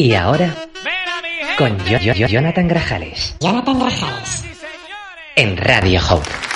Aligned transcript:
Y 0.00 0.14
ahora, 0.14 0.56
con 1.58 1.76
yo, 1.84 1.98
yo, 1.98 2.14
yo, 2.14 2.26
Jonathan 2.26 2.66
Grajales. 2.66 3.36
Jonathan 3.38 3.78
Grajales. 3.78 4.44
En 5.36 5.58
Radio 5.58 6.00
Hope. 6.08 6.49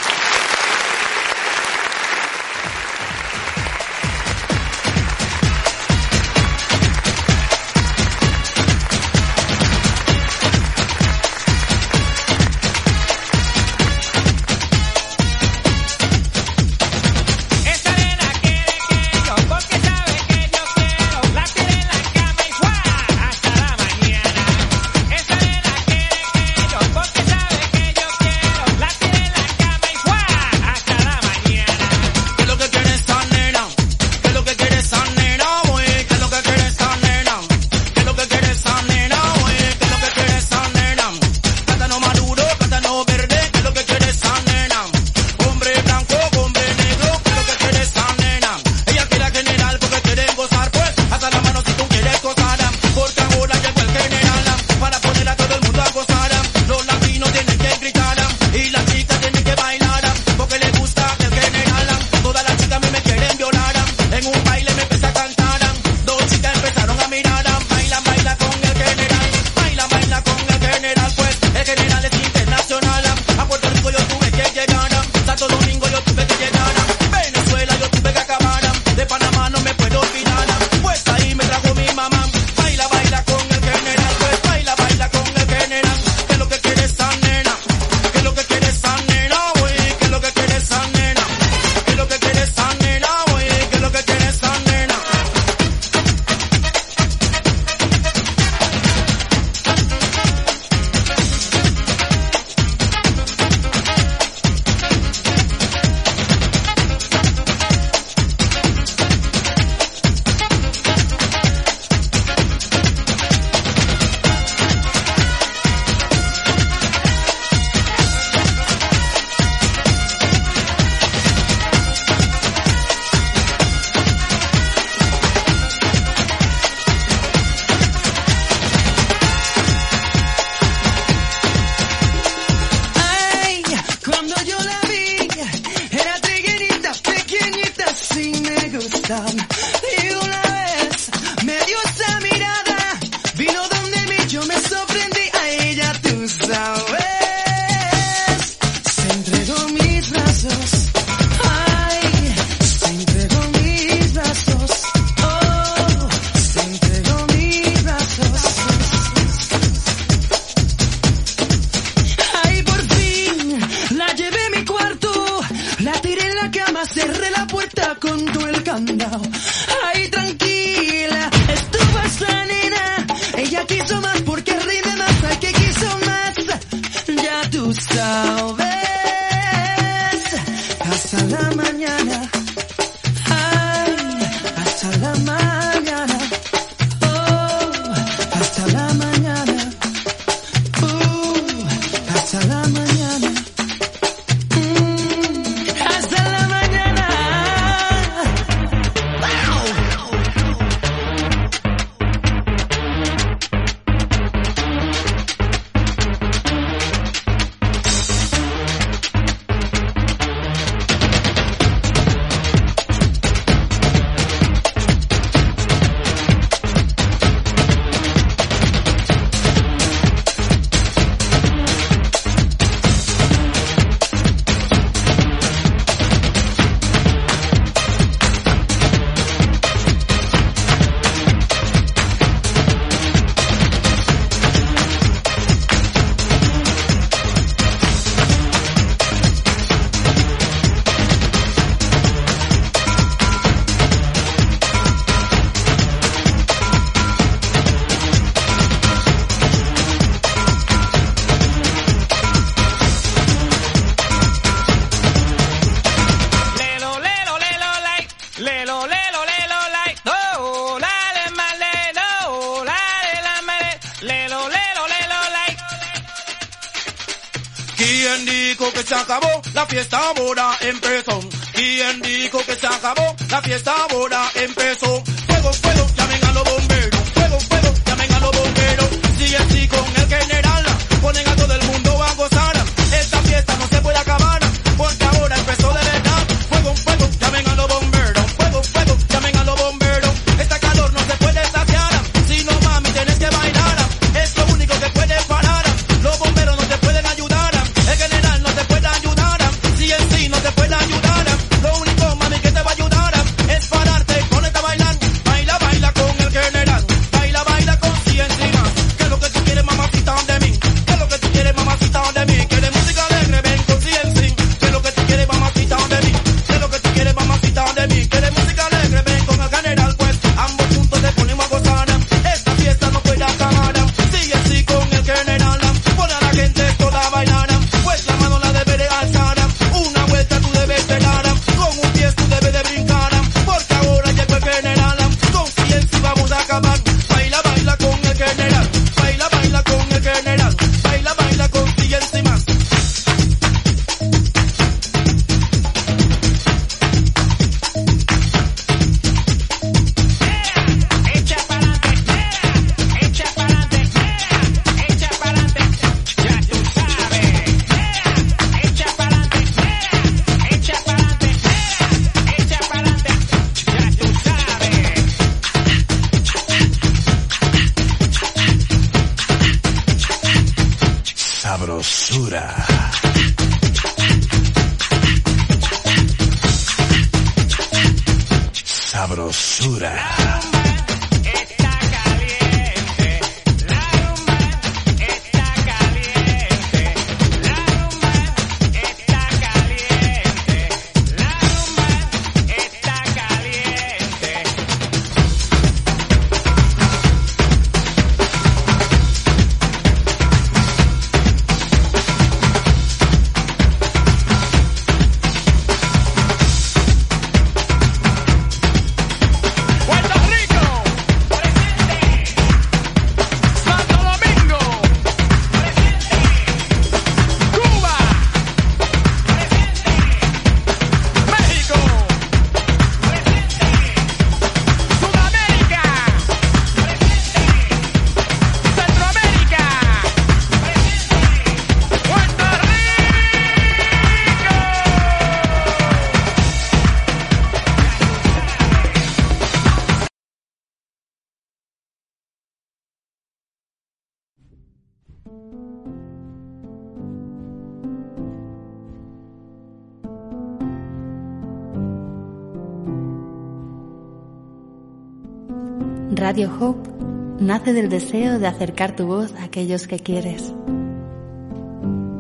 Radio 456.35 456.51
Hope 456.59 456.91
nace 457.39 457.73
del 457.73 457.89
deseo 457.89 458.41
de 458.41 458.49
acercar 458.49 458.97
tu 458.97 459.07
voz 459.07 459.33
a 459.37 459.45
aquellos 459.45 459.87
que 459.87 460.01
quieres, 460.01 460.53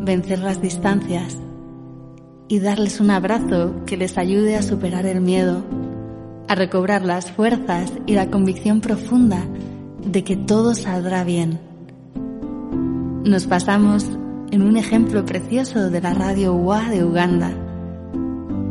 vencer 0.02 0.38
las 0.38 0.62
distancias 0.62 1.36
y 2.46 2.60
darles 2.60 3.00
un 3.00 3.10
abrazo 3.10 3.74
que 3.86 3.96
les 3.96 4.16
ayude 4.16 4.54
a 4.54 4.62
superar 4.62 5.04
el 5.04 5.20
miedo, 5.20 5.64
a 6.46 6.54
recobrar 6.54 7.04
las 7.04 7.32
fuerzas 7.32 7.92
y 8.06 8.14
la 8.14 8.30
convicción 8.30 8.80
profunda 8.80 9.44
de 10.06 10.22
que 10.22 10.36
todo 10.36 10.76
saldrá 10.76 11.24
bien. 11.24 11.58
Nos 13.24 13.48
pasamos 13.48 14.08
en 14.52 14.62
un 14.62 14.76
ejemplo 14.76 15.26
precioso 15.26 15.90
de 15.90 16.00
la 16.00 16.14
radio 16.14 16.54
UA 16.54 16.90
de 16.90 17.04
Uganda, 17.04 17.50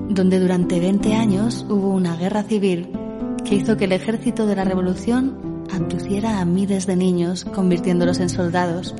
donde 0.08 0.40
durante 0.40 0.80
20 0.80 1.14
años 1.16 1.66
hubo 1.70 1.90
una 1.90 2.16
guerra 2.16 2.44
civil 2.44 3.03
que 3.44 3.56
hizo 3.56 3.78
que 3.78 3.86
el 3.86 3.92
ejército 3.92 4.46
de 4.46 4.56
la 4.56 4.64
revolución 4.64 5.66
abduciera 5.74 6.40
a 6.40 6.46
miles 6.46 6.86
de 6.86 6.96
niños, 6.96 7.46
convirtiéndolos 7.46 8.20
en 8.20 8.30
soldados. 8.30 8.96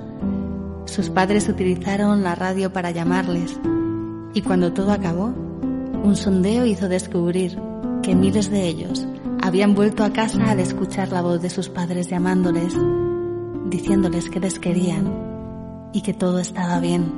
Sus 0.86 1.10
padres 1.10 1.48
utilizaron 1.48 2.24
la 2.24 2.36
radio 2.36 2.74
para 2.74 2.92
llamarles, 2.92 3.60
y 4.34 4.42
cuando 4.42 4.74
todo 4.74 4.92
acabó, 4.92 5.34
un 6.04 6.16
sondeo 6.16 6.66
hizo 6.66 6.90
descubrir 6.90 7.58
que 8.02 8.16
miles 8.16 8.50
de 8.50 8.68
ellos 8.68 9.08
habían 9.42 9.76
vuelto 9.76 10.04
a 10.04 10.12
casa 10.12 10.52
al 10.52 10.60
escuchar 10.60 11.10
la 11.10 11.22
voz 11.22 11.42
de 11.42 11.50
sus 11.50 11.70
padres 11.70 12.10
llamándoles, 12.10 12.74
diciéndoles 13.70 14.30
que 14.30 14.40
les 14.40 14.60
querían 14.60 15.90
y 15.94 16.02
que 16.02 16.14
todo 16.14 16.40
estaba 16.40 16.80
bien. 16.80 17.12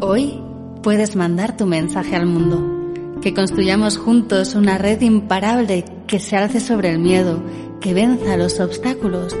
Hoy 0.00 0.42
puedes 0.82 1.16
mandar 1.16 1.56
tu 1.56 1.66
mensaje 1.66 2.16
al 2.16 2.26
mundo 2.26 2.81
que 3.22 3.34
construyamos 3.34 3.98
juntos 3.98 4.54
una 4.54 4.78
red 4.78 5.00
imparable 5.00 5.84
que 6.06 6.18
se 6.18 6.36
alce 6.36 6.60
sobre 6.60 6.90
el 6.90 6.98
miedo, 6.98 7.42
que 7.80 7.94
venza 7.94 8.36
los 8.36 8.58
obstáculos 8.60 9.36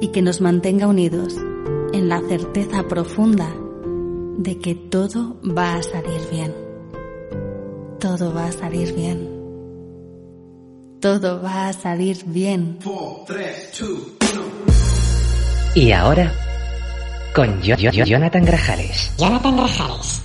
y 0.00 0.08
que 0.08 0.22
nos 0.22 0.40
mantenga 0.40 0.86
unidos 0.86 1.34
en 1.92 2.08
la 2.08 2.20
certeza 2.28 2.86
profunda 2.88 3.48
de 4.38 4.58
que 4.58 4.74
todo 4.74 5.36
va 5.44 5.76
a 5.76 5.82
salir 5.82 6.20
bien. 6.30 6.52
Todo 7.98 8.34
va 8.34 8.46
a 8.46 8.52
salir 8.52 8.94
bien. 8.94 9.28
Todo 11.00 11.42
va 11.42 11.68
a 11.68 11.72
salir 11.72 12.18
bien. 12.26 12.78
Y 15.74 15.92
ahora, 15.92 16.32
con 17.34 17.60
yo, 17.62 17.76
yo- 17.76 17.90
yo- 17.92 18.04
Jonathan 18.04 18.44
Grajales. 18.44 19.12
Jonathan 19.18 19.56
Grajales. 19.56 20.22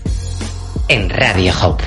En 0.90 1.10
Radio 1.10 1.52
Hope. 1.64 1.84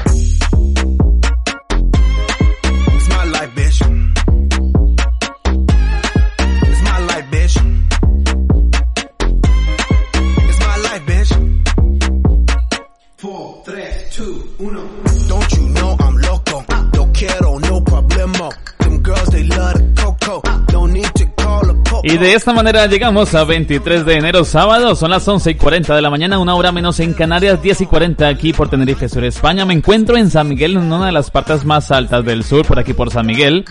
Y 22.02 22.16
de 22.16 22.34
esta 22.34 22.52
manera 22.52 22.86
llegamos 22.86 23.34
a 23.34 23.44
23 23.44 24.06
de 24.06 24.14
enero, 24.14 24.44
sábado. 24.44 24.94
Son 24.94 25.10
las 25.10 25.26
11 25.26 25.50
y 25.50 25.54
40 25.54 25.94
de 25.94 26.02
la 26.02 26.10
mañana, 26.10 26.38
una 26.38 26.54
hora 26.54 26.72
menos 26.72 26.98
en 27.00 27.12
Canarias, 27.12 27.60
10 27.60 27.82
y 27.82 27.86
40 27.86 28.26
aquí 28.26 28.52
por 28.52 28.70
Tenerife 28.70 29.08
Sur, 29.08 29.24
España. 29.24 29.66
Me 29.66 29.74
encuentro 29.74 30.16
en 30.16 30.30
San 30.30 30.48
Miguel, 30.48 30.76
en 30.76 30.92
una 30.92 31.06
de 31.06 31.12
las 31.12 31.30
partes 31.30 31.64
más 31.64 31.90
altas 31.90 32.24
del 32.24 32.44
sur, 32.44 32.64
por 32.64 32.78
aquí 32.78 32.94
por 32.94 33.10
San 33.10 33.26
Miguel. 33.26 33.64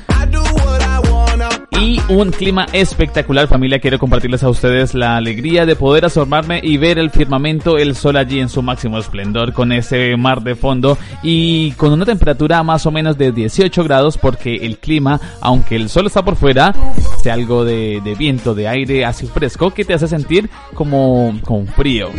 Y 1.81 2.01
un 2.09 2.31
clima 2.31 2.65
espectacular, 2.73 3.47
familia. 3.47 3.79
Quiero 3.79 3.99
compartirles 3.99 4.43
a 4.43 4.49
ustedes 4.49 4.93
la 4.93 5.15
alegría 5.15 5.65
de 5.65 5.77
poder 5.77 6.03
asomarme 6.03 6.59
y 6.61 6.75
ver 6.77 6.99
el 6.99 7.09
firmamento, 7.09 7.77
el 7.77 7.95
sol 7.95 8.17
allí 8.17 8.41
en 8.41 8.49
su 8.49 8.61
máximo 8.61 8.97
esplendor, 8.97 9.53
con 9.53 9.71
ese 9.71 10.17
mar 10.17 10.41
de 10.41 10.55
fondo 10.55 10.97
y 11.23 11.71
con 11.71 11.93
una 11.93 12.05
temperatura 12.05 12.63
más 12.63 12.85
o 12.85 12.91
menos 12.91 13.17
de 13.17 13.31
18 13.31 13.83
grados, 13.85 14.17
porque 14.17 14.55
el 14.57 14.77
clima, 14.77 15.21
aunque 15.39 15.77
el 15.77 15.87
sol 15.87 16.07
está 16.07 16.21
por 16.21 16.35
fuera, 16.35 16.75
hace 17.17 17.31
algo 17.31 17.63
de, 17.63 18.01
de 18.03 18.15
viento, 18.15 18.53
de 18.53 18.67
aire 18.67 19.05
así 19.05 19.25
fresco 19.27 19.71
que 19.71 19.85
te 19.85 19.93
hace 19.93 20.09
sentir 20.09 20.49
como 20.73 21.39
con 21.45 21.65
frío. 21.65 22.09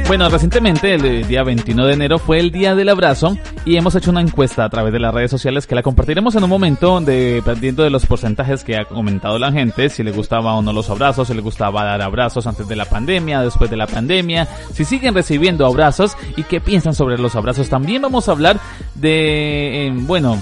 Bueno, 0.10 0.28
recientemente, 0.28 0.96
el 0.96 1.28
día 1.28 1.44
21 1.44 1.86
de 1.86 1.94
enero, 1.94 2.18
fue 2.18 2.40
el 2.40 2.50
Día 2.50 2.74
del 2.74 2.90
Abrazo 2.90 3.38
y 3.64 3.78
hemos 3.78 3.94
hecho 3.94 4.10
una 4.10 4.22
encuesta 4.22 4.66
a 4.66 4.70
través 4.70 4.92
de 4.92 5.00
las 5.00 5.14
redes 5.14 5.30
sociales 5.30 5.68
que 5.68 5.76
la 5.76 5.84
compartiremos 5.84 6.34
en 6.34 6.44
un 6.44 6.50
momento 6.50 7.00
dependiendo 7.00 7.84
de 7.84 7.92
los 7.92 8.08
porcentajes 8.08 8.64
que 8.64 8.76
ha 8.76 8.86
comentado 8.86 9.38
la 9.38 9.52
gente, 9.52 9.88
si 9.90 10.02
le 10.02 10.12
gustaba 10.12 10.56
o 10.56 10.64
no 10.64 10.74
los 10.74 10.90
abrazos, 10.90 11.28
si 11.28 11.36
le 11.36 11.42
gustaba 11.42 11.84
dar 11.84 12.02
abrazos 12.02 12.48
antes 12.48 12.68
de 12.68 12.76
la 12.76 12.86
pandemia, 12.86 13.42
después 13.42 13.70
de 13.70 13.78
la 13.78 13.86
pandemia, 13.86 14.48
si 14.74 14.84
siguen 14.84 15.14
recibiendo 15.14 15.64
abrazos 15.68 16.18
y 16.36 16.42
qué 16.42 16.60
piensan 16.60 16.96
sobre 16.96 17.20
los 17.20 17.36
abrazos. 17.36 17.70
También 17.70 18.02
vamos 18.02 18.30
a 18.30 18.32
hablar 18.32 18.60
de, 18.96 19.86
eh, 19.86 19.94
bueno, 19.94 20.42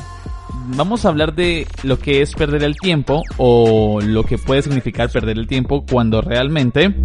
vamos 0.78 1.04
a 1.04 1.10
hablar 1.10 1.36
de 1.36 1.68
lo 1.84 2.00
que 2.00 2.22
es 2.22 2.34
perder 2.36 2.64
el 2.64 2.78
tiempo 2.78 3.22
o 3.36 4.00
lo 4.02 4.24
que 4.24 4.38
puede 4.38 4.62
significar 4.62 5.10
perder 5.10 5.38
el 5.38 5.46
tiempo 5.46 5.84
cuando 5.86 6.22
realmente 6.22 6.96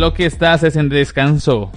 lo 0.00 0.14
que 0.14 0.24
estás 0.24 0.62
es 0.62 0.76
en 0.76 0.88
descanso. 0.88 1.70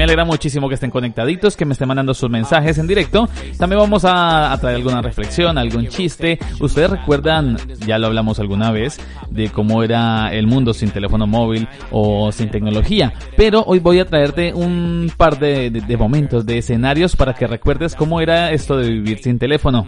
Me 0.00 0.04
alegra 0.04 0.24
muchísimo 0.24 0.66
que 0.66 0.76
estén 0.76 0.90
conectaditos, 0.90 1.58
que 1.58 1.66
me 1.66 1.74
estén 1.74 1.86
mandando 1.86 2.14
sus 2.14 2.30
mensajes 2.30 2.78
en 2.78 2.86
directo. 2.86 3.28
También 3.58 3.80
vamos 3.80 4.06
a, 4.06 4.50
a 4.50 4.56
traer 4.58 4.76
alguna 4.76 5.02
reflexión, 5.02 5.58
algún 5.58 5.88
chiste. 5.88 6.38
Ustedes 6.58 6.88
recuerdan, 6.88 7.58
ya 7.86 7.98
lo 7.98 8.06
hablamos 8.06 8.38
alguna 8.40 8.70
vez, 8.70 8.98
de 9.28 9.50
cómo 9.50 9.82
era 9.82 10.32
el 10.32 10.46
mundo 10.46 10.72
sin 10.72 10.90
teléfono 10.90 11.26
móvil 11.26 11.68
o 11.90 12.32
sin 12.32 12.48
tecnología. 12.48 13.12
Pero 13.36 13.62
hoy 13.66 13.78
voy 13.78 13.98
a 13.98 14.06
traerte 14.06 14.54
un 14.54 15.12
par 15.18 15.38
de, 15.38 15.68
de- 15.68 15.82
de 15.82 15.96
momentos, 15.98 16.46
de 16.46 16.56
escenarios 16.56 17.14
para 17.14 17.34
que 17.34 17.46
recuerdes 17.46 17.94
cómo 17.94 18.22
era 18.22 18.52
esto 18.52 18.78
de 18.78 18.88
vivir 18.88 19.18
sin 19.22 19.38
teléfono. 19.38 19.86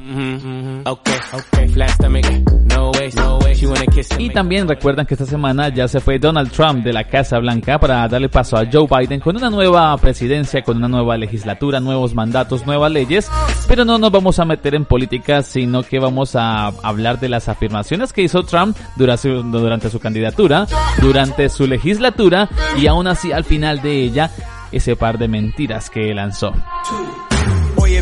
Kiss 3.95 4.09
Y 4.19 4.31
también 4.31 4.69
recuerdan 4.69 5.07
que 5.07 5.14
esta 5.14 5.26
semana 5.26 5.69
ya 5.69 5.88
se 5.88 6.00
fue 6.00 6.19
Donald 6.19 6.50
Trump 6.50 6.85
de 6.85 6.92
la 6.92 7.04
Casa 7.04 7.38
Blanca 7.38 7.78
para 7.78 8.07
darle 8.09 8.28
paso 8.28 8.57
a 8.57 8.64
Joe 8.71 8.87
Biden 8.87 9.21
con 9.21 9.37
una 9.37 9.50
nueva 9.50 9.97
presidencia, 10.02 10.62
con 10.62 10.76
una 10.76 10.88
nueva 10.88 11.16
legislatura, 11.16 11.80
nuevos 11.80 12.14
mandatos, 12.14 12.66
nuevas 12.66 12.92
leyes. 12.92 13.30
Pero 13.66 13.87
no 13.87 13.97
nos 13.97 14.12
vamos 14.12 14.38
a 14.38 14.44
meter 14.44 14.75
en 14.75 14.85
política, 14.85 15.42
sino 15.42 15.82
que 15.82 15.99
vamos 15.99 16.37
a 16.37 16.66
hablar 16.66 17.18
de 17.21 17.30
las 17.30 17.49
afirmaciones 17.49 18.12
que 18.12 18.21
hizo 18.21 18.42
Trump 18.42 18.76
durante 18.97 19.23
su, 19.23 19.42
durante 19.42 19.88
su 19.88 19.99
candidatura, 19.99 20.66
durante 21.00 21.49
su 21.49 21.66
legislatura 21.66 22.50
y 22.76 22.87
aún 22.87 23.06
así 23.06 23.32
al 23.32 23.44
final 23.44 23.80
de 23.80 24.02
ella 24.02 24.30
ese 24.73 24.97
par 24.97 25.16
de 25.16 25.28
mentiras 25.28 25.88
que 25.88 26.12
lanzó. 26.12 26.52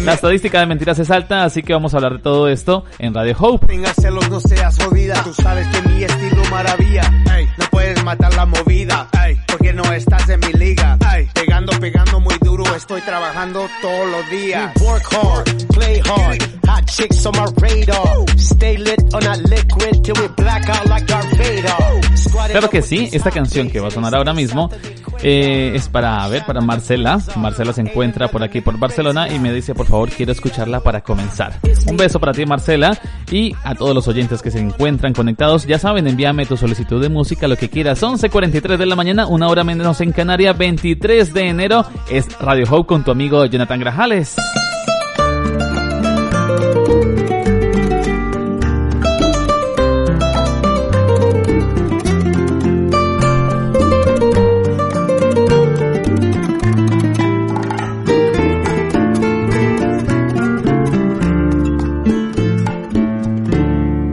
La 0.04 0.14
estadística 0.14 0.60
de 0.60 0.66
mentiras 0.66 0.98
es 0.98 1.10
alta, 1.10 1.44
así 1.44 1.62
que 1.62 1.72
vamos 1.72 1.92
a 1.92 1.98
hablar 1.98 2.14
de 2.14 2.18
todo 2.20 2.48
esto 2.48 2.84
en 2.98 3.12
Radio 3.12 3.36
Hope. 3.38 3.66
Celos, 4.00 4.30
no 4.30 4.40
seas 4.40 4.78
jodida. 4.82 5.22
Tú 5.24 5.34
sabes 5.34 5.66
que 5.68 5.88
mi 5.88 6.04
estilo 6.04 6.42
maravilla. 6.50 7.02
Ey, 7.36 7.48
no 7.58 7.64
puedes 7.70 8.02
matar 8.04 8.32
la 8.34 8.46
movida. 8.46 9.08
Ey, 9.24 9.38
porque 9.46 9.72
no 9.72 9.82
estás 9.92 10.28
en 10.28 10.40
mi 10.40 10.52
liga. 10.52 10.96
Ey, 11.14 11.28
pegando, 11.50 11.80
pegando 11.80 12.20
muy. 12.20 12.39
Estoy 12.80 13.02
trabajando 13.02 13.68
todos 13.82 14.10
los 14.10 14.30
días. 14.30 14.72
Work 14.80 15.04
hard, 15.12 15.68
play 15.74 16.00
hard. 16.00 16.42
Hot 16.66 16.86
chicks 16.86 17.26
on 17.26 17.32
my 17.36 17.44
radar. 17.60 18.38
Stay 18.38 18.78
lit 18.78 19.02
on 19.12 19.20
that 19.20 19.38
liquid 19.50 20.02
till 20.02 20.14
we 20.18 20.28
black 20.28 20.66
out 20.70 20.88
like 20.88 21.06
Vader. 21.36 22.16
Squad 22.16 22.50
Claro 22.50 22.70
que 22.70 22.80
sí, 22.80 23.10
esta 23.12 23.30
canción 23.30 23.68
que 23.68 23.80
va 23.80 23.88
a 23.88 23.90
sonar 23.90 24.14
ahora 24.14 24.32
mismo 24.32 24.70
eh, 25.22 25.72
es 25.74 25.88
para, 25.88 26.24
a 26.24 26.28
ver, 26.28 26.46
para 26.46 26.60
Marcela. 26.62 27.20
Marcela 27.36 27.72
se 27.72 27.82
encuentra 27.82 28.28
por 28.28 28.42
aquí 28.42 28.60
por 28.60 28.78
Barcelona 28.78 29.28
y 29.28 29.38
me 29.38 29.52
dice, 29.52 29.74
por 29.74 29.86
favor, 29.86 30.08
quiero 30.08 30.32
escucharla 30.32 30.80
para 30.80 31.02
comenzar. 31.02 31.60
Un 31.86 31.96
beso 31.96 32.18
para 32.18 32.32
ti, 32.32 32.46
Marcela, 32.46 32.98
y 33.30 33.54
a 33.62 33.74
todos 33.74 33.94
los 33.94 34.08
oyentes 34.08 34.40
que 34.40 34.50
se 34.50 34.58
encuentran 34.58 35.12
conectados. 35.12 35.66
Ya 35.66 35.78
saben, 35.78 36.06
envíame 36.06 36.46
tu 36.46 36.56
solicitud 36.56 37.02
de 37.02 37.08
música, 37.10 37.48
lo 37.48 37.56
que 37.56 37.68
quieras. 37.68 38.02
11.43 38.02 38.76
de 38.78 38.86
la 38.86 38.96
mañana, 38.96 39.26
una 39.26 39.48
hora 39.48 39.64
menos 39.64 40.00
en 40.00 40.12
Canarias, 40.12 40.56
23 40.56 41.34
de 41.34 41.48
enero. 41.48 41.84
Es 42.10 42.26
Radio 42.38 42.66
Hope 42.72 42.86
con 42.86 43.02
tu 43.02 43.10
amigo 43.10 43.44
Jonathan 43.46 43.80
Grajales. 43.80 44.36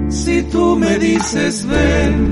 Si 0.09 0.43
tú 0.51 0.75
me 0.77 0.97
dices 0.97 1.67
ven, 1.67 2.31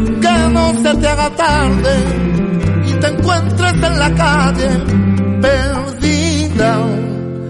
que 0.31 0.49
no 0.53 0.73
se 0.83 0.95
te 0.97 1.07
haga 1.07 1.29
tarde 1.31 1.93
y 2.87 2.93
te 2.93 3.07
encuentres 3.07 3.73
en 3.73 3.99
la 3.99 4.11
calle 4.15 4.69
perdida, 5.41 6.71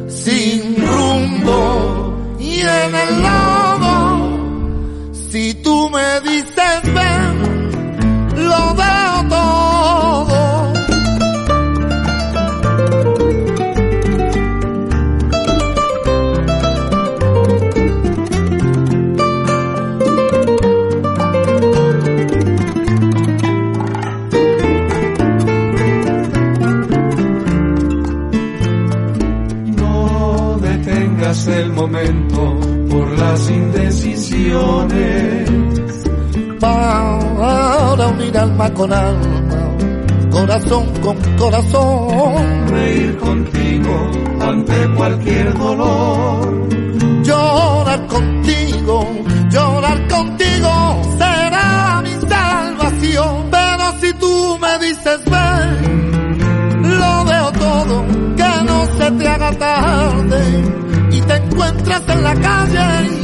sin 0.07 0.75
rumbo 0.87 2.37
y 2.39 2.61
en 2.61 2.95
el 3.03 3.11
lodo. 3.23 3.95
Si 5.29 5.53
tú 5.55 5.89
me 5.89 6.21
dices 6.21 6.81
ven, 6.95 7.10
tengas 31.51 31.51
el 31.51 31.73
momento 31.73 32.59
por 32.89 33.11
las 33.17 33.49
indecisiones. 33.49 35.49
Para 36.59 38.07
unir 38.07 38.37
alma 38.37 38.73
con 38.73 38.91
alma, 38.93 39.75
corazón 40.31 40.85
con 41.01 41.17
corazón. 41.37 42.67
Reír 42.67 43.17
contigo 43.17 44.11
ante 44.39 44.93
cualquier 44.95 45.57
dolor. 45.57 46.69
Llorar 47.23 48.07
contigo, 48.07 49.07
llorar 49.49 50.07
contigo 50.07 51.01
será 51.17 52.01
mi 52.03 52.11
salvación. 52.29 53.49
Pero 53.51 53.93
si 54.01 54.13
tú 54.13 54.57
me 54.59 54.79
dices 54.87 55.19
ven, 55.25 56.99
lo 56.99 57.25
veo 57.25 57.51
todo, 57.51 58.05
que 58.35 58.63
no 58.65 58.85
se 58.97 59.11
te 59.11 59.27
haga 59.27 59.51
tarde 59.53 60.80
te 61.31 61.37
encuentras 61.37 62.01
en 62.09 62.23
la 62.23 62.35
calle 62.35 63.20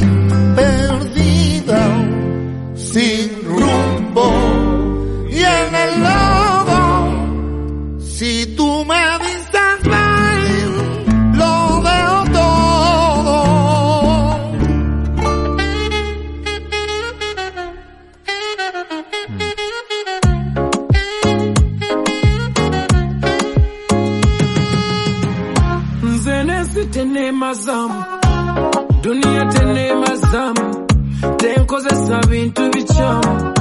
tenkozesa 32.18 32.30
bintu 32.30 32.70
bikyamu 32.70 33.54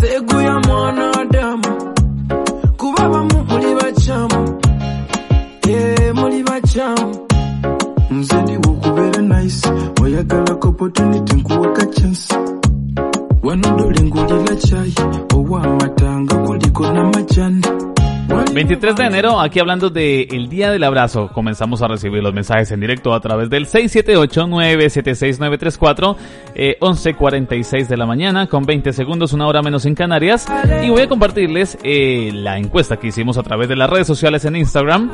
seeguya 0.00 0.60
mwana 0.60 1.12
adamu 1.20 1.92
kuba 2.76 3.08
bamu 3.08 3.44
muli 3.48 3.74
bakyamu 3.74 4.60
ee 5.68 6.12
muli 6.12 6.42
bakyamu 6.42 7.16
nze 8.10 8.42
ndiwo 8.42 8.70
okubeera 8.72 9.22
nice 9.22 9.68
oyagalako 10.02 10.68
opportunity 10.68 11.34
nkuwaka 11.36 11.86
chance 11.86 12.34
wano 13.42 13.76
dole 13.76 14.00
ngulira 14.02 14.56
kyayi 14.56 14.94
ow'amatanga 15.34 16.34
kuliko 16.36 16.82
n'amajani 16.92 17.62
23 18.54 18.96
de 18.96 19.04
enero, 19.04 19.38
aquí 19.40 19.60
hablando 19.60 19.88
de 19.90 20.22
el 20.30 20.48
Día 20.48 20.70
del 20.70 20.84
Abrazo, 20.84 21.28
comenzamos 21.32 21.82
a 21.82 21.88
recibir 21.88 22.22
los 22.22 22.32
mensajes 22.34 22.70
en 22.70 22.80
directo 22.80 23.12
a 23.14 23.20
través 23.20 23.48
del 23.50 23.66
678-976-934, 23.66 26.16
eh, 26.54 26.76
11.46 26.80 27.88
de 27.88 27.96
la 27.96 28.06
mañana, 28.06 28.46
con 28.46 28.64
20 28.64 28.92
segundos, 28.92 29.32
una 29.32 29.46
hora 29.46 29.62
menos 29.62 29.86
en 29.86 29.94
Canarias. 29.94 30.46
Y 30.84 30.90
voy 30.90 31.00
a 31.02 31.08
compartirles 31.08 31.78
eh, 31.82 32.30
la 32.34 32.58
encuesta 32.58 32.98
que 32.98 33.06
hicimos 33.08 33.38
a 33.38 33.42
través 33.42 33.68
de 33.68 33.76
las 33.76 33.88
redes 33.88 34.06
sociales 34.06 34.44
en 34.44 34.56
Instagram, 34.56 35.10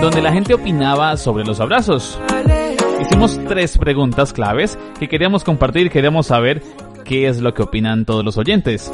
donde 0.00 0.22
la 0.22 0.32
gente 0.32 0.54
opinaba 0.54 1.16
sobre 1.16 1.44
los 1.44 1.60
abrazos. 1.60 2.18
Hicimos 3.00 3.38
tres 3.48 3.78
preguntas 3.78 4.32
claves 4.32 4.76
que 4.98 5.06
queríamos 5.08 5.44
compartir, 5.44 5.88
queríamos 5.90 6.26
saber 6.26 6.62
qué 7.04 7.28
es 7.28 7.40
lo 7.40 7.54
que 7.54 7.62
opinan 7.62 8.04
todos 8.04 8.24
los 8.24 8.36
oyentes. 8.36 8.90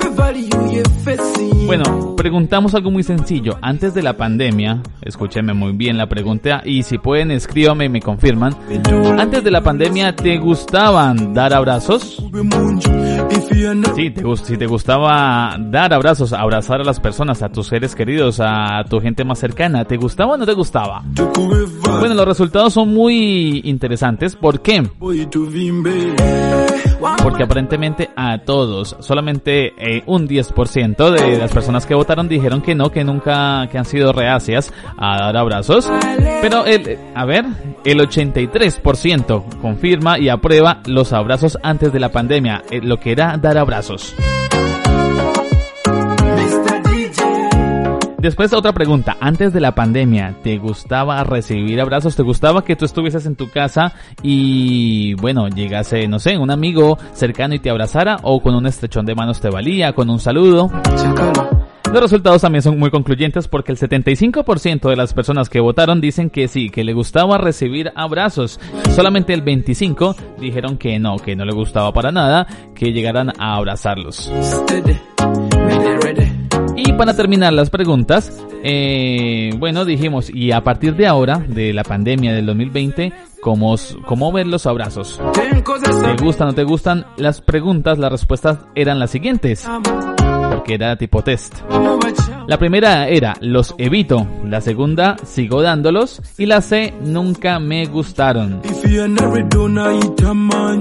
Bueno, 1.66 2.16
preguntamos 2.16 2.74
algo 2.74 2.90
muy 2.90 3.02
sencillo. 3.02 3.56
Antes 3.62 3.94
de 3.94 4.02
la 4.02 4.16
pandemia, 4.16 4.82
escúchenme 5.02 5.54
muy 5.54 5.72
bien 5.72 5.96
la 5.96 6.08
pregunta 6.08 6.62
y 6.64 6.82
si 6.82 6.98
pueden 6.98 7.30
escríbanme 7.30 7.86
y 7.86 7.88
me 7.88 8.00
confirman. 8.00 8.54
Antes 9.18 9.44
de 9.44 9.50
la 9.50 9.62
pandemia, 9.62 10.14
¿te 10.16 10.38
gustaban 10.38 11.32
dar 11.32 11.54
abrazos? 11.54 12.22
Sí, 13.94 14.10
te, 14.10 14.36
si 14.36 14.56
te 14.56 14.66
gustaba 14.66 15.56
dar 15.58 15.92
abrazos, 15.94 16.32
abrazar 16.32 16.80
a 16.80 16.84
las 16.84 16.98
personas, 16.98 17.42
a 17.42 17.50
tus 17.50 17.68
seres 17.68 17.94
queridos, 17.94 18.40
a 18.40 18.84
tu 18.88 19.00
gente 19.00 19.24
más 19.24 19.38
cercana, 19.38 19.84
¿te 19.84 19.96
gustaba 19.96 20.34
o 20.34 20.36
no 20.36 20.46
te 20.46 20.54
gustaba? 20.54 21.04
Bueno, 22.00 22.14
los 22.14 22.26
resultados 22.26 22.72
son 22.72 22.92
muy 22.92 23.60
interesantes. 23.64 24.34
¿Por 24.36 24.60
qué? 24.60 24.82
Porque 27.22 27.42
aparentemente 27.42 27.99
a 28.16 28.38
todos, 28.38 28.96
solamente 29.00 29.74
eh, 29.76 30.02
un 30.06 30.26
10% 30.26 31.10
de 31.10 31.36
las 31.38 31.52
personas 31.52 31.84
que 31.84 31.94
votaron 31.94 32.28
dijeron 32.28 32.62
que 32.62 32.74
no, 32.74 32.90
que 32.90 33.04
nunca, 33.04 33.68
que 33.70 33.78
han 33.78 33.84
sido 33.84 34.12
reacias 34.12 34.72
a 34.96 35.18
dar 35.18 35.36
abrazos. 35.36 35.90
Pero 36.40 36.64
el, 36.64 36.98
a 37.14 37.24
ver, 37.24 37.44
el 37.84 38.00
83% 38.00 39.60
confirma 39.60 40.18
y 40.18 40.28
aprueba 40.28 40.80
los 40.86 41.12
abrazos 41.12 41.58
antes 41.62 41.92
de 41.92 42.00
la 42.00 42.10
pandemia, 42.10 42.62
eh, 42.70 42.80
lo 42.82 42.98
que 42.98 43.12
era 43.12 43.36
dar 43.36 43.58
abrazos. 43.58 44.14
Después 48.20 48.52
otra 48.52 48.74
pregunta, 48.74 49.16
antes 49.18 49.54
de 49.54 49.60
la 49.60 49.74
pandemia, 49.74 50.36
¿te 50.42 50.58
gustaba 50.58 51.24
recibir 51.24 51.80
abrazos? 51.80 52.16
¿Te 52.16 52.22
gustaba 52.22 52.62
que 52.62 52.76
tú 52.76 52.84
estuvieses 52.84 53.24
en 53.24 53.34
tu 53.34 53.48
casa 53.48 53.94
y, 54.22 55.14
bueno, 55.14 55.48
llegase, 55.48 56.06
no 56.06 56.18
sé, 56.18 56.36
un 56.36 56.50
amigo 56.50 56.98
cercano 57.14 57.54
y 57.54 57.60
te 57.60 57.70
abrazara 57.70 58.18
o 58.22 58.42
con 58.42 58.54
un 58.54 58.66
estrechón 58.66 59.06
de 59.06 59.14
manos 59.14 59.40
te 59.40 59.48
valía, 59.48 59.94
con 59.94 60.10
un 60.10 60.20
saludo? 60.20 60.70
Los 61.90 62.02
resultados 62.02 62.42
también 62.42 62.60
son 62.60 62.78
muy 62.78 62.90
concluyentes 62.90 63.48
porque 63.48 63.72
el 63.72 63.78
75% 63.78 64.90
de 64.90 64.96
las 64.96 65.14
personas 65.14 65.48
que 65.48 65.60
votaron 65.60 66.02
dicen 66.02 66.28
que 66.28 66.46
sí, 66.46 66.68
que 66.68 66.84
le 66.84 66.92
gustaba 66.92 67.38
recibir 67.38 67.90
abrazos. 67.96 68.60
Solamente 68.90 69.32
el 69.32 69.42
25% 69.42 70.14
dijeron 70.38 70.76
que 70.76 70.98
no, 70.98 71.16
que 71.16 71.34
no 71.36 71.46
le 71.46 71.54
gustaba 71.54 71.90
para 71.94 72.12
nada 72.12 72.46
que 72.74 72.92
llegaran 72.92 73.32
a 73.38 73.56
abrazarlos. 73.56 74.30
Y 76.82 76.94
para 76.94 77.14
terminar 77.14 77.52
las 77.52 77.68
preguntas, 77.68 78.42
eh, 78.64 79.50
bueno, 79.58 79.84
dijimos, 79.84 80.30
y 80.32 80.52
a 80.52 80.62
partir 80.62 80.96
de 80.96 81.06
ahora, 81.06 81.36
de 81.46 81.74
la 81.74 81.84
pandemia 81.84 82.32
del 82.32 82.46
2020, 82.46 83.12
¿cómo, 83.42 83.76
cómo 84.06 84.32
ver 84.32 84.46
los 84.46 84.64
abrazos? 84.64 85.20
¿Te 85.34 86.24
gustan 86.24 86.48
o 86.48 86.50
no 86.52 86.54
te 86.54 86.64
gustan? 86.64 87.04
Las 87.18 87.42
preguntas, 87.42 87.98
las 87.98 88.10
respuestas 88.10 88.60
eran 88.74 88.98
las 88.98 89.10
siguientes, 89.10 89.68
porque 90.60 90.74
era 90.74 90.94
tipo 90.94 91.22
test. 91.22 91.54
La 92.46 92.58
primera 92.58 93.08
era, 93.08 93.34
los 93.40 93.74
evito. 93.78 94.26
La 94.44 94.60
segunda, 94.60 95.16
sigo 95.24 95.62
dándolos. 95.62 96.20
Y 96.36 96.44
la 96.44 96.60
C, 96.60 96.92
nunca 97.02 97.58
me 97.58 97.86
gustaron. 97.86 98.60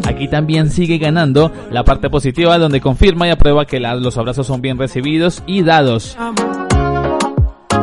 Aquí 0.05 0.27
también 0.27 0.69
sigue 0.69 0.97
ganando 0.97 1.53
la 1.71 1.85
parte 1.85 2.09
positiva 2.09 2.57
donde 2.57 2.81
confirma 2.81 3.27
y 3.27 3.31
aprueba 3.31 3.65
que 3.65 3.79
los 3.79 4.17
abrazos 4.17 4.47
son 4.47 4.61
bien 4.61 4.77
recibidos 4.77 5.43
y 5.47 5.61
dados. 5.61 6.17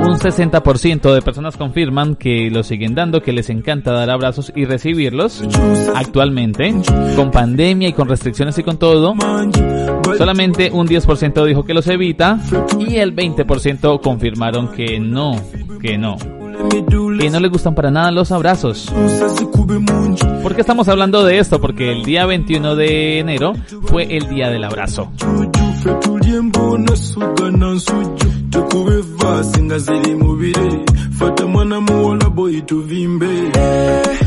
Un 0.04 0.18
60% 0.18 1.14
de 1.14 1.22
personas 1.22 1.56
confirman 1.56 2.14
que 2.14 2.50
lo 2.50 2.62
siguen 2.62 2.94
dando, 2.94 3.22
que 3.22 3.32
les 3.32 3.50
encanta 3.50 3.92
dar 3.92 4.10
abrazos 4.10 4.52
y 4.54 4.64
recibirlos. 4.64 5.42
Actualmente, 5.94 6.74
con 7.16 7.30
pandemia 7.30 7.88
y 7.88 7.92
con 7.92 8.08
restricciones 8.08 8.58
y 8.58 8.62
con 8.62 8.78
todo, 8.78 9.14
solamente 10.16 10.70
un 10.70 10.86
10% 10.86 11.44
dijo 11.44 11.64
que 11.64 11.74
los 11.74 11.86
evita 11.88 12.38
y 12.78 12.96
el 12.96 13.14
20% 13.14 14.00
confirmaron 14.00 14.68
que 14.72 15.00
no, 15.00 15.32
que 15.80 15.98
no. 15.98 16.16
Que 17.18 17.30
no 17.30 17.40
les 17.40 17.50
gustan 17.50 17.74
para 17.74 17.90
nada 17.90 18.10
los 18.10 18.32
abrazos. 18.32 18.92
¿Por 20.42 20.54
qué 20.54 20.60
estamos 20.60 20.88
hablando 20.88 21.24
de 21.24 21.38
esto? 21.38 21.60
Porque 21.60 21.92
el 21.92 22.04
día 22.04 22.26
21 22.26 22.76
de 22.76 23.18
enero 23.18 23.54
fue 23.82 24.16
el 24.16 24.28
día 24.28 24.48
del 24.50 24.64
abrazo. 24.64 25.10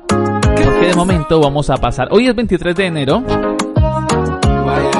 Porque 0.08 0.86
de 0.86 0.94
momento 0.94 1.40
vamos 1.40 1.70
a 1.70 1.76
pasar. 1.76 2.08
Hoy 2.10 2.28
es 2.28 2.34
23 2.34 2.76
de 2.76 2.86
enero. 2.86 3.22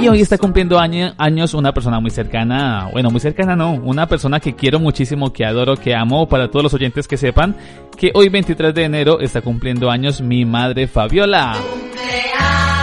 Y 0.02 0.08
hoy 0.08 0.20
está 0.20 0.38
cumpliendo 0.38 0.78
año- 0.78 1.12
años 1.18 1.54
una 1.54 1.72
persona 1.72 1.98
muy 2.00 2.10
cercana, 2.10 2.88
bueno, 2.92 3.10
muy 3.10 3.20
cercana 3.20 3.56
no, 3.56 3.72
una 3.72 4.06
persona 4.06 4.38
que 4.40 4.54
quiero 4.54 4.78
muchísimo, 4.78 5.32
que 5.32 5.44
adoro, 5.44 5.76
que 5.76 5.94
amo, 5.94 6.28
para 6.28 6.48
todos 6.50 6.62
los 6.62 6.74
oyentes 6.74 7.08
que 7.08 7.16
sepan 7.16 7.56
que 7.96 8.10
hoy 8.14 8.28
23 8.28 8.72
de 8.74 8.84
enero 8.84 9.18
está 9.20 9.40
cumpliendo 9.40 9.90
años 9.90 10.20
mi 10.20 10.44
madre 10.44 10.86
Fabiola. 10.86 11.56
Cumpleaños 11.58 12.77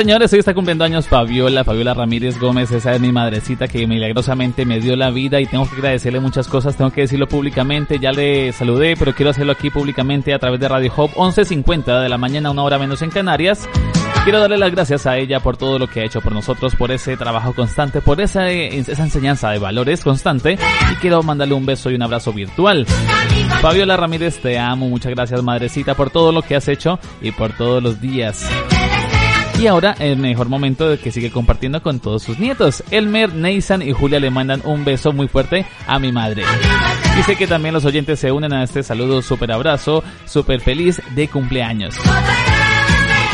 señores, 0.00 0.32
hoy 0.32 0.38
está 0.38 0.54
cumpliendo 0.54 0.82
años 0.82 1.08
Fabiola, 1.08 1.62
Fabiola 1.62 1.92
Ramírez 1.92 2.40
Gómez, 2.40 2.70
esa 2.70 2.94
es 2.94 3.00
mi 3.02 3.12
madrecita 3.12 3.68
que 3.68 3.86
milagrosamente 3.86 4.64
me 4.64 4.80
dio 4.80 4.96
la 4.96 5.10
vida 5.10 5.42
y 5.42 5.46
tengo 5.46 5.68
que 5.68 5.74
agradecerle 5.74 6.20
muchas 6.20 6.48
cosas, 6.48 6.74
tengo 6.74 6.90
que 6.90 7.02
decirlo 7.02 7.28
públicamente, 7.28 7.98
ya 7.98 8.10
le 8.10 8.50
saludé, 8.52 8.96
pero 8.98 9.14
quiero 9.14 9.30
hacerlo 9.30 9.52
aquí 9.52 9.68
públicamente 9.68 10.32
a 10.32 10.38
través 10.38 10.58
de 10.58 10.68
Radio 10.68 10.90
Hop, 10.96 11.10
11.50 11.10 12.00
de 12.00 12.08
la 12.08 12.16
mañana, 12.16 12.50
una 12.50 12.62
hora 12.62 12.78
menos 12.78 13.02
en 13.02 13.10
Canarias. 13.10 13.68
Quiero 14.24 14.40
darle 14.40 14.56
las 14.56 14.70
gracias 14.70 15.06
a 15.06 15.18
ella 15.18 15.40
por 15.40 15.58
todo 15.58 15.78
lo 15.78 15.86
que 15.86 16.00
ha 16.00 16.04
hecho 16.04 16.22
por 16.22 16.32
nosotros, 16.32 16.76
por 16.76 16.90
ese 16.92 17.18
trabajo 17.18 17.52
constante, 17.52 18.00
por 18.00 18.22
esa, 18.22 18.48
esa 18.50 19.02
enseñanza 19.02 19.50
de 19.50 19.58
valores 19.58 20.02
constante 20.02 20.58
y 20.92 20.94
quiero 20.96 21.22
mandarle 21.22 21.52
un 21.52 21.66
beso 21.66 21.90
y 21.90 21.94
un 21.94 22.02
abrazo 22.02 22.32
virtual. 22.32 22.86
Fabiola 23.60 23.98
Ramírez, 23.98 24.40
te 24.40 24.58
amo, 24.58 24.88
muchas 24.88 25.12
gracias 25.12 25.42
madrecita 25.42 25.94
por 25.94 26.08
todo 26.08 26.32
lo 26.32 26.40
que 26.40 26.56
has 26.56 26.68
hecho 26.68 26.98
y 27.20 27.32
por 27.32 27.52
todos 27.52 27.82
los 27.82 28.00
días. 28.00 28.48
Y 29.60 29.66
ahora 29.66 29.94
el 29.98 30.16
mejor 30.16 30.48
momento 30.48 30.88
de 30.88 30.96
que 30.96 31.12
sigue 31.12 31.30
compartiendo 31.30 31.82
con 31.82 32.00
todos 32.00 32.22
sus 32.22 32.38
nietos. 32.38 32.82
Elmer, 32.90 33.34
Nathan 33.34 33.82
y 33.82 33.92
Julia 33.92 34.18
le 34.18 34.30
mandan 34.30 34.62
un 34.64 34.86
beso 34.86 35.12
muy 35.12 35.28
fuerte 35.28 35.66
a 35.86 35.98
mi 35.98 36.12
madre. 36.12 36.44
Dice 37.14 37.36
que 37.36 37.46
también 37.46 37.74
los 37.74 37.84
oyentes 37.84 38.18
se 38.18 38.32
unen 38.32 38.54
a 38.54 38.62
este 38.62 38.82
saludo 38.82 39.20
súper 39.20 39.52
abrazo, 39.52 40.02
súper 40.24 40.62
feliz 40.62 41.02
de 41.14 41.28
cumpleaños. 41.28 41.94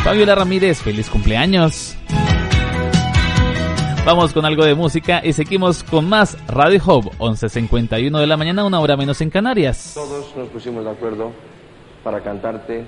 Fabiola 0.03 0.35
Ramírez, 0.35 0.83
feliz 0.83 1.09
cumpleaños. 1.09 1.97
Vamos 4.05 4.33
con 4.33 4.45
algo 4.45 4.65
de 4.65 4.75
música 4.75 5.21
y 5.25 5.33
seguimos 5.33 5.85
con 5.85 6.09
más 6.09 6.37
Radio 6.49 6.83
Hub, 6.85 7.13
11.51 7.19 8.19
de 8.19 8.27
la 8.27 8.37
mañana, 8.37 8.65
una 8.65 8.81
hora 8.81 8.97
menos 8.97 9.21
en 9.21 9.31
Canarias. 9.31 9.93
Todos 9.95 10.35
nos 10.37 10.49
pusimos 10.49 10.85
de 10.85 10.91
acuerdo 10.91 11.31
para 12.03 12.21
cantarte, 12.21 12.85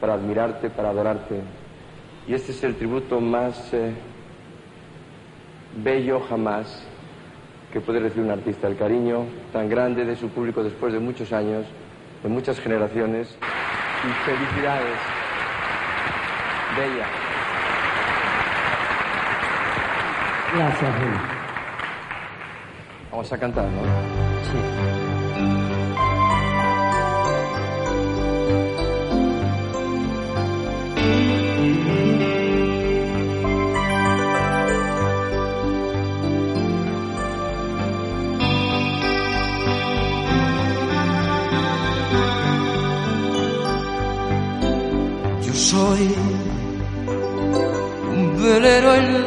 para 0.00 0.14
admirarte, 0.14 0.70
para 0.70 0.88
adorarte. 0.88 1.59
Y 2.26 2.34
este 2.34 2.52
es 2.52 2.62
el 2.62 2.76
tributo 2.76 3.20
más 3.20 3.72
eh, 3.72 3.92
bello 5.82 6.20
jamás 6.28 6.86
que 7.72 7.80
puede 7.80 8.00
recibir 8.00 8.24
un 8.24 8.30
artista. 8.32 8.68
El 8.68 8.76
cariño 8.76 9.26
tan 9.52 9.68
grande 9.68 10.04
de 10.04 10.16
su 10.16 10.28
público 10.28 10.62
después 10.62 10.92
de 10.92 11.00
muchos 11.00 11.32
años, 11.32 11.66
de 12.22 12.28
muchas 12.28 12.58
generaciones. 12.60 13.36
Y 14.02 14.12
felicidades. 14.24 14.98
Bella. 16.76 17.06
Gracias, 20.54 20.94
Julio. 20.96 21.20
Vamos 23.10 23.32
a 23.32 23.38
cantar, 23.38 23.64
¿no? 23.66 23.82
Yo 23.82 24.79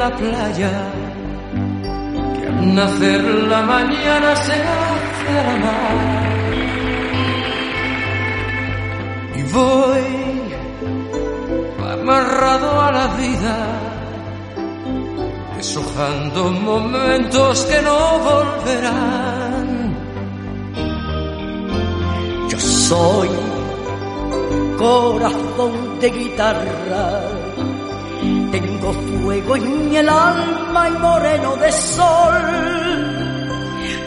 la 0.03 0.11
playa 0.17 0.73
que 2.35 2.47
al 2.47 2.75
nacer 2.75 3.23
la 3.53 3.61
mañana 3.61 4.29
se 4.45 4.55
hace 4.75 5.29
a 5.39 5.43
la 5.49 5.55
mar. 5.65 5.97
Y 9.39 9.41
voy 9.57 10.05
amarrado 11.95 12.69
a 12.87 12.89
la 12.99 13.07
vida, 13.21 13.57
deshojando 15.55 16.39
momentos 16.71 17.53
que 17.69 17.79
no 17.87 17.99
volverán. 18.29 19.67
Yo 22.51 22.59
soy 22.59 23.29
corazón 24.77 25.73
de 26.01 26.09
guitarra. 26.09 27.42
Fuego 29.33 29.55
en 29.55 29.95
el 29.95 30.07
alma 30.09 30.89
y 30.89 30.91
moreno 30.91 31.55
de 31.55 31.71
sol. 31.71 32.35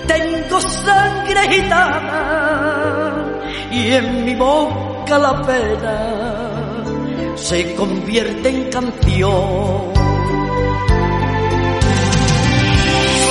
Tengo 0.06 0.60
sangre 0.60 1.48
gitana 1.52 3.24
y 3.72 3.90
en 3.90 4.24
mi 4.24 4.36
boca 4.36 5.18
la 5.18 5.42
pena 5.42 7.34
se 7.34 7.74
convierte 7.74 8.50
en 8.50 8.70
canción. 8.70 9.92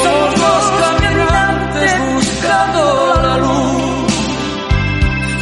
Somos 0.04 0.64
caminantes 0.82 1.94
buscando 2.14 3.14
la 3.24 3.38
luz. 3.38 4.12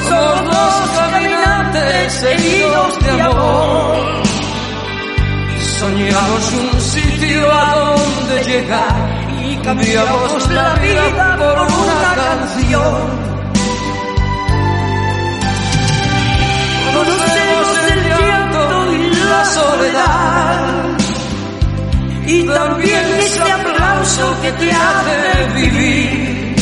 Somos 0.08 0.74
caminantes 1.00 2.24
heridos 2.24 3.00
de 3.00 3.22
amor. 3.22 4.23
Soñamos 5.84 6.54
un 6.54 6.80
sitio 6.80 7.52
a 7.52 7.76
donde 7.76 8.44
llegar. 8.46 8.96
Y 9.44 9.58
cambiamos 9.58 10.50
la 10.52 10.76
vida 10.76 11.36
por 11.38 11.58
una 11.60 12.12
canción. 12.24 12.96
Conocemos 16.96 17.68
el 17.92 18.00
llanto 18.08 18.94
y 18.94 19.14
la 19.30 19.46
soledad. 19.46 20.98
Y 22.28 22.44
también 22.48 23.06
ese 23.20 23.52
aplauso 23.52 24.42
que 24.42 24.52
te 24.54 24.72
hace 24.72 25.54
vivir. 25.54 26.56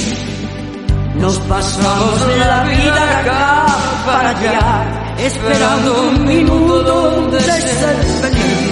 Nos 1.17 1.38
pasamos 1.41 2.21
la 2.39 2.63
vida 2.63 3.19
acá 3.19 3.65
para 4.03 4.29
allá, 4.29 5.15
esperando 5.19 6.01
un 6.10 6.25
minuto 6.25 7.12
donde 7.12 7.39
ser 7.39 8.03
feliz. 8.19 8.70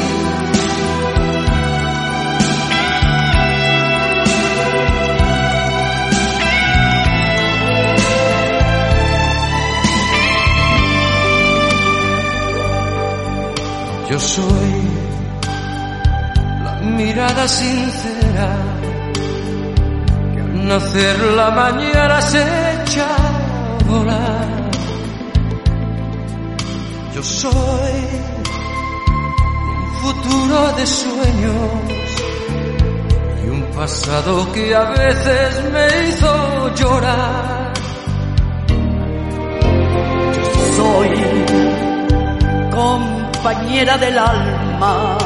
Yo 14.09 14.19
soy 14.19 14.73
la 16.63 16.73
mirada 16.81 17.47
sincera 17.47 18.49
que 20.33 20.39
al 20.41 20.67
nacer 20.67 21.19
la 21.35 21.51
mañana 21.51 22.19
se 22.19 22.41
echa 22.41 23.05
a 23.05 23.83
volar. 23.85 24.71
Yo 27.13 27.21
soy 27.21 27.97
un 29.77 29.93
futuro 30.01 30.71
de 30.77 30.85
sueños 30.87 31.71
y 33.45 33.49
un 33.49 33.61
pasado 33.77 34.51
que 34.53 34.73
a 34.73 34.85
veces 34.89 35.71
me 35.71 36.09
hizo 36.09 36.75
llorar. 36.75 37.73
Soy 40.75 41.28
compañera 43.41 43.97
del 43.97 44.17
alma 44.17 45.17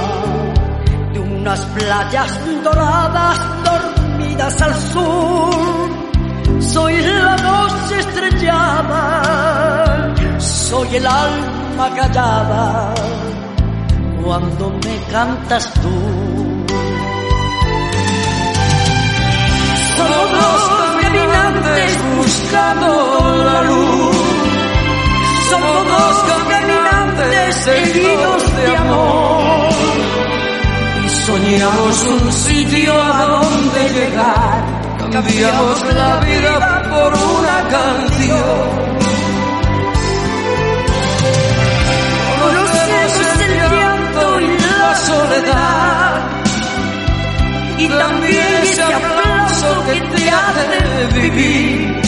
de 1.14 1.20
unas 1.20 1.60
playas 1.66 2.40
doradas 2.64 3.40
dormidas 3.66 4.62
al 4.62 4.76
sur. 4.76 5.90
Soy 6.60 7.02
la 7.02 7.36
noche 7.38 8.00
estrellada, 8.00 9.04
soy 10.38 10.96
el 10.96 11.08
alma 11.08 11.90
callada 11.96 12.94
cuando 14.24 14.70
me 14.70 14.96
cantas 15.12 15.74
tú. 15.74 16.23
Soñamos 31.34 32.04
un 32.04 32.32
sitio 32.32 32.94
a 32.94 33.26
donde 33.26 33.82
llegar. 33.98 34.58
Cambiamos 35.12 35.78
la 35.94 36.12
vida 36.20 36.56
por 36.92 37.12
una 37.14 37.58
canción. 37.76 38.64
Conocemos 42.42 43.14
el 43.48 43.54
llanto 43.74 44.42
y 44.42 44.48
la 44.66 44.96
soledad. 45.10 46.12
Y 47.80 47.88
también 47.88 48.54
ese 48.64 48.84
aplauso 48.84 49.70
que 49.88 49.98
te 50.14 50.30
hace 50.30 51.20
vivir. 51.20 52.02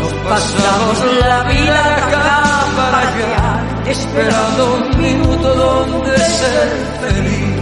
Nos 0.00 0.12
pasamos 0.28 0.96
la 1.20 1.42
vida 1.44 1.78
acá 1.96 2.64
para 2.76 2.98
allá, 2.98 3.46
esperando 3.86 4.74
un 4.74 5.02
minuto 5.02 5.48
donde 5.54 6.18
ser 6.18 6.70
feliz. 7.00 7.61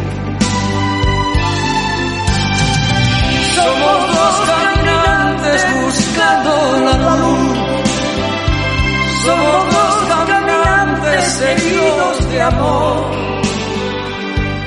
Somos 3.65 4.01
dos 4.17 4.37
caminantes 4.51 5.61
buscando 5.83 6.53
la 6.87 7.17
luz. 7.23 7.59
Somos 9.25 9.61
dos 9.75 9.95
caminantes 10.09 11.41
heridos 11.43 12.31
de 12.31 12.43
amor. 12.43 13.11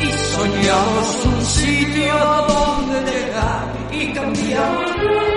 Y 0.02 0.10
soñamos 0.34 1.26
un 1.26 1.46
sitio 1.46 2.14
a 2.14 2.42
donde 2.48 3.12
llegar 3.12 3.66
y 3.92 4.14
cambiamos. 4.14 5.33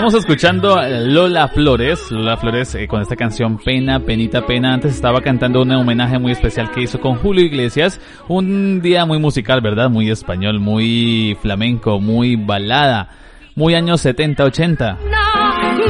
Estamos 0.00 0.14
escuchando 0.14 0.80
Lola 0.88 1.48
Flores, 1.48 2.10
Lola 2.10 2.38
Flores 2.38 2.74
eh, 2.74 2.88
con 2.88 3.02
esta 3.02 3.16
canción 3.16 3.58
Pena, 3.58 4.00
Penita, 4.00 4.46
Pena. 4.46 4.72
Antes 4.72 4.94
estaba 4.94 5.20
cantando 5.20 5.60
un 5.60 5.70
homenaje 5.72 6.18
muy 6.18 6.32
especial 6.32 6.70
que 6.70 6.80
hizo 6.80 6.98
con 6.98 7.16
Julio 7.16 7.44
Iglesias. 7.44 8.00
Un 8.26 8.80
día 8.80 9.04
muy 9.04 9.18
musical, 9.18 9.60
¿verdad? 9.60 9.90
Muy 9.90 10.10
español, 10.10 10.58
muy 10.58 11.36
flamenco, 11.42 12.00
muy 12.00 12.36
balada. 12.36 13.10
Muy 13.54 13.74
años 13.74 14.00
70, 14.00 14.42
80. 14.42 14.98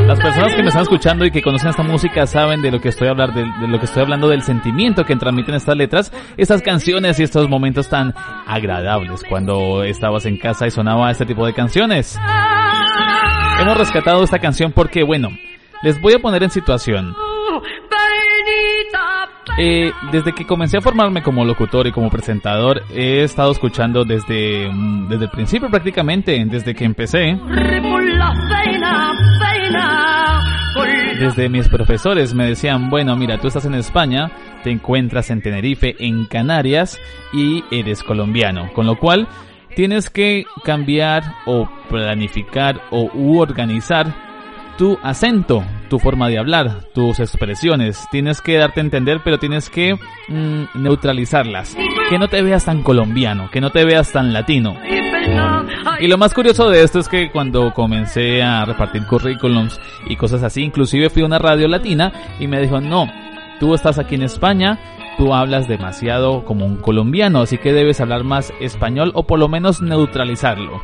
Las 0.09 0.19
personas 0.19 0.57
que 0.57 0.63
me 0.63 0.69
están 0.69 0.83
escuchando 0.83 1.25
y 1.25 1.31
que 1.31 1.41
conocen 1.41 1.71
esta 1.71 1.85
música 1.85 2.27
saben 2.27 2.63
de 2.63 2.73
lo 2.73 2.81
que 2.81 2.89
estoy 2.89 3.07
hablando, 3.07 3.39
de, 3.39 3.47
de 3.61 3.69
lo 3.69 3.79
que 3.79 3.85
estoy 3.85 4.03
hablando 4.03 4.29
del 4.29 4.43
sentimiento 4.43 5.05
que 5.05 5.15
transmiten 5.15 5.55
estas 5.55 5.77
letras, 5.77 6.13
estas 6.37 6.63
canciones 6.63 7.21
y 7.21 7.23
estos 7.23 7.49
momentos 7.49 7.89
tan 7.89 8.13
agradables 8.45 9.23
cuando 9.29 9.85
estabas 9.85 10.27
en 10.27 10.37
casa 10.37 10.67
y 10.67 10.73
sonaba 10.73 11.13
este 11.13 11.27
tipo 11.27 11.47
de 11.47 11.55
canciones. 11.55 12.19
Hemos 13.61 13.77
rescatado 13.77 14.25
esta 14.25 14.39
canción 14.39 14.73
porque, 14.73 15.03
bueno, 15.03 15.29
les 15.83 16.01
voy 16.01 16.15
a 16.15 16.19
poner 16.19 16.43
en 16.43 16.51
situación. 16.51 17.15
Eh, 19.59 19.93
desde 20.11 20.33
que 20.33 20.47
comencé 20.47 20.79
a 20.79 20.81
formarme 20.81 21.23
como 21.23 21.45
locutor 21.45 21.87
y 21.87 21.93
como 21.93 22.09
presentador, 22.09 22.83
he 22.91 23.23
estado 23.23 23.53
escuchando 23.53 24.05
desde, 24.05 24.71
mm, 24.73 25.09
desde 25.09 25.25
el 25.25 25.31
principio 25.31 25.69
prácticamente, 25.69 26.43
desde 26.47 26.75
que 26.75 26.85
empecé. 26.85 27.39
Desde 31.19 31.49
mis 31.51 31.69
profesores 31.69 32.33
me 32.33 32.47
decían, 32.47 32.89
bueno, 32.89 33.15
mira, 33.15 33.37
tú 33.37 33.49
estás 33.49 33.67
en 33.67 33.75
España, 33.75 34.31
te 34.65 34.71
encuentras 34.71 35.29
en 35.31 35.43
Tenerife, 35.43 35.97
en 35.99 36.25
Canarias 36.25 36.99
y 37.35 37.63
eres 37.71 38.03
colombiano, 38.03 38.73
con 38.73 38.87
lo 38.87 38.97
cual 38.97 39.29
tienes 39.75 40.11
que 40.11 40.45
cambiar 40.65 41.23
o 41.47 41.69
planificar 41.89 42.81
o 42.91 43.11
u 43.15 43.39
organizar 43.39 44.15
tu 44.81 44.99
acento, 45.03 45.63
tu 45.91 45.99
forma 45.99 46.29
de 46.29 46.39
hablar, 46.39 46.85
tus 46.95 47.21
expresiones. 47.21 48.09
Tienes 48.11 48.41
que 48.41 48.57
darte 48.57 48.81
a 48.81 48.85
entender, 48.85 49.21
pero 49.23 49.39
tienes 49.39 49.69
que 49.69 49.95
mm, 50.29 50.65
neutralizarlas. 50.75 51.77
Que 52.09 52.19
no 52.19 52.29
te 52.29 52.41
veas 52.41 52.65
tan 52.65 52.83
colombiano, 52.83 53.51
que 53.51 53.61
no 53.61 53.71
te 53.71 53.85
veas 53.85 54.11
tan 54.11 54.33
latino. 54.33 54.77
Y 56.01 56.09
lo 56.09 56.17
más 56.17 56.33
curioso 56.33 56.71
de 56.71 56.83
esto 56.83 56.99
es 56.99 57.09
que 57.09 57.31
cuando 57.31 57.75
comencé 57.75 58.43
a 58.43 58.65
repartir 58.65 59.07
currículums 59.07 59.79
y 60.09 60.17
cosas 60.17 60.43
así, 60.43 60.63
inclusive 60.63 61.11
fui 61.11 61.23
a 61.23 61.27
una 61.27 61.39
radio 61.39 61.69
latina 61.69 62.11
y 62.39 62.47
me 62.47 62.59
dijo, 62.59 62.81
no, 62.81 63.07
tú 63.61 63.75
estás 63.75 63.99
aquí 63.99 64.15
en 64.15 64.23
España, 64.23 64.79
tú 65.17 65.35
hablas 65.35 65.69
demasiado 65.69 66.45
como 66.45 66.67
un 66.67 66.77
colombiano, 66.77 67.41
así 67.41 67.59
que 67.59 67.73
debes 67.73 68.01
hablar 68.01 68.25
más 68.25 68.53
español 68.61 69.13
o 69.15 69.27
por 69.27 69.39
lo 69.39 69.49
menos 69.49 69.81
neutralizarlo. 69.83 70.81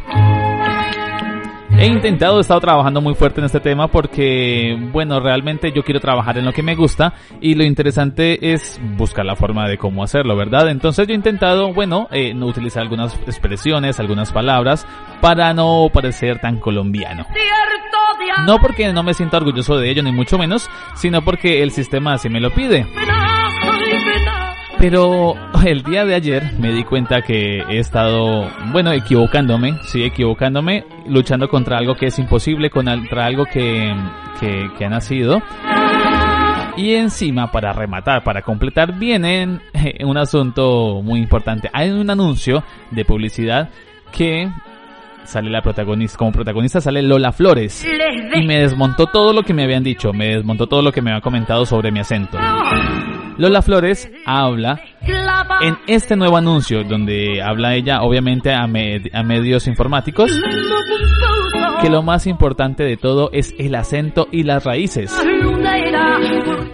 He 1.78 1.84
intentado, 1.84 2.38
he 2.38 2.40
estado 2.40 2.60
trabajando 2.60 3.02
muy 3.02 3.14
fuerte 3.14 3.40
en 3.40 3.44
este 3.44 3.60
tema 3.60 3.88
porque, 3.88 4.78
bueno, 4.92 5.20
realmente 5.20 5.72
yo 5.72 5.82
quiero 5.82 6.00
trabajar 6.00 6.38
en 6.38 6.46
lo 6.46 6.52
que 6.52 6.62
me 6.62 6.74
gusta 6.74 7.12
y 7.42 7.54
lo 7.54 7.64
interesante 7.64 8.52
es 8.54 8.80
buscar 8.96 9.26
la 9.26 9.36
forma 9.36 9.68
de 9.68 9.76
cómo 9.76 10.02
hacerlo, 10.02 10.36
¿verdad? 10.36 10.70
Entonces 10.70 11.06
yo 11.06 11.12
he 11.12 11.16
intentado, 11.16 11.74
bueno, 11.74 12.08
eh, 12.12 12.32
no 12.32 12.46
utilizar 12.46 12.82
algunas 12.82 13.14
expresiones, 13.26 14.00
algunas 14.00 14.32
palabras 14.32 14.86
para 15.20 15.52
no 15.52 15.90
parecer 15.92 16.38
tan 16.40 16.60
colombiano. 16.60 17.26
No 18.46 18.58
porque 18.58 18.90
no 18.94 19.02
me 19.02 19.12
sienta 19.12 19.36
orgulloso 19.36 19.76
de 19.76 19.90
ello, 19.90 20.02
ni 20.02 20.12
mucho 20.12 20.38
menos, 20.38 20.70
sino 20.94 21.22
porque 21.22 21.62
el 21.62 21.72
sistema 21.72 22.14
así 22.14 22.30
me 22.30 22.40
lo 22.40 22.50
pide. 22.54 22.86
Pero 24.78 25.34
el 25.64 25.82
día 25.82 26.04
de 26.04 26.14
ayer 26.14 26.52
me 26.58 26.72
di 26.72 26.84
cuenta 26.84 27.22
que 27.22 27.60
he 27.68 27.78
estado, 27.78 28.46
bueno, 28.72 28.92
equivocándome, 28.92 29.78
sí, 29.82 30.04
equivocándome, 30.04 30.84
luchando 31.08 31.48
contra 31.48 31.78
algo 31.78 31.94
que 31.94 32.06
es 32.06 32.18
imposible, 32.18 32.68
contra 32.68 33.24
algo 33.24 33.46
que, 33.46 33.94
que, 34.38 34.70
que 34.76 34.84
ha 34.84 34.88
nacido. 34.88 35.40
Y 36.76 36.94
encima, 36.94 37.50
para 37.50 37.72
rematar, 37.72 38.22
para 38.22 38.42
completar, 38.42 38.98
viene 38.98 39.60
un 40.04 40.18
asunto 40.18 41.00
muy 41.02 41.20
importante. 41.20 41.70
Hay 41.72 41.90
un 41.90 42.10
anuncio 42.10 42.62
de 42.90 43.04
publicidad 43.04 43.70
que 44.12 44.50
sale 45.24 45.50
la 45.50 45.62
protagonista, 45.62 46.18
como 46.18 46.32
protagonista 46.32 46.80
sale 46.80 47.02
Lola 47.02 47.32
Flores. 47.32 47.84
Y 48.34 48.46
me 48.46 48.60
desmontó 48.60 49.06
todo 49.06 49.32
lo 49.32 49.42
que 49.42 49.54
me 49.54 49.64
habían 49.64 49.82
dicho, 49.82 50.12
me 50.12 50.36
desmontó 50.36 50.66
todo 50.66 50.82
lo 50.82 50.92
que 50.92 51.00
me 51.00 51.10
habían 51.10 51.22
comentado 51.22 51.64
sobre 51.64 51.90
mi 51.90 52.00
acento. 52.00 52.38
Lola 53.38 53.60
Flores 53.62 54.10
habla 54.24 54.80
en 55.62 55.76
este 55.86 56.16
nuevo 56.16 56.36
anuncio 56.36 56.84
donde 56.84 57.42
habla 57.42 57.74
ella 57.74 58.02
obviamente 58.02 58.52
a, 58.52 58.66
med- 58.66 59.10
a 59.12 59.22
medios 59.22 59.66
informáticos 59.66 60.30
que 61.82 61.90
lo 61.90 62.02
más 62.02 62.26
importante 62.26 62.82
de 62.84 62.96
todo 62.96 63.28
es 63.32 63.54
el 63.58 63.74
acento 63.74 64.28
y 64.32 64.44
las 64.44 64.64
raíces. 64.64 65.14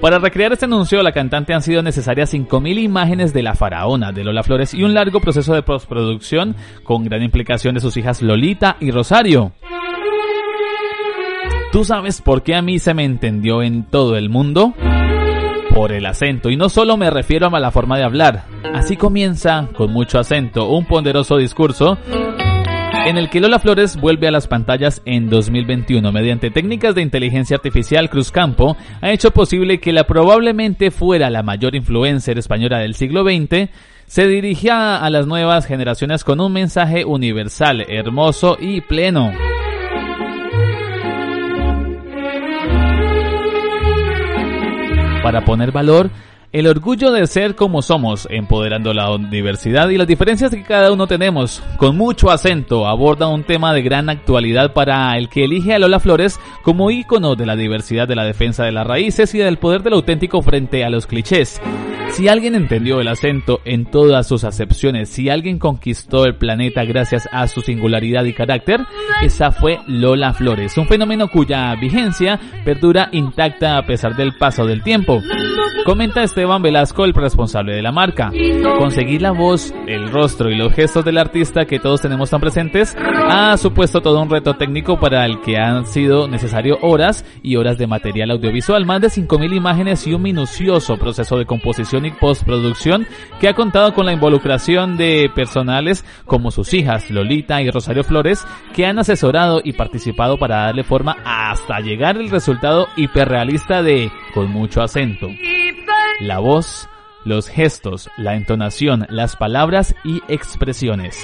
Para 0.00 0.18
recrear 0.20 0.52
este 0.52 0.64
anuncio, 0.66 1.02
la 1.02 1.10
cantante 1.12 1.52
han 1.54 1.62
sido 1.62 1.82
necesarias 1.82 2.32
5.000 2.32 2.78
imágenes 2.82 3.32
de 3.32 3.42
la 3.42 3.54
faraona 3.54 4.12
de 4.12 4.22
Lola 4.22 4.42
Flores 4.44 4.72
y 4.74 4.84
un 4.84 4.94
largo 4.94 5.20
proceso 5.20 5.54
de 5.54 5.62
postproducción 5.62 6.54
con 6.84 7.04
gran 7.04 7.22
implicación 7.22 7.74
de 7.74 7.80
sus 7.80 7.96
hijas 7.96 8.22
Lolita 8.22 8.76
y 8.80 8.90
Rosario. 8.92 9.52
¿Tú 11.72 11.84
sabes 11.84 12.20
por 12.20 12.42
qué 12.42 12.54
a 12.54 12.62
mí 12.62 12.78
se 12.78 12.94
me 12.94 13.04
entendió 13.04 13.62
en 13.62 13.84
todo 13.84 14.16
el 14.16 14.28
mundo? 14.28 14.74
Por 15.74 15.92
el 15.92 16.06
acento, 16.06 16.50
y 16.50 16.56
no 16.56 16.68
solo 16.68 16.96
me 16.96 17.10
refiero 17.10 17.54
a 17.54 17.60
la 17.60 17.70
forma 17.70 17.96
de 17.96 18.04
hablar. 18.04 18.44
Así 18.74 18.96
comienza, 18.96 19.68
con 19.74 19.92
mucho 19.92 20.18
acento, 20.18 20.68
un 20.68 20.86
ponderoso 20.86 21.36
discurso 21.36 21.98
en 23.06 23.18
el 23.18 23.30
que 23.30 23.40
Lola 23.40 23.58
Flores 23.58 23.96
vuelve 23.96 24.28
a 24.28 24.30
las 24.30 24.46
pantallas 24.46 25.02
en 25.04 25.28
2021 25.28 26.12
mediante 26.12 26.50
técnicas 26.50 26.94
de 26.94 27.02
inteligencia 27.02 27.56
artificial 27.56 28.08
Cruzcampo 28.08 28.76
ha 29.00 29.10
hecho 29.10 29.32
posible 29.32 29.80
que 29.80 29.92
la 29.92 30.04
probablemente 30.04 30.90
fuera 30.90 31.28
la 31.28 31.42
mayor 31.42 31.74
influencer 31.74 32.38
española 32.38 32.78
del 32.78 32.94
siglo 32.94 33.24
XX 33.24 33.70
se 34.06 34.26
dirigía 34.28 34.98
a 34.98 35.10
las 35.10 35.26
nuevas 35.26 35.66
generaciones 35.66 36.22
con 36.22 36.40
un 36.40 36.52
mensaje 36.52 37.04
universal, 37.04 37.84
hermoso 37.88 38.56
y 38.60 38.82
pleno. 38.82 39.32
Para 45.22 45.40
poner 45.40 45.70
valor 45.70 46.10
el 46.52 46.66
orgullo 46.66 47.12
de 47.12 47.26
ser 47.26 47.56
como 47.56 47.80
somos, 47.80 48.28
empoderando 48.30 48.92
la 48.92 49.16
diversidad 49.30 49.88
y 49.88 49.96
las 49.96 50.06
diferencias 50.06 50.50
que 50.50 50.62
cada 50.62 50.92
uno 50.92 51.06
tenemos. 51.06 51.62
Con 51.78 51.96
mucho 51.96 52.30
acento 52.30 52.86
aborda 52.86 53.28
un 53.28 53.44
tema 53.44 53.72
de 53.72 53.82
gran 53.82 54.10
actualidad 54.10 54.74
para 54.74 55.16
el 55.16 55.30
que 55.30 55.44
elige 55.44 55.72
a 55.72 55.78
Lola 55.78 55.98
Flores 55.98 56.38
como 56.62 56.90
ícono 56.90 57.36
de 57.36 57.46
la 57.46 57.56
diversidad, 57.56 58.06
de 58.06 58.16
la 58.16 58.24
defensa 58.24 58.64
de 58.64 58.72
las 58.72 58.86
raíces 58.86 59.34
y 59.34 59.38
del 59.38 59.56
poder 59.56 59.82
del 59.82 59.94
auténtico 59.94 60.42
frente 60.42 60.84
a 60.84 60.90
los 60.90 61.06
clichés. 61.06 61.60
Si 62.10 62.28
alguien 62.28 62.54
entendió 62.54 63.00
el 63.00 63.08
acento 63.08 63.62
en 63.64 63.86
todas 63.86 64.28
sus 64.28 64.44
acepciones, 64.44 65.08
si 65.08 65.30
alguien 65.30 65.58
conquistó 65.58 66.26
el 66.26 66.36
planeta 66.36 66.84
gracias 66.84 67.26
a 67.32 67.48
su 67.48 67.62
singularidad 67.62 68.24
y 68.24 68.34
carácter, 68.34 68.82
esa 69.22 69.50
fue 69.50 69.78
Lola 69.86 70.34
Flores, 70.34 70.76
un 70.76 70.86
fenómeno 70.86 71.28
cuya 71.28 71.74
vigencia 71.76 72.38
perdura 72.66 73.08
intacta 73.12 73.78
a 73.78 73.86
pesar 73.86 74.14
del 74.14 74.36
paso 74.36 74.66
del 74.66 74.82
tiempo. 74.82 75.22
Comenta 75.86 76.22
Esteban 76.42 76.60
Velasco, 76.60 77.04
el 77.04 77.14
responsable 77.14 77.72
de 77.72 77.82
la 77.82 77.92
marca. 77.92 78.32
Conseguir 78.76 79.22
la 79.22 79.30
voz, 79.30 79.72
el 79.86 80.10
rostro 80.10 80.50
y 80.50 80.56
los 80.56 80.72
gestos 80.72 81.04
del 81.04 81.18
artista 81.18 81.66
que 81.66 81.78
todos 81.78 82.00
tenemos 82.00 82.30
tan 82.30 82.40
presentes 82.40 82.96
ha 82.98 83.56
supuesto 83.56 84.00
todo 84.00 84.20
un 84.20 84.28
reto 84.28 84.54
técnico 84.54 84.98
para 84.98 85.24
el 85.24 85.40
que 85.40 85.56
han 85.56 85.86
sido 85.86 86.26
necesario 86.26 86.78
horas 86.82 87.24
y 87.44 87.54
horas 87.54 87.78
de 87.78 87.86
material 87.86 88.32
audiovisual, 88.32 88.84
más 88.84 89.00
de 89.02 89.06
5.000 89.06 89.54
imágenes 89.54 90.04
y 90.08 90.14
un 90.14 90.22
minucioso 90.22 90.96
proceso 90.96 91.38
de 91.38 91.46
composición 91.46 92.06
y 92.06 92.10
postproducción 92.10 93.06
que 93.38 93.46
ha 93.46 93.54
contado 93.54 93.94
con 93.94 94.04
la 94.04 94.12
involucración 94.12 94.96
de 94.96 95.30
personales 95.32 96.04
como 96.26 96.50
sus 96.50 96.74
hijas 96.74 97.08
Lolita 97.08 97.62
y 97.62 97.70
Rosario 97.70 98.02
Flores 98.02 98.44
que 98.74 98.84
han 98.84 98.98
asesorado 98.98 99.60
y 99.62 99.74
participado 99.74 100.38
para 100.38 100.64
darle 100.64 100.82
forma 100.82 101.18
hasta 101.24 101.78
llegar 101.78 102.16
el 102.16 102.30
resultado 102.30 102.88
hiperrealista 102.96 103.84
de 103.84 104.10
Con 104.34 104.50
mucho 104.50 104.82
acento. 104.82 105.28
La 106.32 106.38
voz, 106.38 106.88
los 107.26 107.46
gestos, 107.46 108.08
la 108.16 108.34
entonación, 108.36 109.06
las 109.10 109.36
palabras 109.36 109.94
y 110.02 110.22
expresiones. 110.28 111.22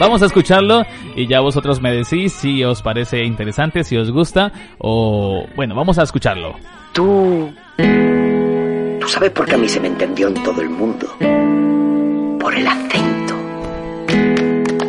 Vamos 0.00 0.22
a 0.22 0.24
escucharlo 0.24 0.84
y 1.14 1.28
ya 1.28 1.40
vosotros 1.40 1.82
me 1.82 1.92
decís 1.92 2.32
si 2.32 2.64
os 2.64 2.80
parece 2.80 3.22
interesante, 3.24 3.84
si 3.84 3.98
os 3.98 4.10
gusta 4.10 4.52
o... 4.78 5.44
Bueno, 5.54 5.74
vamos 5.74 5.98
a 5.98 6.04
escucharlo. 6.04 6.56
Tú... 6.94 7.52
Tú 7.76 9.06
sabes 9.06 9.32
por 9.32 9.44
qué 9.44 9.56
a 9.56 9.58
mí 9.58 9.68
se 9.68 9.80
me 9.80 9.88
entendió 9.88 10.28
en 10.28 10.42
todo 10.44 10.62
el 10.62 10.70
mundo. 10.70 11.06
Por 12.40 12.54
el 12.54 12.66
acento. 12.66 13.34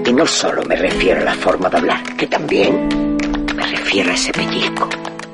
Y 0.10 0.14
no 0.14 0.26
solo 0.26 0.64
me 0.64 0.78
refiero 0.78 1.20
a 1.20 1.26
la 1.26 1.34
forma 1.34 1.70
de 1.70 1.78
hablar, 1.80 2.16
que 2.16 2.28
también 2.28 3.18
me 3.58 3.68
refiero 3.68 4.10
a 4.10 4.14
ese 4.14 4.32
pellizco. 4.32 4.88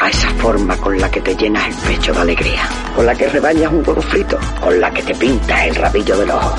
Esa 0.10 0.30
forma 0.36 0.78
con 0.78 0.98
la 0.98 1.12
que 1.12 1.20
te 1.20 1.36
llenas 1.36 1.67
el 1.67 1.76
pecho 1.76 2.13
de 2.13 2.20
alegría. 2.20 2.70
Con 2.96 3.06
la 3.06 3.13
que 3.13 3.28
rebañas 3.28 3.72
un 3.72 3.84
huevo 3.86 4.02
frito. 4.02 4.39
Con 4.62 4.80
la 4.80 4.89
que 4.91 5.04
te 5.04 5.13
pintas 5.13 5.65
el 5.65 5.76
rabillo 5.76 6.17
del 6.17 6.32
ojo. 6.32 6.56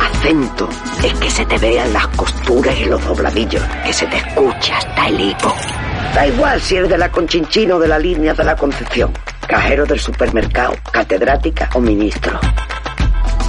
Acento 0.00 0.68
es 1.02 1.14
que 1.14 1.30
se 1.30 1.46
te 1.46 1.56
vean 1.58 1.92
las 1.94 2.06
costuras 2.08 2.78
y 2.78 2.84
los 2.84 3.02
dobladillos. 3.06 3.62
Que 3.84 3.92
se 3.92 4.06
te 4.06 4.18
escucha 4.18 4.76
hasta 4.76 5.08
el 5.08 5.20
hipo. 5.20 5.54
Da 6.14 6.26
igual 6.26 6.60
si 6.60 6.76
eres 6.76 6.90
de 6.90 6.98
la 6.98 7.10
Conchinchina 7.10 7.76
o 7.76 7.78
de 7.78 7.88
la 7.88 7.98
línea 7.98 8.34
de 8.34 8.44
la 8.44 8.54
Concepción. 8.54 9.12
Cajero 9.46 9.86
del 9.86 10.00
supermercado, 10.00 10.74
catedrática 10.92 11.70
o 11.74 11.80
ministro. 11.80 12.38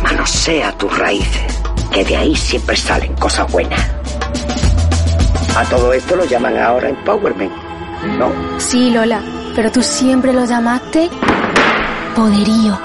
Manosea 0.01 0.71
tus 0.77 0.97
raíces, 0.97 1.61
que 1.91 2.05
de 2.05 2.15
ahí 2.15 2.35
siempre 2.35 2.77
salen 2.77 3.13
cosas 3.15 3.51
buenas. 3.51 3.81
A 5.57 5.63
todo 5.65 5.91
esto 5.91 6.15
lo 6.15 6.23
llaman 6.25 6.55
ahora 6.57 6.89
empowerment, 6.89 7.66
¿no? 8.17 8.31
Sí, 8.59 8.91
Lola, 8.91 9.21
pero 9.55 9.71
tú 9.71 9.81
siempre 9.81 10.33
lo 10.33 10.45
llamaste 10.45 11.09
poderío. 12.15 12.79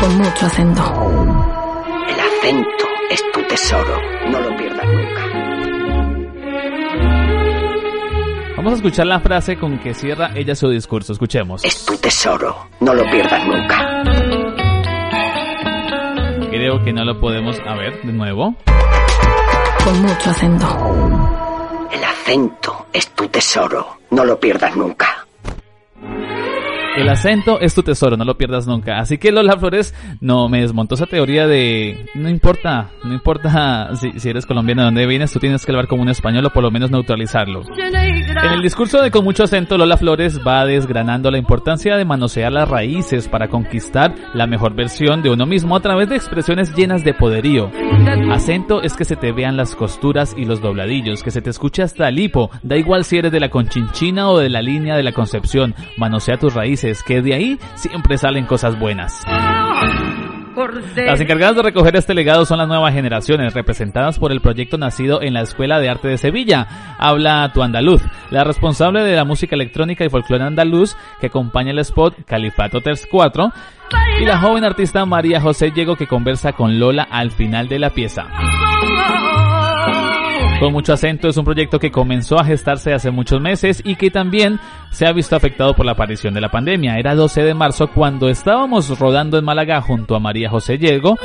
Con 0.00 0.18
mucho 0.18 0.46
acento. 0.46 0.82
El 2.08 2.20
acento 2.20 2.86
es 3.10 3.22
tu 3.32 3.42
tesoro, 3.48 3.98
no 4.30 4.40
lo 4.40 4.56
pierdas 4.56 4.86
nunca. 4.86 5.26
Vamos 8.56 8.72
a 8.72 8.76
escuchar 8.76 9.06
la 9.06 9.20
frase 9.20 9.56
con 9.56 9.78
que 9.80 9.94
cierra 9.94 10.30
ella 10.34 10.54
su 10.54 10.68
discurso. 10.68 11.12
Escuchemos. 11.12 11.64
Es 11.64 11.84
tu 11.84 11.96
tesoro, 11.96 12.68
no 12.80 12.94
lo 12.94 13.02
pierdas 13.10 13.44
nunca. 13.46 14.25
Creo 16.66 16.82
que 16.82 16.92
no 16.92 17.04
lo 17.04 17.20
podemos... 17.20 17.60
A 17.64 17.76
ver, 17.76 18.02
de 18.02 18.12
nuevo. 18.12 18.56
Con 19.84 20.02
mucho 20.02 20.30
acento. 20.30 20.66
El 21.92 22.02
acento 22.02 22.86
es 22.92 23.08
tu 23.10 23.28
tesoro, 23.28 23.98
no 24.10 24.24
lo 24.24 24.40
pierdas 24.40 24.74
nunca. 24.74 25.24
El 26.96 27.08
acento 27.10 27.60
es 27.60 27.74
tu 27.74 27.82
tesoro, 27.82 28.16
no 28.16 28.24
lo 28.24 28.38
pierdas 28.38 28.66
nunca. 28.66 28.98
Así 28.98 29.18
que 29.18 29.30
Lola 29.30 29.56
Flores 29.58 29.94
no 30.20 30.48
me 30.48 30.60
desmontó 30.60 30.94
esa 30.94 31.06
teoría 31.06 31.46
de 31.46 32.06
no 32.14 32.28
importa, 32.28 32.90
no 33.04 33.12
importa 33.12 33.90
si, 33.94 34.28
eres 34.28 34.46
colombiano 34.46 34.82
de 34.82 34.86
dónde 34.86 35.06
vienes, 35.06 35.32
tú 35.32 35.38
tienes 35.38 35.64
que 35.64 35.72
hablar 35.72 35.88
como 35.88 36.02
un 36.02 36.08
español 36.08 36.46
o 36.46 36.50
por 36.50 36.62
lo 36.62 36.70
menos 36.70 36.90
neutralizarlo. 36.90 37.62
En 37.76 38.52
el 38.52 38.62
discurso 38.62 39.02
de 39.02 39.10
Con 39.10 39.24
mucho 39.24 39.44
acento, 39.44 39.76
Lola 39.76 39.96
Flores 39.96 40.40
va 40.46 40.64
desgranando 40.64 41.30
la 41.30 41.38
importancia 41.38 41.96
de 41.96 42.04
manosear 42.04 42.52
las 42.52 42.68
raíces 42.68 43.28
para 43.28 43.48
conquistar 43.48 44.14
la 44.34 44.46
mejor 44.46 44.74
versión 44.74 45.22
de 45.22 45.30
uno 45.30 45.46
mismo 45.46 45.76
a 45.76 45.80
través 45.80 46.08
de 46.08 46.16
expresiones 46.16 46.74
llenas 46.74 47.04
de 47.04 47.14
poderío. 47.14 47.70
Acento 48.30 48.82
es 48.82 48.94
que 48.94 49.04
se 49.04 49.16
te 49.16 49.32
vean 49.32 49.56
las 49.56 49.74
costuras 49.74 50.34
y 50.36 50.44
los 50.44 50.60
dobladillos, 50.60 51.22
que 51.22 51.30
se 51.30 51.42
te 51.42 51.50
escuche 51.50 51.82
hasta 51.82 52.08
el 52.08 52.18
hipo, 52.18 52.50
da 52.62 52.76
igual 52.76 53.04
si 53.04 53.18
eres 53.18 53.32
de 53.32 53.40
la 53.40 53.50
Conchinchina 53.50 54.30
o 54.30 54.38
de 54.38 54.48
la 54.48 54.62
línea 54.62 54.96
de 54.96 55.02
la 55.02 55.12
Concepción, 55.12 55.74
manosea 55.96 56.38
tus 56.38 56.54
raíces, 56.54 56.85
que 57.02 57.22
de 57.22 57.34
ahí 57.34 57.58
siempre 57.74 58.18
salen 58.18 58.46
cosas 58.46 58.78
buenas. 58.78 59.24
Las 60.96 61.20
encargadas 61.20 61.56
de 61.56 61.62
recoger 61.62 61.96
este 61.96 62.14
legado 62.14 62.46
son 62.46 62.56
las 62.56 62.66
nuevas 62.66 62.94
generaciones, 62.94 63.52
representadas 63.52 64.18
por 64.18 64.32
el 64.32 64.40
proyecto 64.40 64.78
nacido 64.78 65.20
en 65.20 65.34
la 65.34 65.42
Escuela 65.42 65.78
de 65.80 65.90
Arte 65.90 66.08
de 66.08 66.16
Sevilla. 66.16 66.96
Habla 66.98 67.50
Tu 67.52 67.62
Andaluz, 67.62 68.02
la 68.30 68.42
responsable 68.42 69.02
de 69.02 69.14
la 69.16 69.24
música 69.24 69.54
electrónica 69.54 70.04
y 70.04 70.08
folclore 70.08 70.44
andaluz 70.44 70.96
que 71.20 71.26
acompaña 71.26 71.72
el 71.72 71.78
spot 71.80 72.24
Califato 72.24 72.80
Ters 72.80 73.06
4 73.10 73.52
y 74.20 74.24
la 74.24 74.38
joven 74.38 74.64
artista 74.64 75.04
María 75.04 75.42
José 75.42 75.72
Diego 75.72 75.94
que 75.94 76.06
conversa 76.06 76.54
con 76.54 76.78
Lola 76.78 77.02
al 77.02 77.32
final 77.32 77.68
de 77.68 77.78
la 77.78 77.90
pieza. 77.90 78.26
Con 80.58 80.72
mucho 80.72 80.94
acento 80.94 81.28
es 81.28 81.36
un 81.36 81.44
proyecto 81.44 81.78
que 81.78 81.90
comenzó 81.90 82.40
a 82.40 82.44
gestarse 82.44 82.94
hace 82.94 83.10
muchos 83.10 83.40
meses 83.42 83.82
y 83.84 83.96
que 83.96 84.10
también 84.10 84.58
se 84.90 85.06
ha 85.06 85.12
visto 85.12 85.36
afectado 85.36 85.74
por 85.74 85.84
la 85.84 85.92
aparición 85.92 86.32
de 86.32 86.40
la 86.40 86.50
pandemia. 86.50 86.98
Era 86.98 87.14
12 87.14 87.42
de 87.42 87.52
marzo 87.52 87.88
cuando 87.88 88.30
estábamos 88.30 88.98
rodando 88.98 89.38
en 89.38 89.44
Málaga 89.44 89.82
junto 89.82 90.16
a 90.16 90.20
María 90.20 90.48
José 90.48 90.78
Diego 90.78 91.18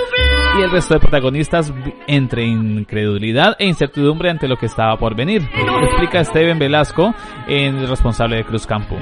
y 0.59 0.63
el 0.63 0.71
resto 0.71 0.95
de 0.95 0.99
protagonistas 0.99 1.73
entre 2.07 2.43
incredulidad 2.43 3.55
e 3.57 3.67
incertidumbre 3.67 4.29
ante 4.29 4.49
lo 4.49 4.57
que 4.57 4.65
estaba 4.65 4.97
por 4.97 5.15
venir. 5.15 5.47
Explica 5.83 6.25
Steven 6.25 6.59
Velasco, 6.59 7.15
el 7.47 7.87
responsable 7.87 8.35
de 8.35 8.43
Cruz 8.43 8.67
Campo. 8.67 8.97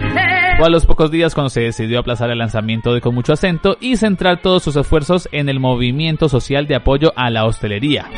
Fue 0.59 0.67
a 0.67 0.71
los 0.71 0.85
pocos 0.85 1.09
días 1.09 1.35
cuando 1.35 1.49
se 1.49 1.61
decidió 1.61 1.99
aplazar 1.99 2.31
el 2.31 2.39
lanzamiento 2.39 2.93
de 2.93 2.99
Con 2.99 3.15
mucho 3.15 3.31
acento 3.31 3.77
y 3.79 3.95
centrar 3.95 4.41
todos 4.41 4.61
sus 4.61 4.75
esfuerzos 4.75 5.29
en 5.31 5.47
el 5.47 5.57
movimiento 5.57 6.27
social 6.27 6.67
de 6.67 6.75
apoyo 6.75 7.13
a 7.15 7.29
la 7.29 7.45
hostelería. 7.45 8.09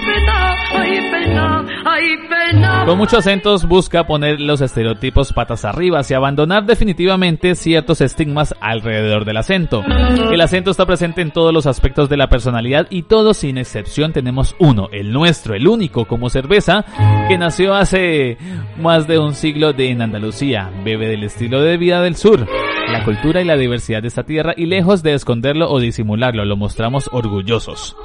Con 2.85 2.97
muchos 2.97 3.19
acentos 3.19 3.65
busca 3.67 4.05
poner 4.05 4.41
los 4.41 4.59
estereotipos 4.61 5.31
patas 5.33 5.65
arriba 5.65 6.01
y 6.09 6.13
abandonar 6.13 6.65
definitivamente 6.65 7.53
ciertos 7.55 8.01
estigmas 8.01 8.55
alrededor 8.59 9.23
del 9.23 9.37
acento. 9.37 9.83
El 10.31 10.41
acento 10.41 10.71
está 10.71 10.85
presente 10.85 11.21
en 11.21 11.31
todos 11.31 11.53
los 11.53 11.67
aspectos 11.67 12.09
de 12.09 12.17
la 12.17 12.27
personalidad 12.27 12.87
y 12.89 13.03
todos 13.03 13.37
sin 13.37 13.57
excepción 13.57 14.13
tenemos 14.13 14.55
uno, 14.57 14.89
el 14.91 15.13
nuestro, 15.13 15.53
el 15.53 15.67
único 15.67 16.05
como 16.05 16.29
cerveza, 16.29 16.83
que 17.29 17.37
nació 17.37 17.75
hace 17.75 18.37
más 18.79 19.07
de 19.07 19.19
un 19.19 19.35
siglo 19.35 19.73
en 19.77 20.01
Andalucía, 20.01 20.71
bebe 20.83 21.07
del 21.07 21.23
estilo 21.23 21.61
de 21.61 21.77
vida 21.77 22.01
del 22.01 22.15
sur 22.15 22.30
la 22.39 23.03
cultura 23.03 23.41
y 23.41 23.45
la 23.45 23.57
diversidad 23.57 24.01
de 24.01 24.07
esta 24.07 24.23
tierra 24.23 24.53
y 24.55 24.65
lejos 24.65 25.03
de 25.03 25.13
esconderlo 25.13 25.69
o 25.69 25.79
disimularlo, 25.79 26.45
lo 26.45 26.57
mostramos 26.57 27.09
orgullosos. 27.11 27.95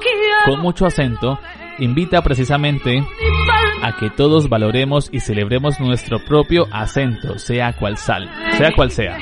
Con 0.45 0.59
mucho 0.61 0.85
acento, 0.85 1.39
invita 1.79 2.21
precisamente 2.21 3.03
a 3.81 3.95
que 3.97 4.09
todos 4.09 4.49
valoremos 4.49 5.09
y 5.11 5.19
celebremos 5.19 5.79
nuestro 5.79 6.19
propio 6.19 6.67
acento, 6.71 7.37
sea 7.37 7.73
cual 7.73 7.97
sal, 7.97 8.29
sea 8.51 8.71
cual 8.75 8.91
sea. 8.91 9.17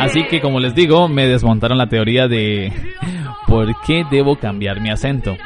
Así 0.00 0.24
que 0.24 0.40
como 0.40 0.60
les 0.60 0.74
digo, 0.74 1.08
me 1.08 1.26
desmontaron 1.26 1.78
la 1.78 1.86
teoría 1.86 2.28
de 2.28 2.72
por 3.46 3.68
qué 3.86 4.04
debo 4.10 4.36
cambiar 4.36 4.80
mi 4.80 4.90
acento. 4.90 5.36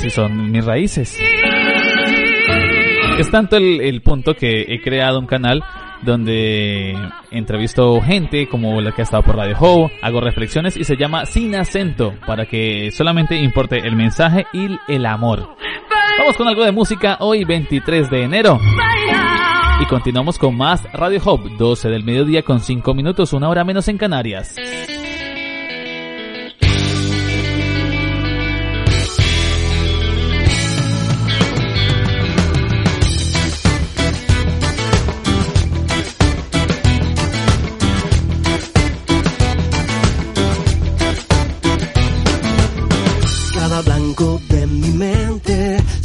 Si 0.00 0.10
son 0.10 0.50
mis 0.50 0.64
raíces. 0.64 1.18
Es 3.18 3.30
tanto 3.30 3.56
el, 3.56 3.80
el 3.82 4.00
punto 4.00 4.34
que 4.34 4.62
he 4.62 4.80
creado 4.80 5.18
un 5.18 5.26
canal 5.26 5.62
donde 6.02 6.96
entrevisto 7.30 8.00
gente 8.00 8.48
como 8.48 8.80
la 8.80 8.92
que 8.92 9.02
ha 9.02 9.04
estado 9.04 9.22
por 9.22 9.36
Radio 9.36 9.56
Ho, 9.60 9.90
hago 10.02 10.20
reflexiones 10.20 10.76
y 10.76 10.84
se 10.84 10.96
llama 10.96 11.26
Sin 11.26 11.54
Acento, 11.54 12.14
para 12.26 12.46
que 12.46 12.90
solamente 12.90 13.36
importe 13.36 13.78
el 13.78 13.96
mensaje 13.96 14.46
y 14.52 14.68
el 14.88 15.06
amor. 15.06 15.56
Vamos 16.18 16.36
con 16.36 16.48
algo 16.48 16.64
de 16.64 16.72
música 16.72 17.16
hoy 17.20 17.44
23 17.44 18.10
de 18.10 18.22
enero. 18.22 18.58
Y 19.80 19.86
continuamos 19.86 20.38
con 20.38 20.56
más 20.56 20.82
Radio 20.92 21.20
Hub, 21.24 21.56
12 21.56 21.88
del 21.88 22.04
mediodía 22.04 22.42
con 22.42 22.60
5 22.60 22.94
minutos, 22.94 23.32
una 23.32 23.48
hora 23.48 23.64
menos 23.64 23.88
en 23.88 23.96
Canarias. 23.96 24.54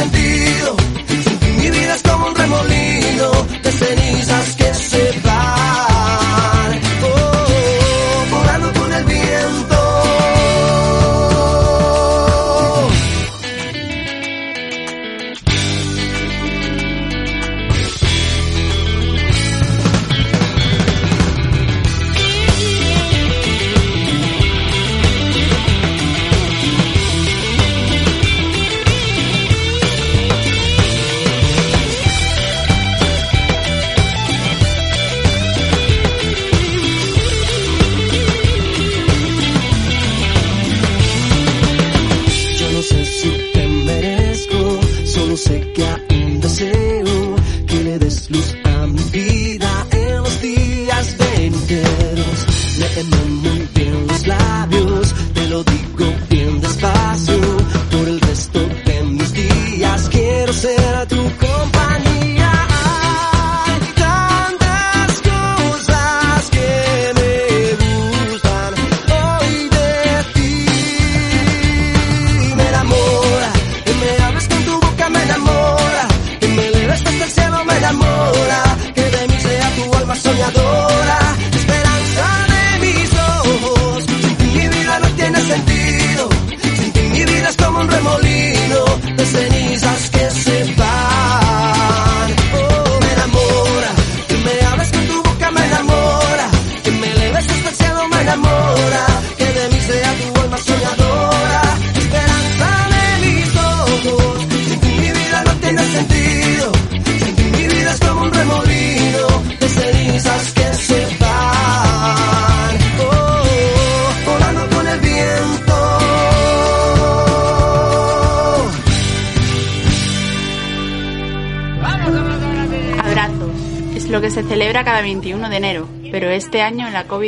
no 0.00 0.39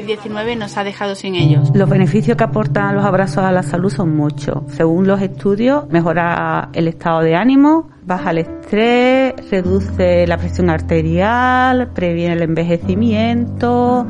COVID-19 0.03 0.59
nos 0.59 0.77
ha 0.77 0.85
dejado 0.85 1.15
sin 1.15 1.35
ellos. 1.35 1.71
Los 1.75 1.89
beneficios 1.89 2.37
que 2.37 2.45
aportan 2.45 2.95
los 2.95 3.05
abrazos 3.05 3.45
a 3.45 3.53
la 3.53 3.63
salud 3.63 3.91
son 3.91 4.17
muchos. 4.17 4.63
Según 4.69 5.07
los 5.07 5.21
estudios, 5.21 5.89
mejora 5.91 6.71
el 6.73 6.89
estado 6.89 7.21
de 7.21 7.35
ánimo, 7.35 7.91
baja 8.05 8.31
el 8.31 8.39
estrés, 8.39 9.35
reduce 9.51 10.27
la 10.27 10.39
presión 10.39 10.71
arterial, 10.71 11.91
previene 11.95 12.35
el 12.35 12.43
envejecimiento, 12.43 14.07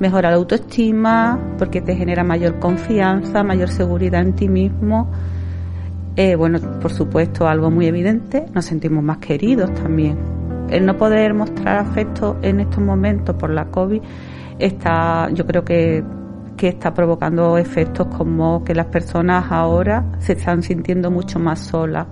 mejora 0.00 0.30
la 0.30 0.36
autoestima 0.36 1.38
porque 1.58 1.80
te 1.80 1.94
genera 1.94 2.24
mayor 2.24 2.58
confianza, 2.58 3.42
mayor 3.42 3.68
seguridad 3.68 4.22
en 4.22 4.34
ti 4.34 4.48
mismo. 4.48 5.10
Eh, 6.16 6.34
bueno, 6.34 6.58
por 6.80 6.92
supuesto, 6.92 7.46
algo 7.46 7.70
muy 7.70 7.86
evidente, 7.86 8.46
nos 8.54 8.64
sentimos 8.64 9.04
más 9.04 9.18
queridos 9.18 9.72
también. 9.74 10.18
El 10.70 10.84
no 10.84 10.96
poder 10.96 11.34
mostrar 11.34 11.78
afecto 11.78 12.38
en 12.42 12.58
estos 12.58 12.82
momentos 12.82 13.36
por 13.36 13.50
la 13.50 13.66
COVID 13.66 14.00
está, 14.58 15.30
yo 15.30 15.46
creo 15.46 15.64
que, 15.64 16.02
que 16.56 16.68
está 16.68 16.92
provocando 16.94 17.58
efectos 17.58 18.06
como 18.08 18.64
que 18.64 18.74
las 18.74 18.86
personas 18.86 19.50
ahora 19.50 20.04
se 20.18 20.32
están 20.32 20.62
sintiendo 20.62 21.10
mucho 21.10 21.38
más 21.38 21.60
solas 21.60 22.06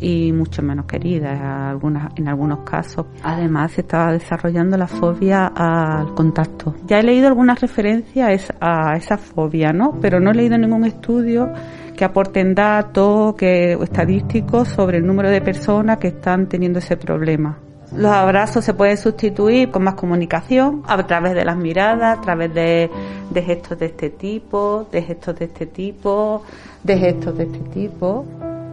y 0.00 0.32
mucho 0.32 0.62
menos 0.62 0.86
queridas 0.86 1.38
algunas, 1.40 2.12
en 2.16 2.28
algunos 2.28 2.60
casos. 2.60 3.06
Además, 3.22 3.72
se 3.72 3.82
está 3.82 4.10
desarrollando 4.12 4.76
la 4.76 4.86
fobia 4.86 5.46
al 5.46 6.14
contacto. 6.14 6.74
Ya 6.86 6.98
he 6.98 7.02
leído 7.02 7.28
algunas 7.28 7.60
referencias 7.60 8.52
a 8.60 8.96
esa 8.96 9.18
fobia, 9.18 9.72
¿no? 9.72 9.98
Pero 10.00 10.18
no 10.18 10.30
he 10.30 10.34
leído 10.34 10.56
ningún 10.56 10.84
estudio 10.84 11.52
que 11.96 12.04
aporten 12.04 12.54
datos 12.54 13.34
que, 13.34 13.74
estadísticos 13.74 14.68
sobre 14.68 14.98
el 14.98 15.06
número 15.06 15.28
de 15.28 15.42
personas 15.42 15.98
que 15.98 16.08
están 16.08 16.48
teniendo 16.48 16.78
ese 16.78 16.96
problema. 16.96 17.58
Los 17.94 18.12
abrazos 18.12 18.64
se 18.64 18.74
pueden 18.74 18.96
sustituir 18.96 19.70
con 19.70 19.82
más 19.82 19.94
comunicación 19.94 20.82
a 20.86 21.04
través 21.06 21.34
de 21.34 21.44
las 21.44 21.56
miradas, 21.56 22.18
a 22.18 22.20
través 22.20 22.54
de, 22.54 22.90
de 23.30 23.42
gestos 23.42 23.78
de 23.78 23.86
este 23.86 24.10
tipo, 24.10 24.86
de 24.92 25.02
gestos 25.02 25.38
de 25.38 25.46
este 25.46 25.66
tipo, 25.66 26.42
de 26.84 26.98
gestos 26.98 27.36
de 27.36 27.44
este 27.44 27.58
tipo. 27.70 28.24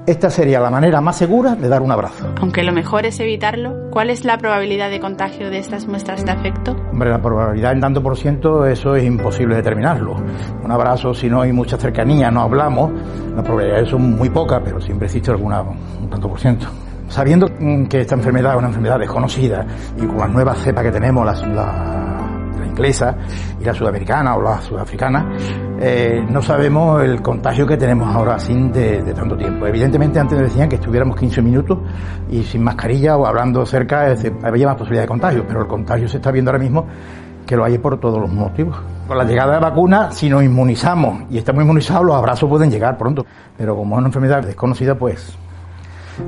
Esta 0.06 0.30
sería 0.30 0.62
la 0.62 0.70
manera 0.70 1.02
más 1.02 1.18
segura 1.18 1.56
de 1.56 1.68
dar 1.68 1.82
un 1.82 1.92
abrazo. 1.92 2.34
Aunque 2.40 2.64
lo 2.64 2.72
mejor 2.72 3.06
es 3.06 3.20
evitarlo, 3.20 3.90
¿cuál 3.92 4.10
es 4.10 4.24
la 4.24 4.38
probabilidad 4.38 4.90
de 4.90 5.02
contagio 5.02 5.50
de 5.50 5.58
estas 5.58 5.86
muestras 5.86 6.24
de 6.24 6.32
afecto? 6.32 6.78
Hombre, 6.94 7.10
la 7.10 7.22
probabilidad 7.22 7.74
en 7.74 7.82
tanto 7.82 8.02
por 8.02 8.16
ciento, 8.16 8.66
eso 8.66 8.96
es 8.96 9.04
imposible 9.04 9.56
determinarlo. 9.56 10.16
Un 10.64 10.72
abrazo, 10.72 11.14
si 11.14 11.28
no 11.28 11.42
hay 11.42 11.52
mucha 11.52 11.76
cercanía, 11.78 12.32
no 12.32 12.42
hablamos, 12.42 12.92
la 13.36 13.44
probabilidad 13.44 13.82
es 13.82 13.94
muy 13.94 14.30
poca, 14.30 14.62
pero 14.64 14.80
siempre 14.80 15.08
existe 15.08 15.30
alguna, 15.30 15.62
un 15.62 16.10
tanto 16.10 16.30
por 16.30 16.40
ciento. 16.40 16.68
Sabiendo 17.10 17.48
que 17.90 18.02
esta 18.02 18.16
enfermedad 18.16 18.54
es 18.54 18.58
una 18.58 18.68
enfermedad 18.68 19.00
desconocida 19.00 19.66
y 19.96 20.06
con 20.06 20.18
las 20.18 20.30
nuevas 20.30 20.58
cepas 20.60 20.84
que 20.84 20.92
tenemos, 20.92 21.26
la, 21.26 22.64
inglesa 22.66 23.16
y 23.60 23.64
la 23.64 23.74
sudamericana 23.74 24.36
o 24.36 24.42
la 24.42 24.62
sudafricana, 24.62 25.32
eh, 25.80 26.24
no 26.30 26.42
sabemos 26.42 27.02
el 27.02 27.22
contagio 27.22 27.66
que 27.66 27.76
tenemos 27.78 28.14
ahora 28.14 28.38
sin 28.38 28.72
de, 28.72 29.02
tanto 29.14 29.36
tiempo. 29.36 29.66
Evidentemente 29.66 30.20
antes 30.20 30.38
decían 30.38 30.70
que 30.70 30.76
estuviéramos 30.76 31.18
15 31.18 31.42
minutos 31.42 31.80
y 32.30 32.44
sin 32.44 32.64
mascarilla 32.64 33.18
o 33.18 33.26
hablando 33.26 33.66
cerca 33.66 34.14
había 34.44 34.68
más 34.68 34.76
posibilidad 34.76 35.04
de 35.04 35.08
contagio, 35.08 35.46
pero 35.48 35.62
el 35.62 35.68
contagio 35.68 36.08
se 36.08 36.18
está 36.18 36.32
viendo 36.32 36.52
ahora 36.52 36.64
mismo 36.64 36.86
que 37.48 37.56
lo 37.56 37.64
hay 37.64 37.78
por 37.80 38.00
todos 38.00 38.20
los 38.20 38.32
motivos. 38.32 38.78
Con 39.08 39.18
la 39.18 39.24
llegada 39.24 39.56
de 39.56 39.62
la 39.62 39.70
vacuna, 39.70 40.12
si 40.12 40.30
nos 40.30 40.44
inmunizamos 40.44 41.24
y 41.32 41.38
estamos 41.38 41.64
inmunizados, 41.64 42.06
los 42.06 42.16
abrazos 42.16 42.50
pueden 42.50 42.70
llegar 42.70 42.98
pronto. 42.98 43.26
Pero 43.58 43.76
como 43.76 43.96
es 43.96 44.00
una 44.00 44.08
enfermedad 44.10 44.44
desconocida, 44.44 44.96
pues 44.96 45.36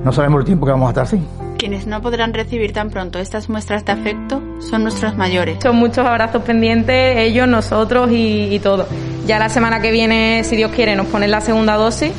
no 0.03 0.11
sabemos 0.11 0.39
el 0.39 0.45
tiempo 0.45 0.65
que 0.65 0.71
vamos 0.71 0.87
a 0.87 0.89
estar 0.89 1.03
así. 1.03 1.21
Quienes 1.57 1.87
no 1.87 2.01
podrán 2.01 2.33
recibir 2.33 2.71
tan 2.71 2.89
pronto 2.89 3.19
estas 3.19 3.49
muestras 3.49 3.83
de 3.85 3.91
afecto 3.91 4.41
son 4.59 4.83
nuestros 4.83 5.17
mayores. 5.17 5.57
Son 5.61 5.75
muchos 5.75 6.05
abrazos 6.05 6.43
pendientes, 6.43 7.17
ellos, 7.17 7.47
nosotros 7.47 8.11
y, 8.11 8.53
y 8.53 8.59
todo. 8.59 8.87
Ya 9.27 9.39
la 9.39 9.49
semana 9.49 9.81
que 9.81 9.91
viene, 9.91 10.43
si 10.45 10.55
Dios 10.55 10.71
quiere, 10.71 10.95
nos 10.95 11.07
ponen 11.07 11.31
la 11.31 11.41
segunda 11.41 11.75
dosis 11.75 12.13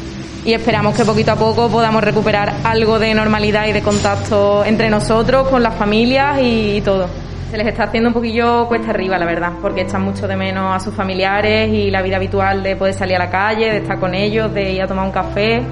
y 0.45 0.53
esperamos 0.53 0.95
que 0.95 1.05
poquito 1.05 1.33
a 1.33 1.37
poco 1.37 1.69
podamos 1.69 2.03
recuperar 2.03 2.53
algo 2.65 2.99
de 2.99 3.15
normalidad 3.15 3.67
y 3.67 3.73
de 3.73 3.83
contacto 3.83 4.65
entre 4.65 4.89
nosotros, 4.89 5.49
con 5.49 5.63
las 5.63 5.75
familias 5.75 6.41
y, 6.41 6.77
y 6.77 6.81
todo. 6.81 7.09
Se 7.51 7.57
les 7.57 7.67
está 7.67 7.85
haciendo 7.85 8.11
un 8.11 8.15
poquillo 8.15 8.69
cuesta 8.69 8.91
arriba, 8.91 9.19
la 9.19 9.27
verdad, 9.27 9.53
porque 9.61 9.83
echan 9.83 10.03
mucho 10.03 10.29
de 10.29 10.37
menos 10.37 10.75
a 10.75 10.79
sus 10.79 10.95
familiares 10.95 11.69
y 11.73 11.91
la 11.91 12.01
vida 12.01 12.17
habitual 12.17 12.63
de 12.63 12.77
poder 12.77 12.95
salir 12.95 13.17
a 13.17 13.19
la 13.19 13.31
calle, 13.31 13.71
de 13.71 13.79
estar 13.79 13.99
con 13.99 14.15
ellos, 14.15 14.55
de 14.55 14.73
ir 14.73 14.83
a 14.83 14.87
tomar 14.87 15.05
un 15.05 15.13
café. 15.13 15.63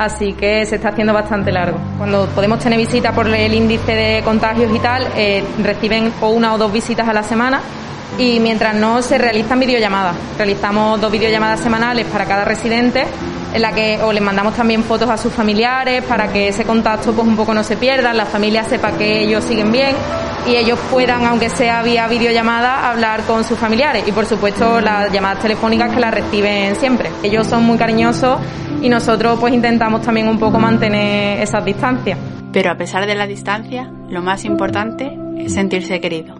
Así 0.00 0.32
que 0.32 0.64
se 0.64 0.76
está 0.76 0.88
haciendo 0.88 1.12
bastante 1.12 1.52
largo. 1.52 1.76
Cuando 1.98 2.24
podemos 2.28 2.58
tener 2.58 2.78
visitas 2.78 3.14
por 3.14 3.28
el 3.28 3.52
índice 3.52 3.92
de 3.92 4.22
contagios 4.22 4.74
y 4.74 4.78
tal, 4.78 5.06
eh, 5.14 5.44
reciben 5.62 6.10
una 6.22 6.54
o 6.54 6.58
dos 6.58 6.72
visitas 6.72 7.06
a 7.06 7.12
la 7.12 7.22
semana 7.22 7.60
y 8.16 8.40
mientras 8.40 8.74
no 8.74 9.02
se 9.02 9.18
realizan 9.18 9.60
videollamadas. 9.60 10.16
Realizamos 10.38 10.98
dos 11.02 11.12
videollamadas 11.12 11.60
semanales 11.60 12.06
para 12.06 12.24
cada 12.24 12.46
residente 12.46 13.04
en 13.52 13.62
la 13.62 13.72
que 13.72 14.00
o 14.02 14.12
les 14.12 14.22
mandamos 14.22 14.54
también 14.54 14.84
fotos 14.84 15.08
a 15.08 15.16
sus 15.16 15.32
familiares 15.32 16.02
para 16.04 16.32
que 16.32 16.48
ese 16.48 16.64
contacto 16.64 17.12
pues 17.12 17.26
un 17.26 17.36
poco 17.36 17.54
no 17.54 17.62
se 17.62 17.76
pierda, 17.76 18.12
la 18.12 18.26
familia 18.26 18.64
sepa 18.64 18.92
que 18.92 19.22
ellos 19.22 19.44
siguen 19.44 19.72
bien 19.72 19.94
y 20.46 20.56
ellos 20.56 20.78
puedan, 20.90 21.24
aunque 21.26 21.50
sea 21.50 21.82
vía 21.82 22.08
videollamada, 22.08 22.90
hablar 22.90 23.22
con 23.22 23.44
sus 23.44 23.58
familiares 23.58 24.04
y 24.06 24.12
por 24.12 24.26
supuesto 24.26 24.80
las 24.80 25.12
llamadas 25.12 25.40
telefónicas 25.40 25.92
que 25.92 26.00
las 26.00 26.14
reciben 26.14 26.76
siempre. 26.76 27.10
Ellos 27.22 27.46
son 27.46 27.64
muy 27.64 27.76
cariñosos 27.76 28.38
y 28.80 28.88
nosotros 28.88 29.38
pues 29.38 29.52
intentamos 29.52 30.02
también 30.02 30.28
un 30.28 30.38
poco 30.38 30.58
mantener 30.58 31.40
esas 31.40 31.64
distancias. 31.64 32.18
Pero 32.52 32.70
a 32.70 32.74
pesar 32.76 33.06
de 33.06 33.14
la 33.14 33.26
distancia, 33.26 33.90
lo 34.08 34.22
más 34.22 34.44
importante 34.44 35.16
es 35.38 35.54
sentirse 35.54 36.00
querido. 36.00 36.34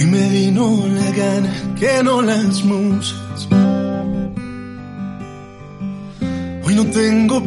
Hoy 0.00 0.06
me 0.06 0.30
vino 0.30 0.86
la 0.86 1.10
gana 1.10 1.52
que 1.78 2.02
no 2.02 2.22
las 2.22 2.64
musas. 2.64 3.46
Hoy 6.64 6.74
no 6.74 6.86
tengo 6.86 7.44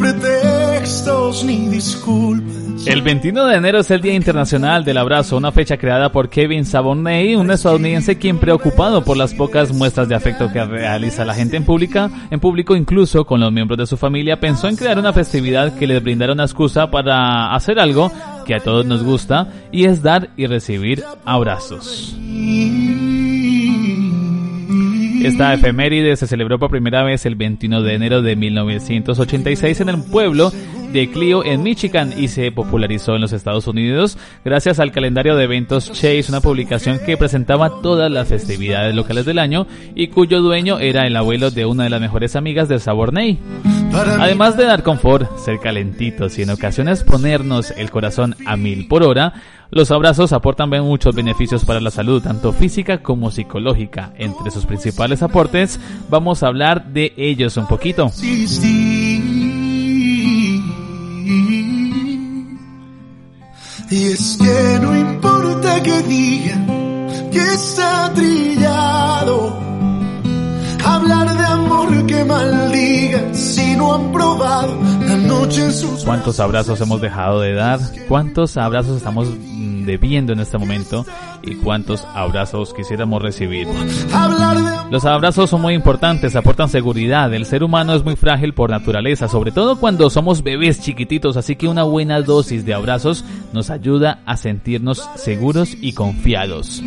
pretextos 0.83 1.45
ni 1.45 1.69
disculpas. 1.69 2.85
El 2.85 3.01
21 3.01 3.45
de 3.45 3.55
enero 3.55 3.79
es 3.79 3.89
el 3.89 4.01
Día 4.01 4.15
Internacional 4.15 4.83
del 4.83 4.97
Abrazo, 4.97 5.37
una 5.37 5.53
fecha 5.53 5.77
creada 5.77 6.11
por 6.11 6.27
Kevin 6.27 6.65
Saboney, 6.65 7.35
un 7.35 7.49
estadounidense 7.51 8.17
quien 8.17 8.37
preocupado 8.37 9.01
por 9.01 9.15
las 9.15 9.33
pocas 9.33 9.71
muestras 9.71 10.09
de 10.09 10.15
afecto 10.15 10.51
que 10.51 10.65
realiza 10.65 11.23
la 11.23 11.35
gente 11.35 11.55
en 11.55 11.63
pública, 11.63 12.09
en 12.29 12.41
público 12.41 12.75
incluso 12.75 13.25
con 13.25 13.39
los 13.39 13.53
miembros 13.53 13.77
de 13.77 13.85
su 13.85 13.95
familia, 13.95 14.41
pensó 14.41 14.67
en 14.67 14.75
crear 14.75 14.99
una 14.99 15.13
festividad 15.13 15.73
que 15.77 15.87
les 15.87 16.03
brindara 16.03 16.33
una 16.33 16.43
excusa 16.43 16.91
para 16.91 17.55
hacer 17.55 17.79
algo 17.79 18.11
que 18.45 18.55
a 18.55 18.59
todos 18.59 18.85
nos 18.85 19.03
gusta 19.03 19.47
y 19.71 19.85
es 19.85 20.03
dar 20.03 20.31
y 20.35 20.47
recibir 20.47 21.05
abrazos. 21.23 22.17
Esta 25.23 25.53
efeméride 25.53 26.17
se 26.17 26.27
celebró 26.27 26.59
por 26.59 26.69
primera 26.69 27.01
vez 27.01 27.25
el 27.25 27.35
21 27.35 27.81
de 27.81 27.93
enero 27.93 28.21
de 28.21 28.35
1986 28.35 29.79
en 29.79 29.87
el 29.87 30.03
pueblo 30.03 30.51
de 30.91 31.09
Clio 31.09 31.45
en 31.45 31.63
Michigan 31.63 32.13
y 32.17 32.27
se 32.27 32.51
popularizó 32.51 33.15
en 33.15 33.21
los 33.21 33.31
Estados 33.31 33.65
Unidos 33.67 34.17
gracias 34.43 34.79
al 34.79 34.91
calendario 34.91 35.37
de 35.37 35.45
eventos 35.45 35.91
Chase, 35.93 36.25
una 36.27 36.41
publicación 36.41 36.99
que 37.05 37.15
presentaba 37.15 37.81
todas 37.81 38.11
las 38.11 38.27
festividades 38.27 38.93
locales 38.93 39.25
del 39.25 39.39
año 39.39 39.65
y 39.95 40.07
cuyo 40.07 40.41
dueño 40.41 40.79
era 40.79 41.07
el 41.07 41.15
abuelo 41.15 41.51
de 41.51 41.65
una 41.65 41.85
de 41.85 41.89
las 41.89 42.01
mejores 42.01 42.35
amigas 42.35 42.67
del 42.67 42.81
Saborney. 42.81 43.39
Además 43.93 44.57
de 44.57 44.65
dar 44.65 44.83
confort, 44.83 45.37
ser 45.37 45.59
calentitos 45.59 46.37
y 46.37 46.41
en 46.41 46.49
ocasiones 46.49 47.03
ponernos 47.03 47.71
el 47.71 47.91
corazón 47.91 48.35
a 48.45 48.57
mil 48.57 48.87
por 48.87 49.03
hora, 49.03 49.33
los 49.69 49.91
abrazos 49.91 50.33
aportan 50.33 50.69
muchos 50.69 51.15
beneficios 51.15 51.65
para 51.65 51.79
la 51.79 51.91
salud, 51.91 52.21
tanto 52.21 52.53
física 52.53 53.01
como 53.01 53.31
psicológica. 53.31 54.13
Entre 54.17 54.51
sus 54.51 54.65
principales 54.65 55.23
aportes, 55.23 55.79
vamos 56.09 56.43
a 56.43 56.47
hablar 56.47 56.85
de 56.85 57.13
ellos 57.17 57.57
un 57.57 57.67
poquito. 57.67 58.11
Y 63.89 64.05
es 64.05 64.37
que 64.41 64.79
no 64.81 64.95
importa 64.97 65.83
que 65.83 66.01
digan 66.03 66.65
que 67.31 67.39
está 67.39 68.11
trillado. 68.13 69.59
Hablar 70.83 71.27
de 71.29 71.32
no 73.77 74.11
probado 74.11 74.77
¿Cuántos 76.05 76.39
abrazos 76.39 76.79
hemos 76.81 77.01
dejado 77.01 77.41
de 77.41 77.53
dar? 77.53 77.79
¿Cuántos 78.07 78.57
abrazos 78.57 78.97
estamos 78.97 79.29
mm, 79.29 79.85
debiendo 79.85 80.33
en 80.33 80.39
este 80.39 80.57
momento? 80.57 81.05
¿Y 81.45 81.55
cuántos 81.55 82.05
abrazos 82.13 82.73
quisiéramos 82.73 83.21
recibir? 83.21 83.67
Los 84.89 85.03
abrazos 85.05 85.49
son 85.49 85.61
muy 85.61 85.73
importantes, 85.73 86.37
aportan 86.37 86.69
seguridad. 86.69 87.33
El 87.33 87.45
ser 87.45 87.63
humano 87.63 87.95
es 87.95 88.03
muy 88.03 88.15
frágil 88.15 88.53
por 88.53 88.69
naturaleza, 88.69 89.27
sobre 89.27 89.51
todo 89.51 89.77
cuando 89.77 90.09
somos 90.09 90.41
bebés 90.41 90.79
chiquititos, 90.81 91.35
así 91.35 91.57
que 91.57 91.67
una 91.67 91.83
buena 91.83 92.21
dosis 92.21 92.65
de 92.65 92.73
abrazos 92.73 93.25
nos 93.51 93.69
ayuda 93.69 94.21
a 94.25 94.37
sentirnos 94.37 95.05
seguros 95.15 95.75
y 95.81 95.91
confiados. 95.93 96.81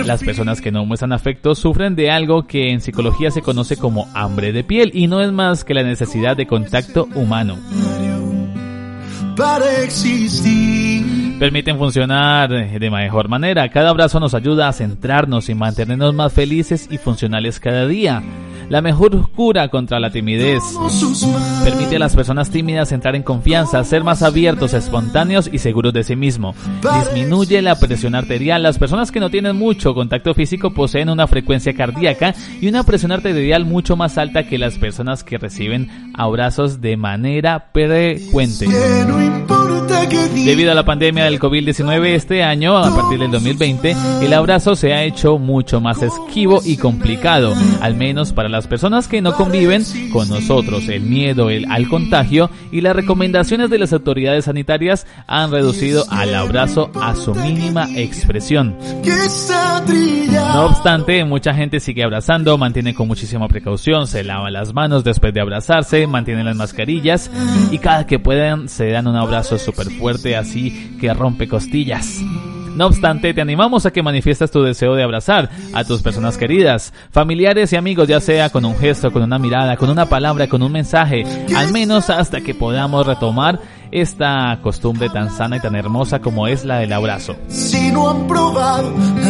Las 0.03 0.23
personas 0.23 0.61
que 0.61 0.71
no 0.71 0.83
muestran 0.85 1.13
afecto 1.13 1.53
sufren 1.53 1.95
de 1.95 2.09
algo 2.09 2.47
que 2.47 2.71
en 2.71 2.81
psicología 2.81 3.29
se 3.29 3.43
conoce 3.43 3.77
como 3.77 4.07
hambre 4.15 4.51
de 4.51 4.63
piel 4.63 4.91
y 4.93 5.07
no 5.07 5.21
es 5.21 5.31
más 5.31 5.63
que 5.63 5.75
la 5.75 5.83
necesidad 5.83 6.35
de 6.35 6.47
contacto 6.47 6.86
humano. 6.95 7.57
para 9.35 9.83
existir. 9.83 11.37
Permiten 11.39 11.77
funcionar 11.77 12.49
de 12.49 12.89
mejor 12.89 13.29
manera. 13.29 13.69
Cada 13.69 13.89
abrazo 13.89 14.19
nos 14.19 14.33
ayuda 14.33 14.67
a 14.67 14.73
centrarnos 14.73 15.49
y 15.49 15.55
mantenernos 15.55 16.13
más 16.13 16.33
felices 16.33 16.87
y 16.89 16.97
funcionales 16.97 17.59
cada 17.59 17.85
día. 17.85 18.23
La 18.69 18.81
mejor 18.81 19.31
cura 19.31 19.69
contra 19.69 19.99
la 19.99 20.11
timidez 20.11 20.61
permite 21.63 21.95
a 21.95 21.99
las 21.99 22.15
personas 22.15 22.49
tímidas 22.49 22.91
entrar 22.91 23.15
en 23.15 23.23
confianza, 23.23 23.81
ser 23.85 24.03
más 24.03 24.23
abiertos, 24.23 24.73
espontáneos 24.73 25.49
y 25.51 25.59
seguros 25.59 25.93
de 25.93 26.03
sí 26.03 26.17
mismo. 26.17 26.53
Disminuye 27.05 27.61
la 27.61 27.79
presión 27.79 28.13
arterial. 28.13 28.63
Las 28.63 28.77
personas 28.77 29.11
que 29.11 29.21
no 29.21 29.29
tienen 29.29 29.55
mucho 29.55 29.93
contacto 29.93 30.33
físico 30.33 30.73
poseen 30.73 31.09
una 31.09 31.27
frecuencia 31.27 31.73
cardíaca 31.73 32.35
y 32.59 32.67
una 32.67 32.83
presión 32.83 33.13
arterial 33.13 33.63
mucho 33.63 33.95
más 33.95 34.17
alta 34.17 34.43
que 34.43 34.57
las 34.57 34.77
personas 34.77 35.23
que 35.23 35.37
reciben 35.37 36.11
abrazos 36.13 36.81
de 36.81 36.97
manera 36.97 37.69
frecuente. 37.73 38.67
Debido 40.45 40.71
a 40.71 40.75
la 40.75 40.85
pandemia 40.85 41.25
del 41.25 41.39
COVID-19 41.39 42.05
este 42.07 42.43
año, 42.43 42.77
a 42.77 42.95
partir 42.95 43.19
del 43.19 43.31
2020, 43.31 43.95
el 44.21 44.33
abrazo 44.33 44.75
se 44.75 44.93
ha 44.93 45.03
hecho 45.03 45.37
mucho 45.37 45.81
más 45.81 46.01
esquivo 46.01 46.61
y 46.63 46.77
complicado, 46.77 47.53
al 47.81 47.95
menos 47.95 48.31
para 48.31 48.47
las 48.47 48.56
personas 48.65 49.07
que 49.07 49.21
no 49.21 49.33
conviven 49.35 49.83
con 50.11 50.27
nosotros. 50.29 50.87
El 50.89 51.01
miedo 51.01 51.51
el- 51.51 51.69
al 51.69 51.87
contagio 51.89 52.49
y 52.71 52.81
las 52.81 52.95
recomendaciones 52.95 53.69
de 53.69 53.77
las 53.77 53.93
autoridades 53.93 54.45
sanitarias 54.45 55.05
han 55.27 55.51
reducido 55.51 56.05
al 56.09 56.33
abrazo 56.33 56.89
a 56.99 57.13
su 57.15 57.35
mínima 57.35 57.87
expresión. 57.95 58.75
No 60.53 60.65
obstante, 60.65 61.23
mucha 61.25 61.53
gente 61.53 61.79
sigue 61.79 62.03
abrazando, 62.03 62.57
mantiene 62.57 62.93
con 62.93 63.07
muchísima 63.07 63.47
precaución, 63.47 64.07
se 64.07 64.23
lava 64.23 64.49
las 64.49 64.73
manos 64.73 65.03
después 65.03 65.33
de 65.33 65.41
abrazarse, 65.41 66.07
mantienen 66.07 66.45
las 66.45 66.55
mascarillas 66.55 67.29
y 67.71 67.77
cada 67.79 68.05
que 68.07 68.17
puedan 68.19 68.69
se 68.69 68.89
dan 68.89 69.07
un 69.07 69.15
abrazo 69.17 69.57
súper 69.59 69.87
fuerte 69.91 70.35
así 70.35 70.95
que 70.99 71.13
rompe 71.13 71.47
costillas. 71.47 72.21
No 72.77 72.85
obstante, 72.85 73.33
te 73.33 73.41
animamos 73.41 73.87
a 73.87 73.91
que 73.91 74.03
manifiestes 74.03 74.51
tu 74.51 74.61
deseo 74.61 74.93
de 74.93 75.01
abrazar 75.01 75.49
a 75.73 75.83
tus 75.83 76.03
personas 76.03 76.37
queridas, 76.37 76.93
familiares 77.09 77.73
y 77.73 77.75
amigos, 77.75 78.07
ya 78.07 78.19
sea 78.19 78.51
con 78.51 78.65
un 78.65 78.77
gesto, 78.77 79.11
con 79.11 79.23
una 79.23 79.39
mirada, 79.39 79.77
con 79.77 79.89
una 79.89 80.05
palabra, 80.05 80.47
con 80.47 80.61
un 80.61 80.71
mensaje, 80.71 81.23
al 81.55 81.71
menos 81.71 82.11
hasta 82.11 82.41
que 82.41 82.53
podamos 82.53 83.07
retomar 83.07 83.59
esta 83.91 84.59
costumbre 84.61 85.09
tan 85.09 85.31
sana 85.31 85.57
y 85.57 85.59
tan 85.59 85.75
hermosa 85.75 86.19
como 86.19 86.47
es 86.47 86.65
la 86.65 86.79
del 86.79 86.93
abrazo. 86.93 87.35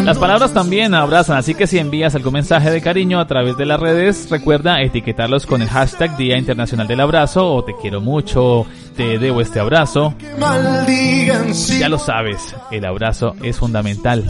Las 0.04 0.18
palabras 0.18 0.54
también 0.54 0.94
abrazan, 0.94 1.38
así 1.38 1.54
que 1.54 1.68
si 1.68 1.78
envías 1.78 2.16
algún 2.16 2.34
mensaje 2.34 2.72
de 2.72 2.82
cariño 2.82 3.20
a 3.20 3.28
través 3.28 3.58
de 3.58 3.66
las 3.66 3.80
redes, 3.80 4.30
recuerda 4.30 4.82
etiquetarlos 4.82 5.46
con 5.46 5.62
el 5.62 5.70
hashtag 5.70 6.16
Día 6.18 6.38
Internacional 6.38 6.88
del 6.88 7.02
Abrazo 7.02 7.54
o 7.54 7.64
te 7.64 7.74
quiero 7.82 8.02
mucho, 8.02 8.66
te 8.96 9.20
debo 9.20 9.42
este 9.42 9.60
abrazo. 9.60 10.14
Ya 11.80 11.90
lo 11.90 12.00
sabes, 12.00 12.56
el 12.72 12.86
abrazo 12.86 13.36
es 13.42 13.58
fundamental. 13.58 14.30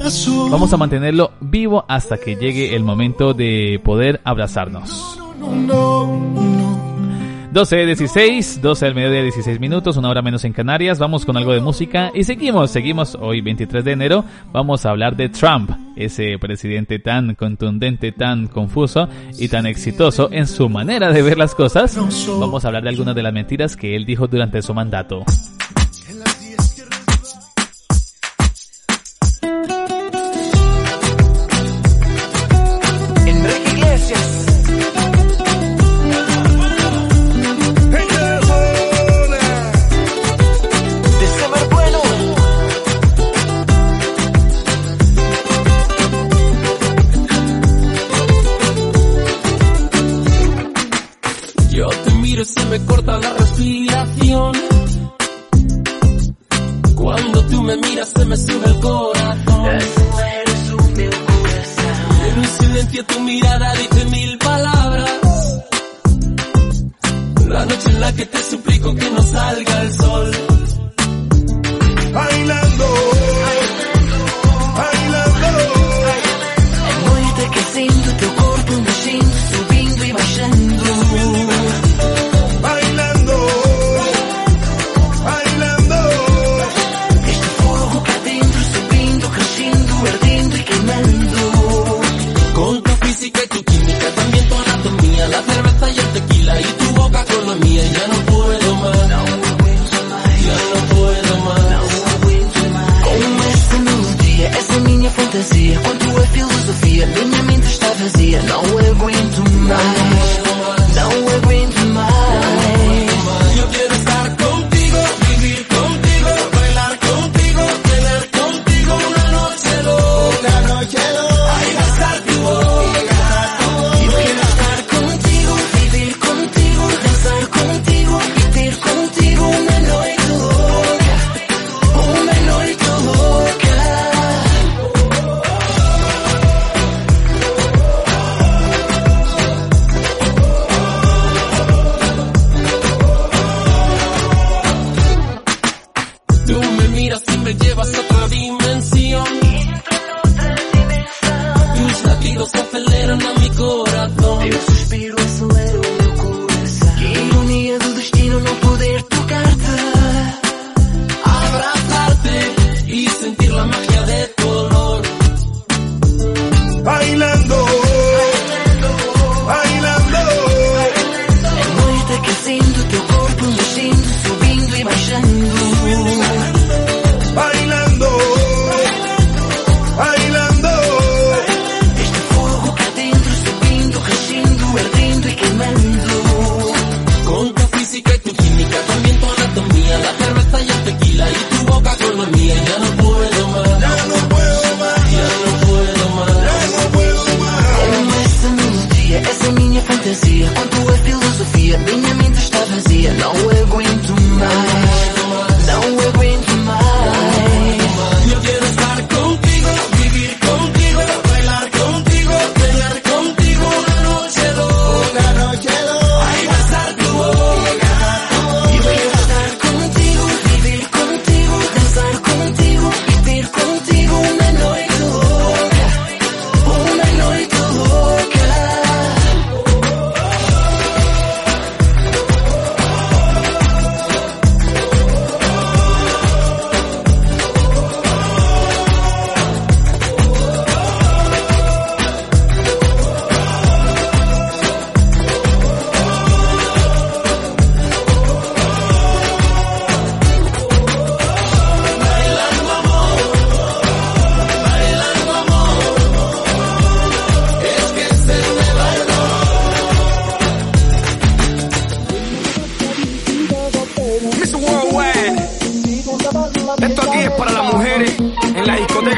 Vamos 0.50 0.74
a 0.74 0.78
mantenerlo 0.78 1.32
vivo 1.40 1.86
hasta 1.88 2.18
que 2.18 2.36
llegue 2.36 2.76
el 2.76 2.84
momento 2.84 3.34
de 3.34 3.80
poder 3.84 4.22
abrazarnos. 4.24 5.20
No, 7.48 7.54
12, 7.54 7.86
16, 7.86 8.62
12 8.62 8.86
al 8.86 8.96
mediodía, 8.96 9.22
16 9.24 9.60
minutos, 9.60 9.98
una 9.98 10.10
hora 10.10 10.22
menos 10.22 10.44
en 10.46 10.54
Canarias. 10.54 11.00
Vamos 11.00 11.26
con 11.26 11.38
algo 11.38 11.54
de 11.54 11.62
música 11.62 12.12
y 12.14 12.24
seguimos, 12.24 12.72
seguimos 12.72 13.18
hoy 13.20 13.42
23 13.42 13.84
de 13.84 13.92
enero. 13.92 14.26
Vamos 14.52 14.86
a 14.86 14.90
hablar 14.90 15.16
de 15.16 15.30
Trump, 15.30 15.72
ese 15.96 16.38
presidente 16.40 17.00
tan 17.00 17.36
contundente, 17.36 18.12
tan 18.12 18.48
confuso 18.48 19.08
y 19.38 19.48
tan 19.48 19.66
exitoso 19.66 20.30
en 20.32 20.48
su 20.48 20.70
manera 20.70 21.12
de 21.12 21.22
ver 21.22 21.38
las 21.38 21.56
cosas. 21.56 21.98
Vamos 22.40 22.66
a 22.66 22.68
hablar 22.68 22.84
de 22.84 22.90
algunas 22.90 23.16
de 23.16 23.24
las 23.24 23.34
mentiras 23.34 23.76
que 23.76 23.96
él 23.96 24.06
dijo 24.06 24.28
durante 24.28 24.62
su 24.62 24.74
mandato. 24.74 25.24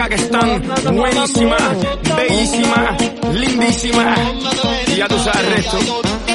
Que 0.09 0.15
están 0.15 0.63
buenísimas, 0.95 1.61
bellísimas, 2.17 3.01
lindísimas. 3.31 4.19
Y 4.87 4.95
ya 4.95 5.07
tú 5.07 5.19
sabes 5.19 5.39
el 5.39 5.53
resto. 5.53 5.77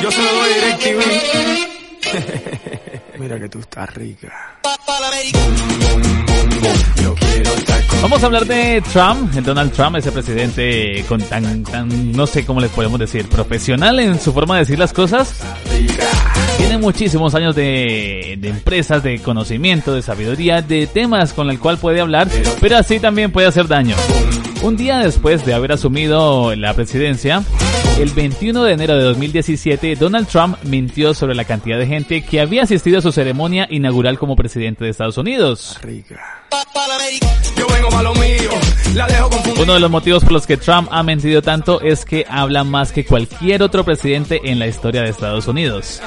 Yo 0.01 0.11
se 0.11 0.23
lo 0.23 0.33
doy 0.33 0.49
DirecTV. 0.55 1.01
Mira 3.19 3.39
que 3.41 3.49
tú 3.49 3.59
estás 3.59 3.93
rica. 3.95 4.61
Vamos 8.01 8.23
a 8.23 8.27
hablar 8.27 8.47
de 8.47 8.83
Trump, 8.93 9.33
Donald 9.33 9.73
Trump, 9.73 9.97
ese 9.97 10.13
presidente 10.13 11.05
con 11.09 11.21
tan, 11.23 11.65
tan, 11.65 12.13
no 12.13 12.27
sé 12.27 12.45
cómo 12.45 12.61
les 12.61 12.71
podemos 12.71 13.01
decir, 13.01 13.29
profesional 13.29 13.99
en 13.99 14.21
su 14.21 14.33
forma 14.33 14.55
de 14.55 14.61
decir 14.61 14.79
las 14.79 14.93
cosas. 14.93 15.41
Tiene 16.67 16.79
muchísimos 16.79 17.35
años 17.35 17.55
de, 17.55 18.33
empresas, 18.43 19.03
de 19.03 19.19
conocimiento, 19.19 19.95
de 19.95 20.01
sabiduría, 20.01 20.63
de 20.63 20.87
temas 20.87 21.35
con 21.35 21.51
el 21.51 21.59
cual 21.59 21.77
puede 21.77 22.01
hablar, 22.01 22.27
pero 22.59 22.79
así 22.79 22.99
también 22.99 23.31
puede 23.31 23.47
hacer 23.47 23.69
daño. 23.69 23.95
Un 24.63 24.75
día 24.75 24.99
después 24.99 25.45
de 25.45 25.53
haber 25.53 25.73
asumido 25.73 26.57
la 26.57 26.73
presidencia, 26.73 27.43
el 28.01 28.09
21 28.13 28.65
de 28.65 28.73
enero 28.73 28.97
de 28.97 29.03
2017, 29.03 29.95
Donald 29.97 30.27
Trump 30.27 30.57
mintió 30.65 31.13
sobre 31.13 31.35
la 31.35 31.45
cantidad 31.45 31.79
de 31.79 31.87
gente 31.87 32.23
que 32.23 32.41
había 32.41 32.63
asistido 32.63 32.97
a 32.97 33.03
su 33.03 33.13
ceremonia 33.13 33.69
inaugural 33.71 34.19
como 34.19 34.35
presidente 34.35 34.85
de 34.85 34.91
Estados 34.91 35.19
Unidos. 35.19 35.79
Uno 39.61 39.75
de 39.75 39.81
los 39.81 39.91
motivos 39.91 40.23
por 40.23 40.33
los 40.33 40.47
que 40.47 40.57
Trump 40.57 40.89
ha 40.91 41.03
mentido 41.03 41.43
tanto 41.43 41.81
es 41.81 42.05
que 42.05 42.25
habla 42.29 42.65
más 42.65 42.93
que 42.93 43.05
cualquier 43.05 43.63
otro 43.63 43.85
presidente 43.85 44.41
en 44.45 44.59
la 44.59 44.67
historia 44.67 45.03
de 45.03 45.11
Estados 45.11 45.49
Unidos. 45.49 46.01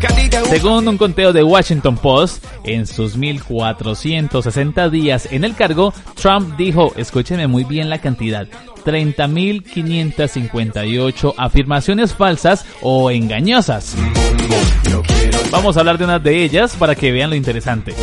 Según 0.50 0.86
un 0.88 0.98
conteo 0.98 1.32
de 1.32 1.42
Washington 1.42 1.96
Post, 1.96 2.44
en 2.64 2.86
sus 2.86 3.16
1460 3.16 4.90
días 4.90 5.28
en 5.30 5.44
el 5.44 5.54
cargo, 5.54 5.94
Trump 6.20 6.56
dijo, 6.56 6.92
escúcheme 6.96 7.46
muy 7.46 7.64
bien 7.64 7.88
la 7.88 8.00
cantidad, 8.00 8.46
30.558 8.84 11.34
afirmaciones 11.36 12.14
falsas 12.14 12.64
o 12.82 13.10
engañosas. 13.10 13.96
Vamos 15.50 15.76
a 15.76 15.80
hablar 15.80 15.98
de 15.98 16.04
una 16.04 16.18
de 16.18 16.42
ellas 16.42 16.74
para 16.76 16.94
que 16.94 17.12
vean 17.12 17.28
lo 17.30 17.36
interesante. 17.36 17.94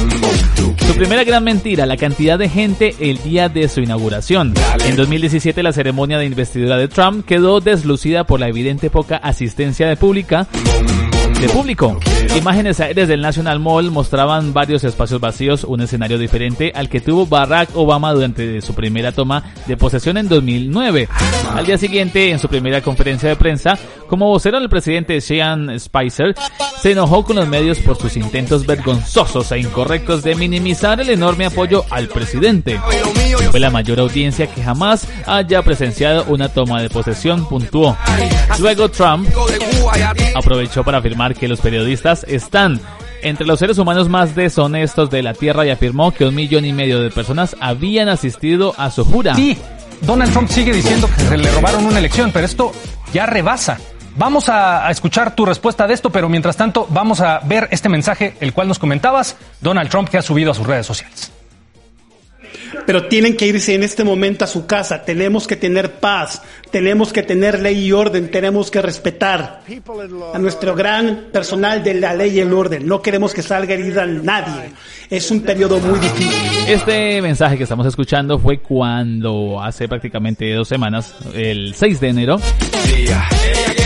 Su 0.88 0.96
primera 0.96 1.24
gran 1.24 1.44
mentira, 1.44 1.86
la 1.92 1.98
cantidad 1.98 2.40
de 2.40 2.48
gente 2.48 2.96
el 3.02 3.22
día 3.22 3.50
de 3.50 3.68
su 3.68 3.82
inauguración. 3.82 4.54
En 4.86 4.96
2017 4.96 5.62
la 5.62 5.74
ceremonia 5.74 6.18
de 6.20 6.26
investidura 6.26 6.78
de 6.78 6.88
Trump 6.88 7.26
quedó 7.26 7.60
deslucida 7.60 8.24
por 8.24 8.40
la 8.40 8.48
evidente 8.48 8.90
poca 8.90 9.18
asistencia 9.18 9.90
de 9.90 9.98
pública 9.98 10.48
de 11.42 11.50
público. 11.50 12.00
Imágenes 12.38 12.80
aéreas 12.80 13.08
del 13.08 13.22
National 13.22 13.60
Mall 13.60 13.90
mostraban 13.90 14.54
varios 14.54 14.84
espacios 14.84 15.20
vacíos, 15.20 15.64
un 15.64 15.82
escenario 15.82 16.20
diferente 16.20 16.72
al 16.76 16.88
que 16.88 17.02
tuvo 17.02 17.26
Barack 17.26 17.76
Obama 17.76 18.14
durante 18.14 18.62
su 18.62 18.76
primera 18.76 19.12
toma 19.12 19.44
de 19.66 19.76
posesión 19.76 20.18
en 20.18 20.30
2009. 20.30 21.10
Al 21.56 21.66
día 21.66 21.80
siguiente, 21.80 22.30
en 22.30 22.38
su 22.38 22.48
primera 22.48 22.82
conferencia 22.82 23.28
de 23.28 23.36
prensa, 23.36 23.78
como 24.08 24.28
vocero 24.28 24.60
del 24.60 24.70
presidente 24.70 25.20
Sean 25.20 25.80
Spicer, 25.80 26.36
se 26.80 26.92
enojó 26.92 27.24
con 27.24 27.38
los 27.38 27.48
medios 27.48 27.80
por 27.80 27.98
sus 27.98 28.18
intentos 28.18 28.66
vergonzosos 28.66 29.52
e 29.52 29.60
incorrectos 29.60 30.24
de 30.24 30.36
minimizar 30.36 31.00
el 31.02 31.10
enorme 31.10 31.46
apoyo 31.46 31.86
al 31.90 32.08
presidente. 32.08 32.80
Fue 33.50 33.60
la 33.60 33.70
mayor 33.70 34.00
audiencia 34.00 34.48
que 34.48 34.62
jamás 34.62 35.08
haya 35.26 35.62
presenciado 35.64 36.26
una 36.26 36.50
toma 36.50 36.82
de 36.82 36.90
posesión, 36.90 37.48
puntuó. 37.48 37.98
Luego 38.60 38.90
Trump 38.90 39.28
aprovechó 40.36 40.84
para 40.84 41.00
afirmar 41.00 41.31
que 41.34 41.48
los 41.48 41.62
periodistas 41.62 42.26
están 42.28 42.80
entre 43.22 43.46
los 43.46 43.60
seres 43.60 43.78
humanos 43.78 44.10
más 44.10 44.36
deshonestos 44.36 45.10
de 45.10 45.22
la 45.22 45.34
Tierra 45.34 45.66
y 45.66 45.70
afirmó 45.70 46.12
que 46.12 46.26
un 46.26 46.36
millón 46.36 46.66
y 46.66 46.74
medio 46.74 47.02
de 47.02 47.12
personas 47.12 47.56
habían 47.60 48.10
asistido 48.10 48.74
a 48.78 48.90
su 48.92 49.06
jura. 49.06 49.36
Sí, 49.36 49.58
Donald 50.02 50.32
Trump 50.32 50.50
sigue 50.50 50.74
diciendo 50.74 51.08
que 51.08 51.22
se 51.22 51.38
le 51.38 51.52
robaron 51.52 51.86
una 51.86 52.00
elección, 52.00 52.32
pero 52.32 52.46
esto 52.46 52.72
ya 53.14 53.26
rebasa. 53.26 53.78
Vamos 54.18 54.50
a, 54.50 54.86
a, 54.86 54.92
escuchar 54.92 55.36
tu 55.36 55.46
respuesta 55.46 55.88
de 55.88 55.94
esto, 55.94 56.10
pero 56.10 56.28
mientras 56.28 56.58
tanto 56.58 56.86
vamos 56.90 57.22
a 57.22 57.40
ver 57.46 57.68
este 57.72 57.88
mensaje, 57.88 58.36
el 58.42 58.54
cual 58.54 58.68
nos 58.68 58.80
comentabas, 58.80 59.38
Donald 59.62 59.90
Trump 59.90 60.10
que 60.10 60.18
ha 60.18 60.22
subido 60.22 60.52
a 60.52 60.54
sus 60.54 60.68
redes 60.68 60.86
sociales 60.86 61.32
pero 62.86 63.08
tienen 63.08 63.36
que 63.36 63.48
irse 63.48 63.74
en 63.74 63.84
este 63.84 64.04
momento 64.04 64.46
a 64.46 64.48
su 64.48 64.66
casa. 64.66 65.04
Tenemos 65.04 65.48
que 65.48 65.56
tener 65.56 65.94
paz, 65.94 66.42
tenemos 66.72 67.14
que 67.14 67.24
tener 67.24 67.60
ley 67.60 67.86
y 67.86 67.92
orden, 67.92 68.32
tenemos 68.32 68.72
que 68.72 68.82
respetar 68.82 69.62
a 70.34 70.40
nuestro 70.40 70.76
gran 70.76 71.28
personal 71.32 71.84
de 71.84 71.96
la 71.96 72.14
ley 72.14 72.38
y 72.38 72.40
el 72.40 72.54
orden. 72.54 72.88
No 72.88 73.02
queremos 73.02 73.34
que 73.34 73.42
salga 73.42 73.74
herida 73.74 74.06
nadie. 74.06 74.72
Es 75.10 75.30
un 75.32 75.42
periodo 75.42 75.80
muy 75.80 76.00
difícil. 76.00 76.32
Este 76.68 77.22
mensaje 77.22 77.58
que 77.58 77.64
estamos 77.64 77.86
escuchando 77.86 78.40
fue 78.40 78.60
cuando 78.60 79.62
hace 79.62 79.88
prácticamente 79.88 80.54
dos 80.54 80.68
semanas, 80.68 81.16
el 81.34 81.74
6 81.76 82.00
de 82.00 82.08
enero, 82.08 82.40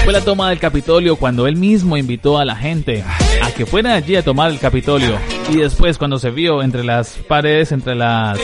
fue 0.04 0.14
la 0.14 0.22
toma 0.22 0.50
del 0.50 0.60
Capitolio 0.60 1.16
cuando 1.16 1.48
él 1.48 1.56
mismo 1.56 1.98
invitó 1.98 2.38
a 2.38 2.46
la 2.46 2.56
gente 2.56 3.04
a 3.42 3.52
que 3.52 3.66
fueran 3.66 3.94
allí 3.94 4.16
a 4.16 4.24
tomar 4.24 4.52
el 4.52 4.60
Capitolio. 4.60 5.18
Y 5.50 5.58
después 5.58 5.98
cuando 5.98 6.20
se 6.20 6.32
vio 6.32 6.64
entre 6.64 6.84
las 6.84 7.18
paredes, 7.28 7.72
entre 7.72 7.96
las 7.96 8.40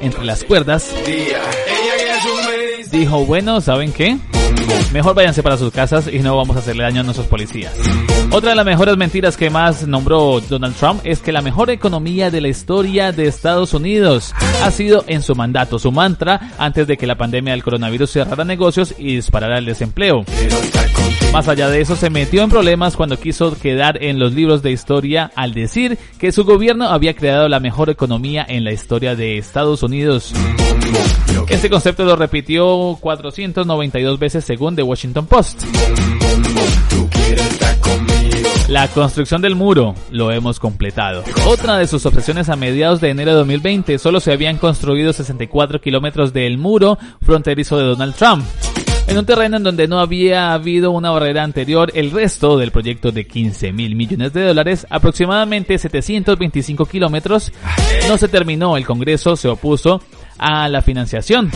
entre 0.00 0.24
las 0.24 0.44
cuerdas, 0.44 0.94
dijo, 2.90 3.24
bueno, 3.24 3.60
¿saben 3.60 3.92
qué? 3.92 4.18
Mejor 4.92 5.14
váyanse 5.14 5.42
para 5.42 5.56
sus 5.56 5.72
casas 5.72 6.08
y 6.12 6.20
no 6.20 6.36
vamos 6.36 6.56
a 6.56 6.60
hacerle 6.60 6.84
daño 6.84 7.00
a 7.00 7.04
nuestros 7.04 7.26
policías. 7.26 7.74
Otra 8.30 8.50
de 8.50 8.56
las 8.56 8.66
mejores 8.66 8.96
mentiras 8.96 9.36
que 9.36 9.48
más 9.48 9.86
nombró 9.86 10.40
Donald 10.40 10.76
Trump 10.76 11.00
es 11.04 11.20
que 11.20 11.32
la 11.32 11.40
mejor 11.40 11.70
economía 11.70 12.30
de 12.30 12.42
la 12.42 12.48
historia 12.48 13.10
de 13.10 13.26
Estados 13.26 13.72
Unidos 13.72 14.34
ha 14.62 14.70
sido 14.70 15.02
en 15.06 15.22
su 15.22 15.34
mandato, 15.34 15.78
su 15.78 15.90
mantra 15.90 16.52
antes 16.58 16.86
de 16.86 16.98
que 16.98 17.06
la 17.06 17.16
pandemia 17.16 17.52
del 17.52 17.64
coronavirus 17.64 18.10
cerrara 18.10 18.44
negocios 18.44 18.94
y 18.98 19.16
disparara 19.16 19.58
el 19.58 19.64
desempleo. 19.64 20.24
Más 21.32 21.48
allá 21.48 21.68
de 21.70 21.80
eso, 21.80 21.96
se 21.96 22.10
metió 22.10 22.42
en 22.42 22.50
problemas 22.50 22.96
cuando 22.96 23.18
quiso 23.18 23.58
quedar 23.58 24.02
en 24.02 24.18
los 24.18 24.34
libros 24.34 24.62
de 24.62 24.72
historia 24.72 25.30
al 25.34 25.54
decir 25.54 25.98
que 26.18 26.30
su 26.30 26.44
gobierno 26.44 26.88
había 26.88 27.14
creado 27.14 27.48
la 27.48 27.60
mejor 27.60 27.90
economía 27.90 28.44
en 28.46 28.62
la 28.62 28.72
historia 28.72 29.16
de 29.16 29.38
Estados 29.38 29.82
Unidos. 29.82 30.32
Este 31.48 31.70
concepto 31.70 32.04
lo 32.04 32.14
repitió 32.14 32.96
492 33.00 34.18
veces 34.18 34.44
según 34.44 34.76
The 34.76 34.82
Washington 34.82 35.26
Post. 35.26 35.64
La 38.68 38.86
construcción 38.88 39.40
del 39.40 39.56
muro 39.56 39.94
lo 40.10 40.30
hemos 40.30 40.60
completado. 40.60 41.24
Otra 41.46 41.78
de 41.78 41.86
sus 41.86 42.04
obsesiones 42.04 42.50
a 42.50 42.56
mediados 42.56 43.00
de 43.00 43.08
enero 43.08 43.30
de 43.30 43.38
2020, 43.38 43.98
solo 43.98 44.20
se 44.20 44.30
habían 44.30 44.58
construido 44.58 45.14
64 45.14 45.80
kilómetros 45.80 46.34
del 46.34 46.58
muro 46.58 46.98
fronterizo 47.22 47.78
de 47.78 47.84
Donald 47.84 48.14
Trump. 48.14 48.44
En 49.06 49.16
un 49.16 49.24
terreno 49.24 49.56
en 49.56 49.62
donde 49.62 49.88
no 49.88 50.00
había 50.00 50.52
habido 50.52 50.90
una 50.90 51.10
barrera 51.10 51.44
anterior, 51.44 51.90
el 51.94 52.10
resto 52.10 52.58
del 52.58 52.70
proyecto 52.70 53.10
de 53.10 53.26
15 53.26 53.72
mil 53.72 53.96
millones 53.96 54.34
de 54.34 54.44
dólares, 54.44 54.86
aproximadamente 54.90 55.78
725 55.78 56.84
kilómetros, 56.84 57.50
no 58.06 58.18
se 58.18 58.28
terminó. 58.28 58.76
El 58.76 58.84
Congreso 58.84 59.34
se 59.34 59.48
opuso 59.48 60.02
a 60.36 60.68
la 60.68 60.82
financiación. 60.82 61.50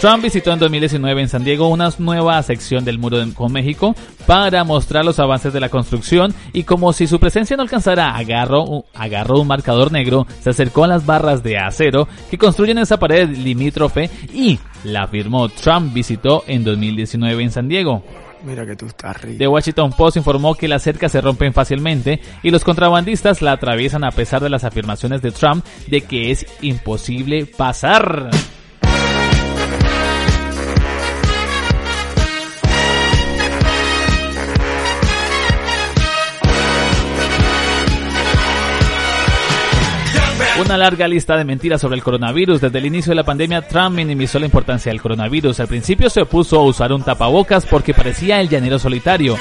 Trump 0.00 0.22
visitó 0.22 0.52
en 0.52 0.58
2019 0.58 1.22
en 1.22 1.28
San 1.28 1.44
Diego 1.44 1.68
una 1.68 1.88
nueva 1.98 2.42
sección 2.42 2.84
del 2.84 2.98
muro 2.98 3.18
con 3.32 3.52
México 3.52 3.94
para 4.26 4.64
mostrar 4.64 5.04
los 5.04 5.18
avances 5.18 5.52
de 5.52 5.60
la 5.60 5.68
construcción 5.68 6.34
y 6.52 6.64
como 6.64 6.92
si 6.92 7.06
su 7.06 7.18
presencia 7.18 7.56
no 7.56 7.62
alcanzara, 7.62 8.14
agarró, 8.14 8.84
agarró 8.92 9.40
un 9.40 9.46
marcador 9.46 9.92
negro, 9.92 10.26
se 10.40 10.50
acercó 10.50 10.84
a 10.84 10.88
las 10.88 11.06
barras 11.06 11.42
de 11.42 11.58
acero 11.58 12.06
que 12.30 12.38
construyen 12.38 12.78
esa 12.78 12.98
pared 12.98 13.28
limítrofe 13.28 14.10
y 14.32 14.58
la 14.84 15.06
firmó. 15.06 15.48
Trump 15.48 15.94
visitó 15.94 16.44
en 16.46 16.64
2019 16.64 17.42
en 17.42 17.50
San 17.50 17.68
Diego. 17.68 18.02
Mira 18.44 18.66
que 18.66 18.76
tú 18.76 18.86
estás 18.86 19.22
rico. 19.22 19.38
The 19.38 19.48
Washington 19.48 19.92
Post 19.92 20.18
informó 20.18 20.54
que 20.54 20.68
las 20.68 20.82
cercas 20.82 21.12
se 21.12 21.22
rompen 21.22 21.54
fácilmente 21.54 22.20
y 22.42 22.50
los 22.50 22.62
contrabandistas 22.62 23.40
la 23.40 23.52
atraviesan 23.52 24.04
a 24.04 24.10
pesar 24.10 24.42
de 24.42 24.50
las 24.50 24.64
afirmaciones 24.64 25.22
de 25.22 25.30
Trump 25.30 25.64
de 25.86 26.02
que 26.02 26.30
es 26.30 26.46
imposible 26.60 27.46
pasar. 27.46 28.28
Una 40.64 40.78
larga 40.78 41.06
lista 41.06 41.36
de 41.36 41.44
mentiras 41.44 41.82
sobre 41.82 41.96
el 41.96 42.02
coronavirus. 42.02 42.62
Desde 42.62 42.78
el 42.78 42.86
inicio 42.86 43.10
de 43.10 43.16
la 43.16 43.22
pandemia, 43.22 43.60
Trump 43.60 43.96
minimizó 43.96 44.38
la 44.38 44.46
importancia 44.46 44.90
del 44.90 45.02
coronavirus. 45.02 45.60
Al 45.60 45.68
principio 45.68 46.08
se 46.08 46.22
opuso 46.22 46.58
a 46.58 46.64
usar 46.64 46.90
un 46.90 47.02
tapabocas 47.02 47.66
porque 47.66 47.92
parecía 47.92 48.40
el 48.40 48.48
llanero 48.48 48.78
solitario. 48.78 49.36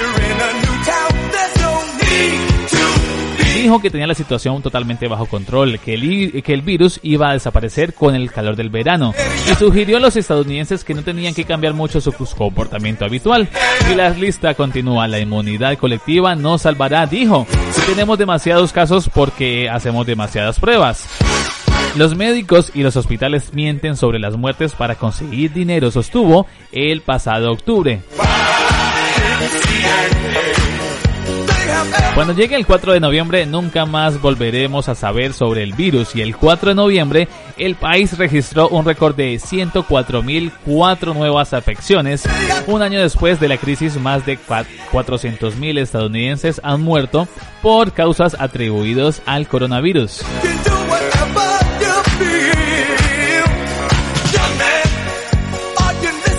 Dijo 3.64 3.82
que 3.82 3.89
tenía 3.89 4.07
la 4.07 4.14
situación 4.14 4.61
totalmente 4.61 5.07
bajo 5.07 5.26
control, 5.26 5.80
que 5.80 5.93
el, 5.93 6.43
que 6.43 6.53
el 6.53 6.61
virus 6.61 6.99
iba 7.01 7.30
a 7.30 7.34
desaparecer 7.34 7.93
con 7.93 8.14
el 8.14 8.30
calor 8.30 8.57
del 8.57 8.70
verano 8.70 9.14
y 9.49 9.55
sugirió 9.55 9.97
a 9.97 9.99
los 10.01 10.18
estadounidenses 10.18 10.84
que 10.84 10.93
no 10.93 11.01
tenían 11.01 11.34
que 11.34 11.45
cambiar 11.45 11.74
mucho 11.74 12.01
su 12.01 12.11
comportamiento 12.11 13.05
habitual. 13.05 13.47
Y 13.89 13.95
la 13.95 14.09
lista 14.09 14.53
continúa, 14.53 15.07
la 15.07 15.20
inmunidad 15.20 15.78
colectiva 15.78 16.36
nos 16.36 16.64
salvará, 16.64 17.05
dijo. 17.05 17.47
Tenemos 17.88 18.18
demasiados 18.18 18.74
casos 18.74 19.09
porque 19.14 19.70
hacemos 19.70 20.05
demasiadas 20.05 20.59
pruebas. 20.59 21.07
Los 21.95 22.16
médicos 22.16 22.72
y 22.74 22.84
los 22.84 22.97
hospitales 22.97 23.53
mienten 23.53 23.95
sobre 23.95 24.20
las 24.20 24.36
muertes 24.36 24.74
para 24.74 24.95
conseguir 24.95 25.53
dinero, 25.53 25.89
sostuvo 25.89 26.47
el 26.74 26.99
pasado 26.99 27.51
octubre. 27.51 28.01
Cuando 32.16 32.34
llegue 32.34 32.56
el 32.56 32.66
4 32.66 32.94
de 32.94 33.00
noviembre 33.00 33.46
nunca 33.46 33.86
más 33.86 34.22
volveremos 34.22 34.88
a 34.90 34.96
saber 34.96 35.34
sobre 35.34 35.64
el 35.64 35.74
virus 35.74 36.16
y 36.16 36.22
el 36.22 36.36
4 36.36 36.70
de 36.70 36.76
noviembre 36.76 37.28
el 37.58 37.76
país 37.76 38.18
registró 38.18 38.70
un 38.70 38.86
récord 38.86 39.16
de 39.16 39.36
104.004 39.36 41.14
nuevas 41.14 41.54
afecciones. 41.54 42.24
Un 42.68 42.82
año 42.82 43.02
después 43.02 43.40
de 43.40 43.48
la 43.48 43.58
crisis 43.58 44.00
más 44.00 44.26
de 44.26 44.38
400.000 44.38 45.80
estadounidenses 45.80 46.62
han 46.64 46.82
muerto 46.82 47.28
por 47.62 47.92
causas 47.92 48.36
atribuidas 48.40 49.22
al 49.26 49.48
coronavirus. 49.48 50.24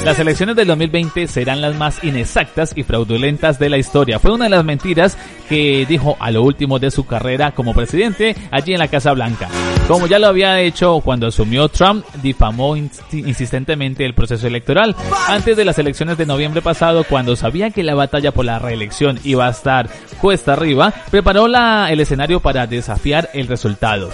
Las 0.04 0.18
elecciones 0.18 0.54
del 0.54 0.68
2020 0.68 1.26
serán 1.28 1.62
las 1.62 1.74
más 1.76 2.04
inexactas 2.04 2.74
y 2.76 2.82
fraudulentas 2.82 3.58
de 3.58 3.70
la 3.70 3.78
historia. 3.78 4.18
Fue 4.18 4.32
una 4.32 4.44
de 4.44 4.50
las 4.50 4.62
mentiras 4.62 5.16
que 5.48 5.86
dijo 5.88 6.18
a 6.20 6.30
lo 6.30 6.42
último 6.42 6.78
de 6.78 6.90
su 6.90 7.06
carrera 7.06 7.52
como 7.52 7.72
presidente 7.72 8.36
allí 8.50 8.74
en 8.74 8.80
la 8.80 8.88
Casa 8.88 9.14
Blanca. 9.14 9.48
Como 9.88 10.06
ya 10.06 10.18
lo 10.18 10.26
había 10.26 10.60
hecho 10.60 11.00
cuando 11.00 11.28
asumió 11.28 11.70
Trump, 11.70 12.04
difamó 12.22 12.76
insistentemente 12.76 14.04
el 14.04 14.12
proceso 14.12 14.46
electoral. 14.46 14.94
Antes 15.26 15.56
de 15.56 15.64
las 15.64 15.78
elecciones 15.78 16.18
de 16.18 16.26
noviembre 16.26 16.60
pasado, 16.60 17.04
cuando 17.04 17.34
sabía 17.34 17.70
que 17.70 17.82
la 17.82 17.94
batalla 17.94 18.30
por 18.30 18.44
la 18.44 18.58
reelección 18.58 19.18
iba 19.24 19.46
a 19.46 19.50
estar 19.50 19.88
cuesta 20.20 20.52
arriba, 20.52 20.92
preparó 21.10 21.46
el 21.46 22.00
escenario 22.00 22.40
para 22.40 22.66
desafiar 22.66 23.30
el 23.32 23.46
resultado. 23.46 24.10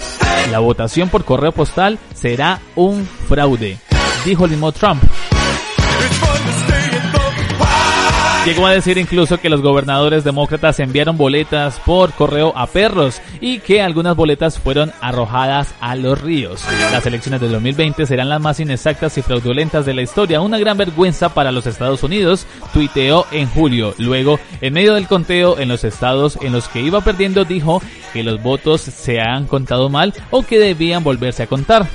La 0.51 0.59
votación 0.59 1.09
por 1.09 1.25
correo 1.25 1.51
postal 1.51 1.99
será 2.13 2.61
un 2.75 3.05
fraude, 3.27 3.77
dijo 4.23 4.45
el 4.45 4.51
mismo 4.51 4.71
Trump. 4.71 5.03
Llegó 8.45 8.65
a 8.65 8.71
decir 8.71 8.97
incluso 8.97 9.37
que 9.39 9.51
los 9.51 9.61
gobernadores 9.61 10.23
demócratas 10.23 10.79
enviaron 10.79 11.15
boletas 11.15 11.79
por 11.85 12.11
correo 12.11 12.51
a 12.57 12.65
perros 12.65 13.21
y 13.39 13.59
que 13.59 13.83
algunas 13.83 14.15
boletas 14.15 14.57
fueron 14.57 14.91
arrojadas 14.99 15.75
a 15.79 15.95
los 15.95 16.19
ríos. 16.19 16.63
Las 16.91 17.05
elecciones 17.05 17.39
de 17.39 17.49
2020 17.49 18.03
serán 18.07 18.29
las 18.29 18.41
más 18.41 18.59
inexactas 18.59 19.15
y 19.19 19.21
fraudulentas 19.21 19.85
de 19.85 19.93
la 19.93 20.01
historia, 20.01 20.41
una 20.41 20.57
gran 20.57 20.75
vergüenza 20.75 21.35
para 21.35 21.51
los 21.51 21.67
Estados 21.67 22.01
Unidos, 22.01 22.47
tuiteó 22.73 23.27
en 23.31 23.47
julio. 23.47 23.93
Luego, 23.99 24.39
en 24.59 24.73
medio 24.73 24.95
del 24.95 25.07
conteo 25.07 25.59
en 25.59 25.69
los 25.69 25.83
estados 25.83 26.39
en 26.41 26.51
los 26.51 26.67
que 26.67 26.81
iba 26.81 27.01
perdiendo, 27.01 27.45
dijo 27.45 27.79
que 28.11 28.23
los 28.23 28.41
votos 28.41 28.81
se 28.81 29.21
han 29.21 29.45
contado 29.45 29.89
mal 29.89 30.15
o 30.31 30.41
que 30.41 30.57
debían 30.57 31.03
volverse 31.03 31.43
a 31.43 31.47
contar. 31.47 31.87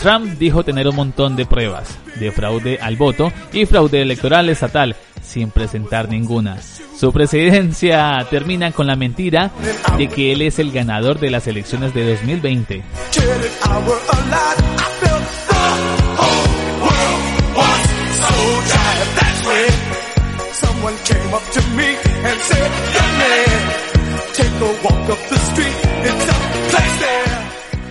Trump 0.00 0.38
dijo 0.38 0.64
tener 0.64 0.88
un 0.88 0.96
montón 0.96 1.36
de 1.36 1.46
pruebas 1.46 1.98
de 2.16 2.30
fraude 2.30 2.78
al 2.80 2.96
voto 2.96 3.32
y 3.52 3.66
fraude 3.66 4.02
electoral 4.02 4.48
estatal 4.48 4.96
sin 5.22 5.50
presentar 5.50 6.08
ninguna. 6.08 6.58
Su 6.98 7.12
presidencia 7.12 8.26
termina 8.30 8.72
con 8.72 8.86
la 8.86 8.96
mentira 8.96 9.50
de 9.96 10.08
que 10.08 10.32
él 10.32 10.42
es 10.42 10.58
el 10.58 10.72
ganador 10.72 11.18
de 11.18 11.30
las 11.30 11.46
elecciones 11.46 11.94
de 11.94 12.10
2020. 12.14 12.82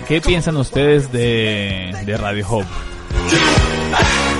¿Qué 0.08 0.22
piensan 0.22 0.55
ustedes 0.55 1.12
de, 1.12 1.93
de 2.05 2.18
Radio 2.18 2.45
Hope? 2.49 2.68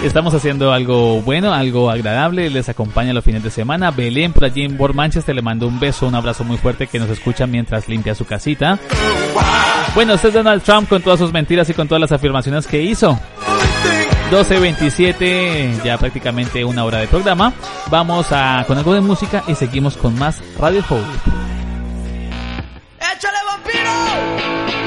Estamos 0.04 0.34
haciendo 0.34 0.72
algo 0.72 1.22
bueno, 1.22 1.54
algo 1.54 1.90
agradable, 1.90 2.50
les 2.50 2.70
acompaña 2.70 3.12
los 3.12 3.24
fines 3.24 3.44
de 3.44 3.50
semana. 3.50 3.92
Belén 3.92 4.32
por 4.32 4.46
allí 4.46 4.64
en 4.64 4.78
Board 4.78 4.94
Manchester 4.94 5.36
le 5.36 5.42
mando 5.42 5.68
un 5.68 5.80
beso, 5.80 6.08
un 6.08 6.16
abrazo 6.16 6.46
muy 6.46 6.58
fuerte 6.58 6.88
que 6.88 7.00
nos 7.00 7.10
escucha 7.10 7.48
mientras 7.48 7.90
limpia 7.90 8.16
su 8.16 8.24
casita. 8.26 8.80
Bueno, 9.94 10.14
este 10.14 10.30
es 10.30 10.34
Donald 10.34 10.64
Trump 10.64 10.88
con 10.88 11.02
todas 11.02 11.20
sus 11.20 11.34
mentiras 11.34 11.70
y 11.70 11.74
con 11.74 11.88
todas 11.88 12.00
las 12.00 12.12
afirmaciones 12.14 12.66
que 12.68 12.82
hizo. 12.82 13.20
12.27, 14.32 15.84
ya 15.84 15.98
prácticamente 15.98 16.64
una 16.64 16.86
hora 16.86 17.00
de 17.00 17.08
programa. 17.08 17.54
Vamos 17.90 18.28
a 18.32 18.64
con 18.68 18.78
algo 18.78 18.94
de 18.94 19.02
música 19.02 19.44
y 19.48 19.56
seguimos 19.56 19.98
con 19.98 20.18
más 20.18 20.42
Radio 20.60 20.84
Hope. 20.90 21.04
¡Échale 23.00 23.38
vampiro! 23.50 24.87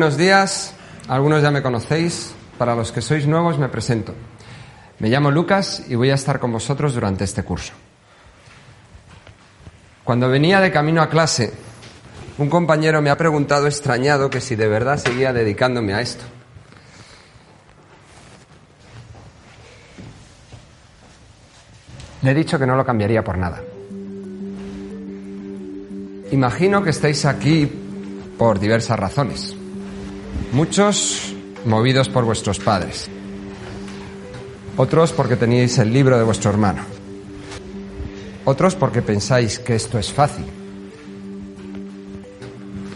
Buenos 0.00 0.16
días, 0.16 0.72
algunos 1.08 1.42
ya 1.42 1.50
me 1.50 1.60
conocéis, 1.60 2.32
para 2.56 2.74
los 2.74 2.90
que 2.90 3.02
sois 3.02 3.26
nuevos 3.26 3.58
me 3.58 3.68
presento. 3.68 4.14
Me 4.98 5.10
llamo 5.10 5.30
Lucas 5.30 5.84
y 5.88 5.94
voy 5.94 6.08
a 6.08 6.14
estar 6.14 6.40
con 6.40 6.50
vosotros 6.50 6.94
durante 6.94 7.24
este 7.24 7.42
curso. 7.42 7.74
Cuando 10.02 10.30
venía 10.30 10.58
de 10.60 10.72
camino 10.72 11.02
a 11.02 11.10
clase, 11.10 11.52
un 12.38 12.48
compañero 12.48 13.02
me 13.02 13.10
ha 13.10 13.18
preguntado 13.18 13.66
extrañado 13.66 14.30
que 14.30 14.40
si 14.40 14.56
de 14.56 14.68
verdad 14.68 14.96
seguía 14.96 15.34
dedicándome 15.34 15.92
a 15.92 16.00
esto. 16.00 16.24
Le 22.22 22.30
he 22.30 22.34
dicho 22.34 22.58
que 22.58 22.66
no 22.66 22.74
lo 22.74 22.86
cambiaría 22.86 23.22
por 23.22 23.36
nada. 23.36 23.60
Imagino 26.32 26.82
que 26.82 26.88
estáis 26.88 27.26
aquí 27.26 27.70
por 28.38 28.58
diversas 28.58 28.98
razones. 28.98 29.59
Muchos 30.52 31.32
movidos 31.64 32.08
por 32.08 32.24
vuestros 32.24 32.58
padres. 32.58 33.08
Otros 34.76 35.12
porque 35.12 35.36
teníais 35.36 35.78
el 35.78 35.92
libro 35.92 36.18
de 36.18 36.24
vuestro 36.24 36.50
hermano. 36.50 36.82
Otros 38.44 38.74
porque 38.74 39.00
pensáis 39.00 39.60
que 39.60 39.76
esto 39.76 39.98
es 39.98 40.12
fácil. 40.12 40.46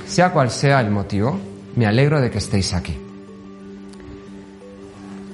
Sea 0.09 0.33
cual 0.33 0.51
sea 0.51 0.81
el 0.81 0.91
motivo, 0.91 1.39
me 1.77 1.87
alegro 1.87 2.21
de 2.21 2.31
que 2.31 2.39
estéis 2.39 2.75
aquí. 2.75 2.99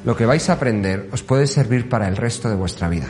Lo 0.04 0.14
que 0.14 0.26
vais 0.26 0.48
a 0.50 0.54
aprender 0.54 1.08
os 1.12 1.22
puede 1.22 1.46
servir 1.46 1.88
para 1.88 2.06
el 2.06 2.16
resto 2.16 2.50
de 2.50 2.56
vuestra 2.56 2.88
vida. 2.88 3.06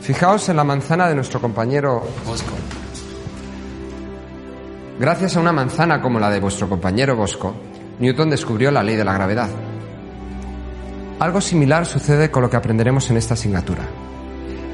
Fijaos 0.00 0.48
en 0.48 0.56
la 0.56 0.64
manzana 0.64 1.08
de 1.08 1.14
nuestro 1.14 1.40
compañero. 1.40 2.02
Gracias 4.98 5.36
a 5.36 5.40
una 5.40 5.52
manzana 5.52 6.00
como 6.00 6.20
la 6.20 6.30
de 6.30 6.38
vuestro 6.38 6.68
compañero 6.68 7.16
Bosco, 7.16 7.52
Newton 7.98 8.30
descubrió 8.30 8.70
la 8.70 8.82
ley 8.82 8.94
de 8.94 9.04
la 9.04 9.12
gravedad. 9.12 9.50
Algo 11.18 11.40
similar 11.40 11.84
sucede 11.84 12.30
con 12.30 12.42
lo 12.42 12.50
que 12.50 12.56
aprenderemos 12.56 13.10
en 13.10 13.16
esta 13.16 13.34
asignatura. 13.34 13.84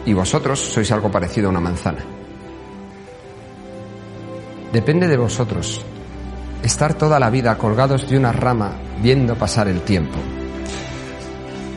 Y 0.04 0.12
vosotros 0.12 0.60
sois 0.60 0.92
algo 0.92 1.10
parecido 1.10 1.48
a 1.48 1.50
una 1.50 1.60
manzana. 1.60 2.00
Depende 4.72 5.08
de 5.08 5.16
vosotros 5.16 5.82
estar 6.62 6.94
toda 6.94 7.18
la 7.18 7.30
vida 7.30 7.56
colgados 7.56 8.08
de 8.08 8.18
una 8.18 8.32
rama 8.32 8.72
viendo 9.02 9.36
pasar 9.36 9.68
el 9.68 9.80
tiempo. 9.82 10.18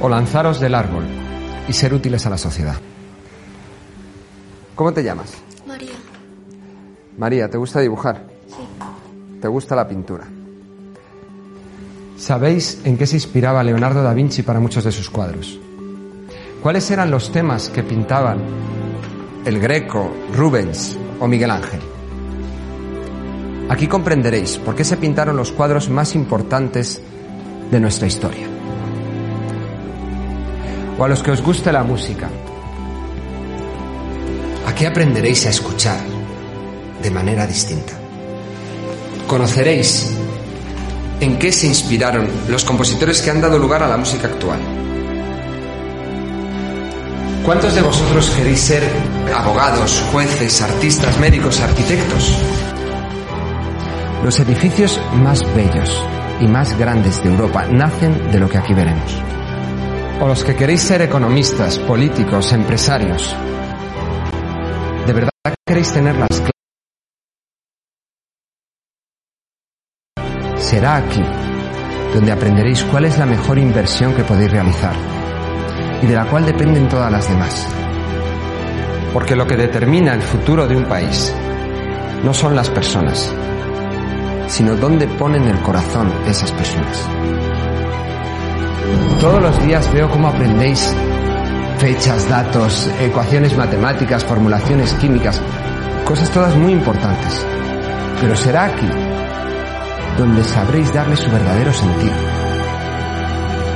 O 0.02 0.10
lanzaros 0.10 0.60
del 0.60 0.76
árbol 0.76 1.06
y 1.70 1.74
ser 1.74 1.94
útiles 1.94 2.26
a 2.26 2.30
la 2.30 2.38
sociedad. 2.38 2.76
¿Cómo 4.76 4.92
te 4.92 5.02
llamas? 5.02 5.34
María. 5.66 5.96
María, 7.18 7.50
¿te 7.50 7.58
gusta 7.58 7.80
dibujar? 7.80 8.33
¿Te 9.44 9.50
gusta 9.50 9.76
la 9.76 9.86
pintura? 9.86 10.24
¿Sabéis 12.16 12.80
en 12.86 12.98
qué 12.98 13.06
se 13.06 13.18
inspiraba 13.18 13.62
Leonardo 13.62 14.02
da 14.02 14.14
Vinci 14.14 14.42
para 14.42 14.62
muchos 14.62 14.86
de 14.86 14.92
sus 14.94 15.10
cuadros? 15.10 15.60
¿Cuáles 16.62 16.90
eran 16.92 17.12
los 17.12 17.30
temas 17.30 17.68
que 17.68 17.84
pintaban 17.84 18.40
el 19.44 19.60
Greco, 19.60 20.10
Rubens 20.34 20.98
o 21.20 21.28
Miguel 21.28 21.52
Ángel? 21.52 21.82
Aquí 23.68 23.86
comprenderéis 23.88 24.60
por 24.60 24.76
qué 24.76 24.86
se 24.86 24.96
pintaron 24.96 25.36
los 25.36 25.52
cuadros 25.52 25.90
más 25.90 26.16
importantes 26.16 27.02
de 27.70 27.80
nuestra 27.82 28.08
historia. 28.08 28.48
O 30.98 31.04
a 31.04 31.10
los 31.10 31.22
que 31.22 31.32
os 31.32 31.42
guste 31.42 31.70
la 31.74 31.84
música. 31.84 32.30
Aquí 34.68 34.86
aprenderéis 34.86 35.46
a 35.48 35.50
escuchar 35.50 36.00
de 37.02 37.12
manera 37.12 37.46
distinta. 37.46 38.03
Conoceréis 39.28 40.12
en 41.20 41.40
qué 41.40 41.52
se 41.52 41.68
inspiraron 41.68 42.30
los 42.50 42.64
compositores 42.64 43.22
que 43.22 43.32
han 43.32 43.42
dado 43.42 43.58
lugar 43.58 43.84
a 43.84 43.88
la 43.88 43.98
música 43.98 44.28
actual. 44.28 44.60
¿Cuántos 47.46 47.76
de 47.76 47.82
vosotros 47.82 48.30
queréis 48.30 48.60
ser 48.60 48.84
abogados, 49.36 50.02
jueces, 50.12 50.62
artistas, 50.62 51.20
médicos, 51.20 51.60
arquitectos? 51.60 52.38
Los 54.24 54.40
edificios 54.40 55.00
más 55.16 55.44
bellos 55.54 56.02
y 56.40 56.48
más 56.48 56.78
grandes 56.78 57.22
de 57.22 57.30
Europa 57.30 57.66
nacen 57.66 58.32
de 58.32 58.40
lo 58.40 58.50
que 58.50 58.58
aquí 58.58 58.74
veremos. 58.74 59.22
O 60.22 60.28
los 60.28 60.44
que 60.46 60.56
queréis 60.56 60.82
ser 60.82 61.02
economistas, 61.02 61.80
políticos, 61.80 62.54
empresarios. 62.54 63.36
¿De 65.06 65.12
verdad 65.12 65.32
queréis 65.66 65.92
tener 65.92 66.16
las 66.16 66.53
Será 70.74 70.96
aquí 70.96 71.22
donde 72.16 72.32
aprenderéis 72.32 72.84
cuál 72.86 73.06
es 73.06 73.20
la 73.20 73.28
mejor 73.28 73.60
inversión 73.60 74.16
que 74.16 74.24
podéis 74.24 74.50
realizar 74.50 74.96
y 76.02 76.08
de 76.08 76.16
la 76.16 76.26
cual 76.26 76.48
dependen 76.48 76.90
todas 76.90 77.12
las 77.12 77.30
demás. 77.30 77.68
Porque 79.14 79.36
lo 79.36 79.46
que 79.46 79.56
determina 79.56 80.16
el 80.16 80.24
futuro 80.24 80.66
de 80.68 80.76
un 80.76 80.86
país 80.86 81.32
no 82.24 82.34
son 82.34 82.56
las 82.56 82.72
personas, 82.72 83.32
sino 84.48 84.76
dónde 84.76 85.08
ponen 85.08 85.44
el 85.44 85.62
corazón 85.62 86.12
esas 86.26 86.52
personas. 86.52 87.08
Todos 89.22 89.44
los 89.44 89.64
días 89.64 89.94
veo 89.94 90.10
cómo 90.10 90.30
aprendéis 90.30 90.92
fechas, 91.78 92.28
datos, 92.28 92.90
ecuaciones 93.00 93.56
matemáticas, 93.56 94.26
formulaciones 94.26 94.92
químicas, 94.96 95.40
cosas 96.04 96.32
todas 96.32 96.56
muy 96.56 96.72
importantes. 96.72 97.46
Pero 98.20 98.36
será 98.36 98.66
aquí 98.66 98.90
donde 100.18 100.44
sabréis 100.44 100.94
darle 100.94 101.16
su 101.16 101.30
verdadero 101.32 101.74
sentido. 101.74 102.14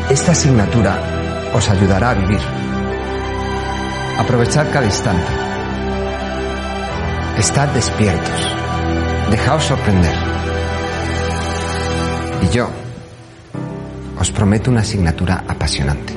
Esta 0.09 0.31
asignatura 0.31 0.99
os 1.53 1.69
ayudará 1.69 2.11
a 2.11 2.13
vivir. 2.13 2.39
Aprovechad 4.19 4.71
cada 4.71 4.85
instante. 4.85 5.31
Estad 7.37 7.69
despiertos. 7.69 8.55
Dejaos 9.31 9.63
sorprender. 9.63 10.15
Y 12.41 12.55
yo 12.55 12.69
os 14.19 14.31
prometo 14.31 14.71
una 14.71 14.81
asignatura 14.81 15.43
apasionante. 15.47 16.13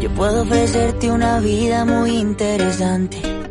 Yo 0.00 0.10
puedo 0.10 0.42
ofrecerte 0.42 1.10
una 1.10 1.40
vida 1.40 1.84
muy 1.84 2.18
interesante. 2.18 3.43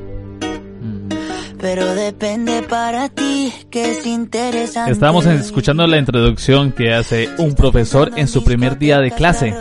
Pero 1.63 1.95
depende 1.95 2.61
para 2.63 3.07
ti 3.07 3.53
que 3.71 3.91
es 3.91 4.05
interesante. 4.05 4.91
Estábamos 4.91 5.25
escuchando 5.25 5.87
la 5.87 5.97
introducción 5.97 6.73
que 6.73 6.93
hace 6.93 7.29
un 7.37 7.55
profesor 7.55 8.11
en 8.17 8.27
su 8.27 8.43
primer 8.43 8.77
día 8.77 8.99
de 8.99 9.11
clase. 9.11 9.55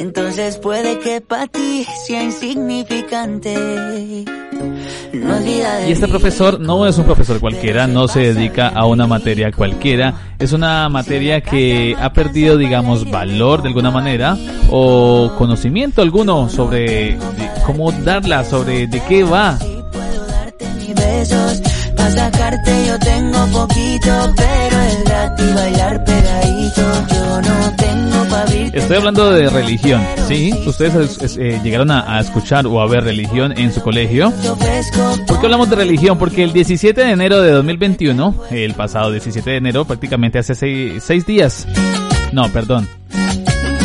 Entonces 0.00 0.56
puede 0.56 0.98
que 0.98 1.20
para 1.20 1.46
ti 1.46 1.86
sea 2.06 2.22
insignificante. 2.22 3.54
No 5.12 5.40
Y 5.86 5.92
este 5.92 6.08
profesor 6.08 6.58
no 6.58 6.86
es 6.86 6.96
un 6.96 7.04
profesor 7.04 7.38
cualquiera, 7.38 7.86
no 7.86 8.08
se 8.08 8.32
dedica 8.32 8.68
a 8.68 8.86
una 8.86 9.06
materia 9.06 9.52
cualquiera, 9.52 10.14
es 10.38 10.54
una 10.54 10.88
materia 10.88 11.42
que 11.42 11.94
ha 12.00 12.14
perdido, 12.14 12.56
digamos, 12.56 13.10
valor 13.10 13.60
de 13.60 13.68
alguna 13.68 13.90
manera 13.90 14.38
o 14.70 15.32
conocimiento 15.36 16.00
alguno 16.00 16.48
sobre 16.48 17.18
cómo 17.66 17.92
darla, 17.92 18.42
sobre 18.44 18.86
de 18.86 19.02
qué 19.04 19.22
va. 19.22 19.58
Mis 20.78 20.94
besos 20.94 21.60
pa' 21.94 22.04
Pa' 22.04 22.10
sacarte 22.10 22.86
yo 22.86 22.98
tengo 23.00 23.46
poquito, 23.48 24.32
pero 24.34 24.80
es 24.80 25.04
gratis 25.04 25.54
bailar 25.54 26.04
pegadito. 26.04 26.82
Yo 27.10 27.42
no 27.42 27.76
tengo. 27.76 27.99
Estoy 28.72 28.96
hablando 28.96 29.30
de 29.30 29.48
religión, 29.50 30.00
¿sí? 30.28 30.52
¿Ustedes 30.66 31.20
es- 31.22 31.36
eh, 31.36 31.60
llegaron 31.64 31.90
a, 31.90 32.16
a 32.16 32.20
escuchar 32.20 32.66
o 32.66 32.80
a 32.80 32.86
ver 32.86 33.04
religión 33.04 33.52
en 33.58 33.72
su 33.72 33.80
colegio? 33.82 34.32
¿Por 35.26 35.40
qué 35.40 35.46
hablamos 35.46 35.68
de 35.70 35.76
religión? 35.76 36.18
Porque 36.18 36.44
el 36.44 36.52
17 36.52 37.02
de 37.04 37.10
enero 37.10 37.40
de 37.42 37.50
2021, 37.52 38.34
el 38.50 38.74
pasado 38.74 39.10
17 39.10 39.50
de 39.50 39.56
enero, 39.56 39.84
prácticamente 39.84 40.38
hace 40.38 40.54
seis, 40.54 41.02
seis 41.02 41.26
días. 41.26 41.66
No, 42.32 42.48
perdón. 42.52 42.88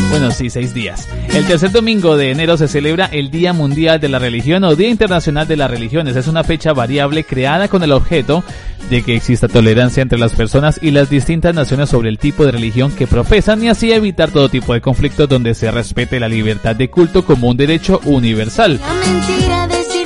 Bueno, 0.09 0.31
sí, 0.31 0.49
seis 0.49 0.73
días. 0.73 1.07
El 1.33 1.45
tercer 1.45 1.71
domingo 1.71 2.15
de 2.15 2.31
enero 2.31 2.57
se 2.57 2.67
celebra 2.67 3.05
el 3.05 3.31
Día 3.31 3.53
Mundial 3.53 3.99
de 3.99 4.09
la 4.09 4.19
Religión 4.19 4.63
o 4.63 4.75
Día 4.75 4.89
Internacional 4.89 5.47
de 5.47 5.57
las 5.57 5.69
Religiones. 5.69 6.15
Es 6.15 6.27
una 6.27 6.43
fecha 6.43 6.73
variable 6.73 7.23
creada 7.23 7.67
con 7.67 7.83
el 7.83 7.91
objeto 7.91 8.43
de 8.89 9.01
que 9.01 9.15
exista 9.15 9.47
tolerancia 9.47 10.01
entre 10.01 10.19
las 10.19 10.33
personas 10.33 10.79
y 10.81 10.91
las 10.91 11.09
distintas 11.09 11.55
naciones 11.55 11.89
sobre 11.89 12.09
el 12.09 12.19
tipo 12.19 12.45
de 12.45 12.51
religión 12.51 12.91
que 12.91 13.07
profesan 13.07 13.63
y 13.63 13.69
así 13.69 13.91
evitar 13.91 14.31
todo 14.31 14.49
tipo 14.49 14.73
de 14.73 14.81
conflictos 14.81 15.27
donde 15.27 15.53
se 15.53 15.71
respete 15.71 16.19
la 16.19 16.29
libertad 16.29 16.75
de 16.75 16.89
culto 16.89 17.25
como 17.25 17.49
un 17.49 17.57
derecho 17.57 17.99
universal. 18.05 18.79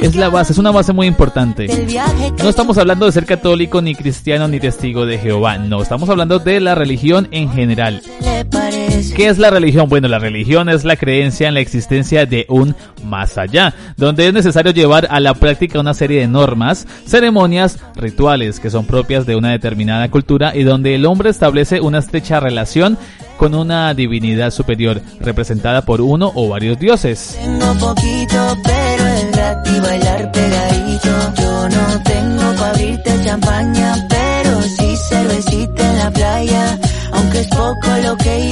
Es 0.02 0.16
la 0.16 0.30
base, 0.30 0.54
es 0.54 0.60
una 0.60 0.72
base 0.72 0.94
muy 0.94 1.08
importante. 1.08 1.68
No 2.42 2.50
estamos 2.50 2.78
hablando 2.78 3.06
de 3.06 3.12
ser 3.12 3.26
católico, 3.26 3.82
ni 3.82 3.96
cristiano, 3.96 4.48
ni 4.48 4.60
testigo 4.60 5.06
de 5.06 5.18
Jehová. 5.18 5.58
No, 5.58 5.82
estamos 5.82 6.10
hablando 6.10 6.40
de 6.40 6.60
la 6.62 6.74
religión 6.76 7.28
en 7.32 7.52
general. 7.52 8.02
¿Qué 9.16 9.28
es 9.28 9.38
la 9.38 9.50
religión? 9.50 9.90
Bueno, 9.90 10.08
la 10.08 10.20
religión 10.20 10.70
es 10.70 10.86
la 10.86 10.96
creencia 10.96 11.48
en 11.48 11.54
la 11.54 11.60
existencia 11.60 12.26
de 12.26 12.46
un 12.48 12.76
más 13.04 13.38
allá, 13.38 13.74
donde 13.98 14.28
es 14.28 14.34
necesario 14.34 14.72
llevar 14.72 15.08
a 15.10 15.20
la 15.20 15.34
práctica 15.34 15.80
una 15.80 15.94
serie 15.94 16.22
de 16.22 16.28
normas, 16.28 16.88
ceremonias, 17.06 17.80
rituales 17.96 18.60
que 18.60 18.70
son 18.70 18.86
propias 18.86 19.26
de 19.26 19.36
una 19.36 19.52
determinada 19.52 20.10
cultura 20.10 20.56
y 20.56 20.64
donde 20.64 20.96
el 20.96 21.06
hombre 21.06 21.30
establece 21.30 21.82
una 21.82 22.00
estrecha 22.00 22.40
relación 22.40 22.98
con 23.38 23.56
una 23.56 23.94
divinidad 23.94 24.52
superior, 24.52 25.02
representada 25.20 25.84
por 25.84 26.02
uno 26.02 26.32
o 26.36 26.50
varios 26.50 26.80
dioses. 26.80 27.38
Gratis 29.32 29.82
bailar 29.82 30.32
pegadito. 30.32 31.14
Yo 31.42 31.70
no 31.70 32.04
tengo 32.04 32.56
pa' 32.60 32.70
abrirte 32.70 33.12
champaña, 33.24 34.08
pero 34.10 34.62
sí 34.62 34.98
cervecita 35.10 35.90
en 35.90 35.98
la 35.98 36.12
playa. 36.12 36.80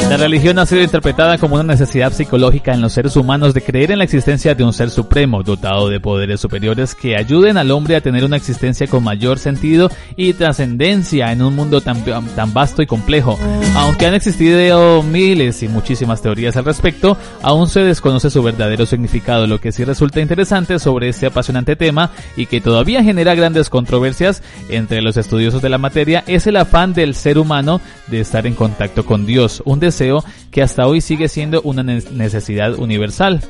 La 0.09 0.17
religión 0.17 0.59
ha 0.59 0.65
sido 0.65 0.84
interpretada 0.84 1.38
como 1.39 1.55
una 1.55 1.63
necesidad 1.63 2.13
psicológica 2.13 2.73
en 2.73 2.82
los 2.82 2.93
seres 2.93 3.15
humanos 3.15 3.53
de 3.53 3.61
creer 3.61 3.91
en 3.91 3.97
la 3.97 4.03
existencia 4.03 4.53
de 4.53 4.63
un 4.63 4.71
ser 4.71 4.91
supremo, 4.91 5.41
dotado 5.41 5.89
de 5.89 5.99
poderes 5.99 6.39
superiores 6.39 6.93
que 6.93 7.17
ayuden 7.17 7.57
al 7.57 7.71
hombre 7.71 7.95
a 7.95 8.01
tener 8.01 8.23
una 8.23 8.38
existencia 8.38 8.85
con 8.88 9.03
mayor 9.03 9.39
sentido 9.39 9.89
y 10.15 10.34
trascendencia 10.34 11.31
en 11.31 11.41
un 11.41 11.56
mundo 11.56 11.81
tan, 11.81 12.03
tan 12.06 12.53
vasto 12.53 12.84
y 12.84 12.85
complejo. 12.85 13.39
Aunque 13.76 14.06
han 14.06 14.14
existido 14.14 15.02
miles 15.02 15.64
y 15.64 15.68
muchísimas 15.68 16.22
teorías 16.22 16.56
al 16.56 16.65
respecto, 16.65 17.18
aún 17.41 17.68
se 17.68 17.80
desconoce 17.80 18.30
su 18.30 18.43
verdadero 18.43 18.85
significado. 18.85 19.47
Lo 19.47 19.60
que 19.60 19.72
sí 19.72 19.85
resulta 19.85 20.22
interesante 20.22 20.77
sobre 20.77 21.10
este 21.10 21.26
apasionante 21.26 21.76
tema 21.76 22.11
y 22.35 22.45
que 22.45 22.61
todavía 22.61 23.03
genera 23.03 23.34
grandes 23.34 23.69
controversias 23.69 24.43
entre 24.69 25.02
los 25.02 25.18
estudiosos 25.18 25.61
de 25.61 25.69
la 25.69 25.80
materia 25.80 26.23
es 26.27 26.45
el 26.45 26.57
afán 26.57 26.93
del 26.93 27.15
ser 27.15 27.39
humano 27.39 27.81
de 28.07 28.22
estar 28.22 28.45
en 28.45 28.53
contacto 28.53 28.66
con 29.06 29.26
Dios, 29.26 29.61
un 29.65 29.80
deseo 29.80 30.23
que 30.52 30.61
hasta 30.61 30.88
hoy 30.88 31.02
sigue 31.02 31.27
siendo 31.30 31.61
una 31.61 31.84
ne- 31.84 32.02
necesidad 32.11 32.73
universal. 32.76 33.41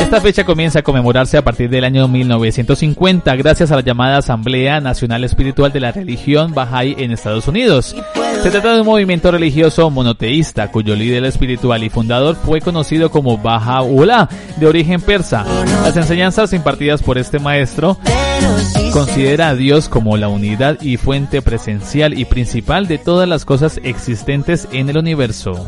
Esta 0.00 0.20
fecha 0.20 0.44
comienza 0.44 0.80
a 0.80 0.82
conmemorarse 0.82 1.36
a 1.36 1.42
partir 1.44 1.70
del 1.70 1.84
año 1.84 2.06
1950 2.08 3.34
gracias 3.36 3.70
a 3.72 3.76
la 3.76 3.82
llamada 3.82 4.18
Asamblea 4.18 4.80
Nacional 4.80 5.24
Espiritual 5.24 5.72
de 5.72 5.80
la 5.80 5.92
Religión 5.92 6.54
Bahá'í 6.54 6.94
en 6.98 7.12
Estados 7.12 7.48
Unidos. 7.48 7.96
Se 8.42 8.50
trata 8.50 8.74
de 8.74 8.80
un 8.80 8.86
movimiento 8.86 9.30
religioso 9.30 9.90
monoteísta 9.90 10.70
cuyo 10.70 10.94
líder 10.94 11.24
espiritual 11.24 11.82
y 11.82 11.88
fundador 11.90 12.36
fue 12.36 12.60
conocido 12.60 13.10
como 13.10 13.38
Baha'u'llah, 13.38 14.28
de 14.56 14.66
origen 14.66 15.00
persa. 15.00 15.44
Las 15.82 15.96
enseñanzas 15.96 16.52
impartidas 16.52 17.02
por 17.02 17.18
este 17.18 17.38
maestro 17.40 17.98
considera 18.92 19.48
a 19.48 19.54
Dios 19.54 19.88
como 19.88 20.16
la 20.16 20.28
unidad 20.28 20.80
y 20.80 20.96
fuente 20.96 21.42
presencial 21.42 22.16
y 22.18 22.24
principal 22.24 22.86
de 22.86 22.98
todas 22.98 23.28
las 23.28 23.44
cosas 23.44 23.77
existentes 23.84 24.68
en 24.72 24.88
el 24.88 24.98
universo. 24.98 25.66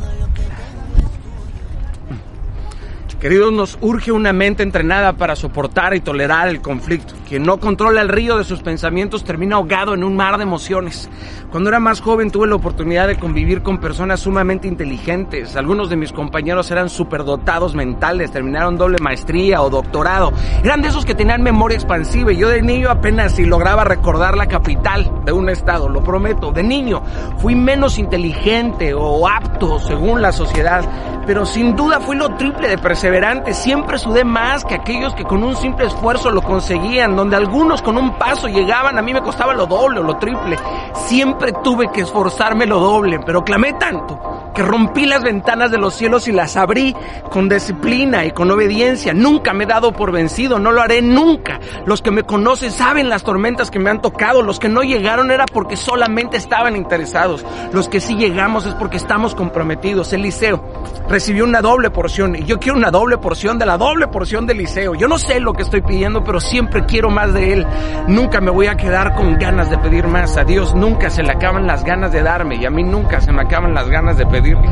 Queridos, 3.21 3.53
nos 3.53 3.79
urge 3.83 4.13
una 4.13 4.33
mente 4.33 4.63
entrenada 4.63 5.13
para 5.13 5.37
soportar 5.37 5.95
y 5.95 6.01
tolerar 6.01 6.49
el 6.49 6.63
conflicto. 6.63 7.13
Quien 7.31 7.45
no 7.45 7.61
controla 7.61 8.01
el 8.01 8.09
río 8.09 8.39
de 8.39 8.43
sus 8.43 8.61
pensamientos 8.61 9.23
termina 9.23 9.55
ahogado 9.55 9.95
en 9.95 10.03
un 10.03 10.17
mar 10.17 10.37
de 10.37 10.43
emociones. 10.43 11.09
Cuando 11.53 11.69
era 11.69 11.79
más 11.79 12.01
joven 12.01 12.33
tuve 12.33 12.49
la 12.49 12.57
oportunidad 12.57 13.07
de 13.07 13.19
convivir 13.21 13.63
con 13.63 13.79
personas 13.79 14.19
sumamente 14.19 14.67
inteligentes. 14.67 15.55
Algunos 15.55 15.89
de 15.91 15.95
mis 15.95 16.11
compañeros 16.13 16.73
eran 16.73 16.89
superdotados 16.89 17.77
mentales, 17.77 18.33
terminaron 18.33 18.77
doble 18.77 18.99
maestría 19.01 19.63
o 19.63 19.71
doctorado. 19.71 20.33
Eran 20.65 20.83
de 20.83 20.89
esos 20.89 21.05
que 21.05 21.15
tenían 21.15 21.41
memoria 21.41 21.77
expansiva 21.77 22.33
y 22.33 22.37
yo 22.37 22.49
de 22.49 22.63
niño 22.63 22.91
apenas 22.91 23.37
si 23.37 23.45
lograba 23.45 23.85
recordar 23.85 24.37
la 24.37 24.47
capital 24.47 25.23
de 25.25 25.31
un 25.31 25.51
estado, 25.51 25.89
lo 25.89 26.03
prometo. 26.03 26.51
De 26.51 26.65
niño 26.65 27.01
fui 27.39 27.55
menos 27.55 27.97
inteligente 27.99 28.93
o 28.93 29.29
apto 29.29 29.79
según 29.79 30.21
la 30.21 30.33
sociedad, 30.33 30.85
pero 31.29 31.47
sin 31.47 31.77
duda 31.77 32.01
fui 32.01 32.17
lo 32.17 32.35
triple 32.35 32.69
de 32.69 32.79
perseverante. 32.79 33.55
Siempre 33.55 33.99
sudé 33.99 34.25
más 34.25 34.65
que 34.65 34.75
aquellos 34.75 35.15
que 35.15 35.23
con 35.23 35.45
un 35.45 35.55
simple 35.55 35.87
esfuerzo 35.87 36.33
lo 36.33 36.43
conseguían, 36.43 37.20
donde 37.21 37.37
algunos 37.37 37.83
con 37.83 37.99
un 37.99 38.17
paso 38.17 38.49
llegaban, 38.49 38.97
a 38.99 39.03
mí 39.03 39.13
me 39.13 39.21
costaba 39.21 39.53
lo 39.53 39.67
doble 39.67 40.01
o 40.01 40.03
lo 40.03 40.17
triple. 40.17 40.57
Siempre 40.95 41.53
tuve 41.63 41.93
que 41.93 42.01
esforzarme 42.01 42.65
lo 42.65 42.81
doble, 42.81 43.21
pero 43.27 43.45
clamé 43.45 43.75
tanto 43.75 44.19
que 44.55 44.63
rompí 44.63 45.07
las 45.07 45.23
ventanas 45.23 45.71
de 45.71 45.79
los 45.79 45.95
cielos 45.95 46.29
y 46.29 46.33
las 46.33 46.57
abrí 46.57 46.95
con 47.31 47.49
disciplina 47.49 48.25
y 48.25 48.33
con 48.33 48.51
obediencia. 48.51 49.13
Nunca 49.13 49.53
me 49.53 49.65
he 49.65 49.67
dado 49.67 49.93
por 49.93 50.13
vencido, 50.13 50.59
no 50.59 50.73
lo 50.73 50.83
haré 50.83 51.03
nunca. 51.03 51.61
Los 51.87 52.03
que 52.03 52.11
me 52.11 52.25
conocen 52.25 52.73
saben 52.73 53.09
las 53.09 53.23
tormentas 53.23 53.71
que 53.71 53.79
me 53.79 53.91
han 53.91 54.01
tocado. 54.01 54.43
Los 54.43 54.59
que 54.59 54.69
no 54.69 54.83
llegaron 54.83 55.31
era 55.31 55.47
porque 55.47 55.77
solamente 55.77 56.37
estaban 56.37 56.77
interesados. 56.77 57.45
Los 57.73 57.89
que 57.89 58.01
sí 58.01 58.17
llegamos 58.17 58.67
es 58.67 58.75
porque 58.75 58.97
estamos 58.97 59.35
comprometidos. 59.35 60.13
Eliseo 60.13 60.63
recibió 61.09 61.45
una 61.45 61.61
doble 61.61 61.91
porción 61.91 62.37
y 62.37 62.45
yo 62.45 62.59
quiero 62.59 62.79
una 62.79 62.91
doble 62.91 63.19
porción 63.19 63.59
de 63.59 63.67
la 63.67 63.77
doble 63.77 64.09
porción 64.09 64.47
de 64.47 64.53
Eliseo. 64.53 64.95
Yo 64.95 65.09
no 65.09 65.19
sé 65.19 65.41
lo 65.41 65.53
que 65.53 65.63
estoy 65.63 65.83
pidiendo, 65.83 66.25
pero 66.25 66.41
siempre 66.41 66.85
quiero 66.87 67.10
más 67.11 67.35
de 67.35 67.53
él. 67.53 67.67
Nunca 68.09 68.41
me 68.41 68.51
voy 68.51 68.67
a 68.67 68.77
quedar 68.77 69.15
con 69.15 69.39
ganas 69.39 69.69
de 69.71 69.79
pedir 69.79 70.07
más. 70.07 70.37
A 70.37 70.45
Dios 70.45 70.75
nunca 70.75 71.11
se 71.11 71.23
le 71.23 71.33
acaban 71.33 71.67
las 71.67 71.85
ganas 71.85 72.13
de 72.13 72.23
darme 72.23 72.57
y 72.57 72.65
a 72.65 72.71
mí 72.71 72.83
nunca 72.83 73.21
se 73.21 73.33
me 73.33 73.43
acaban 73.43 73.75
las 73.75 73.89
ganas 73.89 74.17
de 74.17 74.27
pedirle. 74.27 74.69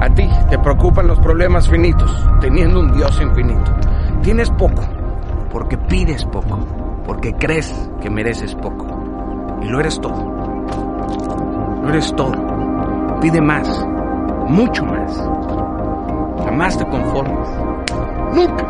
A 0.00 0.08
ti 0.10 0.28
te 0.50 0.58
preocupan 0.58 1.06
los 1.06 1.20
problemas 1.20 1.68
finitos, 1.68 2.10
teniendo 2.40 2.80
un 2.80 2.92
Dios 2.92 3.20
infinito. 3.20 3.72
Tienes 4.22 4.50
poco, 4.50 4.82
porque 5.50 5.78
pides 5.78 6.24
poco, 6.24 6.58
porque 7.06 7.32
crees 7.34 7.72
que 8.00 8.10
mereces 8.10 8.54
poco. 8.54 8.86
Y 9.62 9.68
lo 9.68 9.80
eres 9.80 10.00
todo. 10.00 10.34
Lo 11.82 11.88
eres 11.88 12.14
todo. 12.16 13.20
Pide 13.20 13.40
más, 13.40 13.86
mucho 14.48 14.84
más. 14.84 15.16
Jamás 16.44 16.76
te 16.76 16.84
conformes. 16.86 17.48
Nunca. 18.34 18.66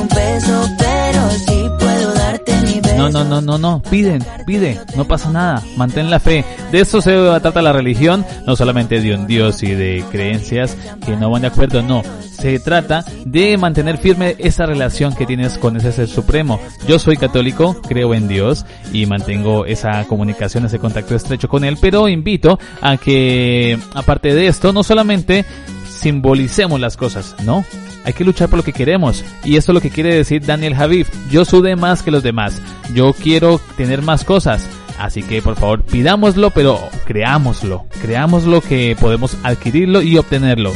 Un 0.00 0.08
peso, 0.08 0.68
pero 0.78 1.30
sí 1.30 1.66
puedo 1.78 2.14
darte 2.14 2.52
mi 2.62 2.80
beso. 2.80 2.96
No, 2.96 3.08
no, 3.10 3.24
no, 3.24 3.40
no, 3.40 3.58
no. 3.58 3.82
Piden, 3.90 4.24
pide. 4.46 4.78
No 4.96 5.06
pasa 5.06 5.30
nada. 5.30 5.62
Mantén 5.76 6.10
la 6.10 6.20
fe. 6.20 6.44
De 6.72 6.80
eso 6.80 7.00
se 7.00 7.12
trata 7.40 7.62
la 7.62 7.72
religión. 7.72 8.24
No 8.46 8.56
solamente 8.56 9.00
de 9.00 9.14
un 9.14 9.26
Dios 9.26 9.62
y 9.62 9.72
de 9.74 10.04
creencias 10.10 10.76
que 11.04 11.16
no 11.16 11.30
van 11.30 11.42
de 11.42 11.48
acuerdo. 11.48 11.82
No. 11.82 12.02
Se 12.22 12.58
trata 12.58 13.04
de 13.24 13.56
mantener 13.58 13.98
firme 13.98 14.36
esa 14.38 14.64
relación 14.64 15.14
que 15.14 15.26
tienes 15.26 15.58
con 15.58 15.76
ese 15.76 15.92
ser 15.92 16.08
supremo. 16.08 16.58
Yo 16.88 16.98
soy 16.98 17.16
católico, 17.16 17.80
creo 17.82 18.14
en 18.14 18.28
Dios 18.28 18.64
y 18.92 19.06
mantengo 19.06 19.66
esa 19.66 20.04
comunicación, 20.04 20.64
ese 20.64 20.78
contacto 20.78 21.14
estrecho 21.14 21.48
con 21.48 21.64
Él. 21.64 21.76
Pero 21.80 22.08
invito 22.08 22.58
a 22.80 22.96
que, 22.96 23.78
aparte 23.94 24.34
de 24.34 24.46
esto, 24.46 24.72
no 24.72 24.82
solamente 24.82 25.44
simbolicemos 25.88 26.80
las 26.80 26.96
cosas, 26.96 27.34
¿no? 27.44 27.64
Hay 28.04 28.12
que 28.12 28.24
luchar 28.24 28.48
por 28.48 28.58
lo 28.58 28.64
que 28.64 28.72
queremos. 28.72 29.24
Y 29.44 29.56
esto 29.56 29.72
es 29.72 29.74
lo 29.74 29.80
que 29.80 29.90
quiere 29.90 30.14
decir 30.14 30.44
Daniel 30.44 30.74
Javif. 30.74 31.08
Yo 31.30 31.44
sudé 31.44 31.76
más 31.76 32.02
que 32.02 32.10
los 32.10 32.22
demás. 32.22 32.60
Yo 32.94 33.12
quiero 33.12 33.60
tener 33.76 34.02
más 34.02 34.24
cosas. 34.24 34.68
Así 34.98 35.22
que 35.22 35.40
por 35.40 35.56
favor 35.56 35.82
pidámoslo, 35.82 36.50
pero 36.50 36.78
creámoslo. 37.04 37.86
Creámoslo 38.02 38.60
que 38.60 38.96
podemos 39.00 39.36
adquirirlo 39.42 40.02
y 40.02 40.18
obtenerlo. 40.18 40.72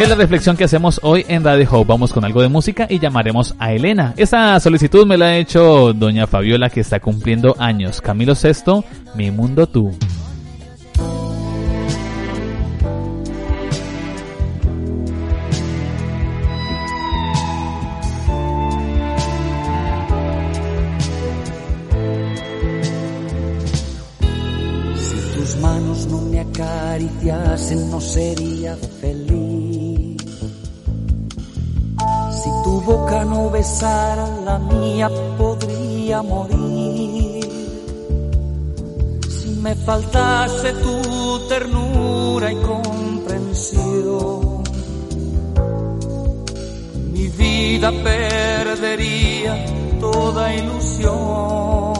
Es 0.00 0.08
la 0.08 0.14
reflexión 0.14 0.56
que 0.56 0.62
hacemos 0.62 1.00
hoy 1.02 1.26
en 1.26 1.42
Radio 1.42 1.66
Hope. 1.68 1.88
Vamos 1.88 2.12
con 2.12 2.24
algo 2.24 2.40
de 2.40 2.48
música 2.48 2.86
y 2.88 3.00
llamaremos 3.00 3.56
a 3.58 3.72
Elena. 3.72 4.14
Esa 4.16 4.60
solicitud 4.60 5.04
me 5.04 5.18
la 5.18 5.26
ha 5.26 5.36
hecho 5.36 5.92
doña 5.92 6.28
Fabiola 6.28 6.70
que 6.70 6.80
está 6.80 7.00
cumpliendo 7.00 7.56
años. 7.58 8.00
Camilo 8.00 8.36
Sexto, 8.36 8.84
Mi 9.16 9.32
Mundo 9.32 9.66
Tú. 9.66 9.92
Besase 27.58 27.76
no 27.76 28.00
sería 28.00 28.76
feliz. 29.00 30.16
Si 32.30 32.50
tu 32.64 32.80
boca 32.82 33.24
no 33.24 33.50
besara 33.50 34.28
la 34.44 34.58
mía 34.58 35.08
podría 35.36 36.22
morir. 36.22 37.48
Si 39.28 39.48
me 39.60 39.74
faltase 39.74 40.72
tu 40.74 41.40
ternura 41.48 42.52
y 42.52 42.56
comprensión, 42.56 44.62
mi 47.12 47.28
vida 47.28 47.90
perdería 48.04 49.64
toda 50.00 50.54
ilusión. 50.54 51.94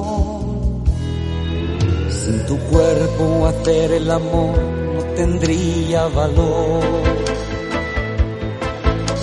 Sin 2.11 2.47
tu 2.47 2.57
cuerpo 2.71 3.47
hacer 3.47 3.93
el 3.93 4.11
amor 4.11 4.88
tendría 5.19 6.07
valor. 6.07 6.81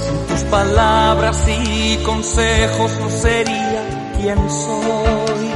Sin 0.04 0.18
tus 0.28 0.44
palabras 0.52 1.38
y 1.48 1.98
consejos 2.04 2.92
no 3.00 3.10
sería 3.10 3.82
quien 4.18 4.38
soy. 4.50 5.48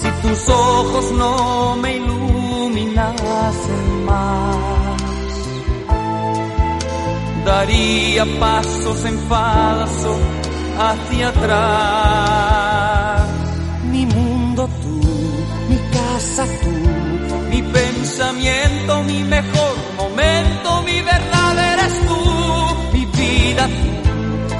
Si 0.00 0.08
tus 0.22 0.48
ojos 0.48 1.10
no 1.10 1.76
me 1.82 1.96
iluminasen 1.96 3.24
más, 4.04 5.32
daría 7.44 8.24
pasos 8.38 9.04
en 9.06 9.18
falso 9.28 10.16
hacia 10.78 11.28
atrás. 11.30 12.55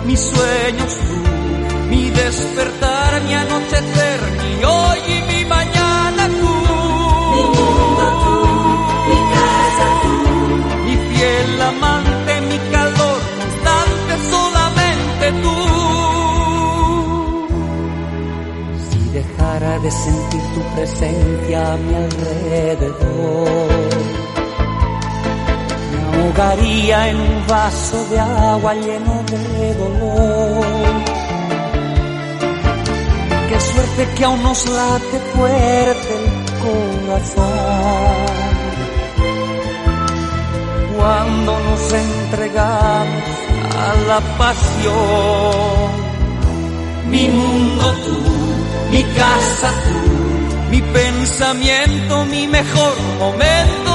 Mis 0.07 0.20
sueños 0.20 0.97
tú, 1.07 1.16
mi 1.91 2.11
despertar, 2.11 3.23
mi 3.23 3.35
anochecer, 3.35 4.20
mi 4.43 4.65
hoy 4.65 4.99
y 5.09 5.23
mi 5.33 5.45
mañana 5.47 6.28
tú. 6.28 6.55
Mi 7.35 7.43
mundo 7.57 8.05
tú, 8.23 8.37
mi 9.11 9.19
casa 9.35 9.87
tú, 10.03 10.16
mi 10.85 10.95
fiel 11.09 11.62
amante, 11.62 12.33
mi 12.51 12.59
calor 12.70 13.19
constante, 13.41 14.12
solamente 14.31 15.27
tú. 15.43 15.57
Si 18.89 19.01
dejara 19.11 19.73
de 19.81 19.91
sentir 19.91 20.45
tu 20.55 20.61
presencia 20.77 21.73
a 21.73 21.77
mi 21.77 21.95
alrededor, 21.95 23.69
ahogaría 26.36 27.08
en 27.08 27.16
un 27.16 27.46
vaso 27.46 28.04
de 28.10 28.20
agua 28.20 28.74
lleno 28.74 29.24
de 29.30 29.74
dolor. 29.74 30.66
Qué 33.48 33.60
suerte 33.60 34.08
que 34.16 34.24
aún 34.24 34.42
nos 34.42 34.66
late 34.68 35.18
fuerte 35.34 36.14
el 36.20 36.28
corazón. 37.06 37.46
Cuando 40.96 41.60
nos 41.60 41.92
entregamos 41.92 43.24
a 43.78 43.94
la 44.08 44.20
pasión. 44.38 46.06
Mi 47.10 47.28
mundo 47.28 47.94
tú, 48.04 48.18
mi 48.90 49.02
casa 49.04 49.70
tú, 49.84 50.70
mi 50.70 50.82
pensamiento, 50.82 52.24
mi 52.26 52.48
mejor 52.48 52.92
momento, 53.20 53.85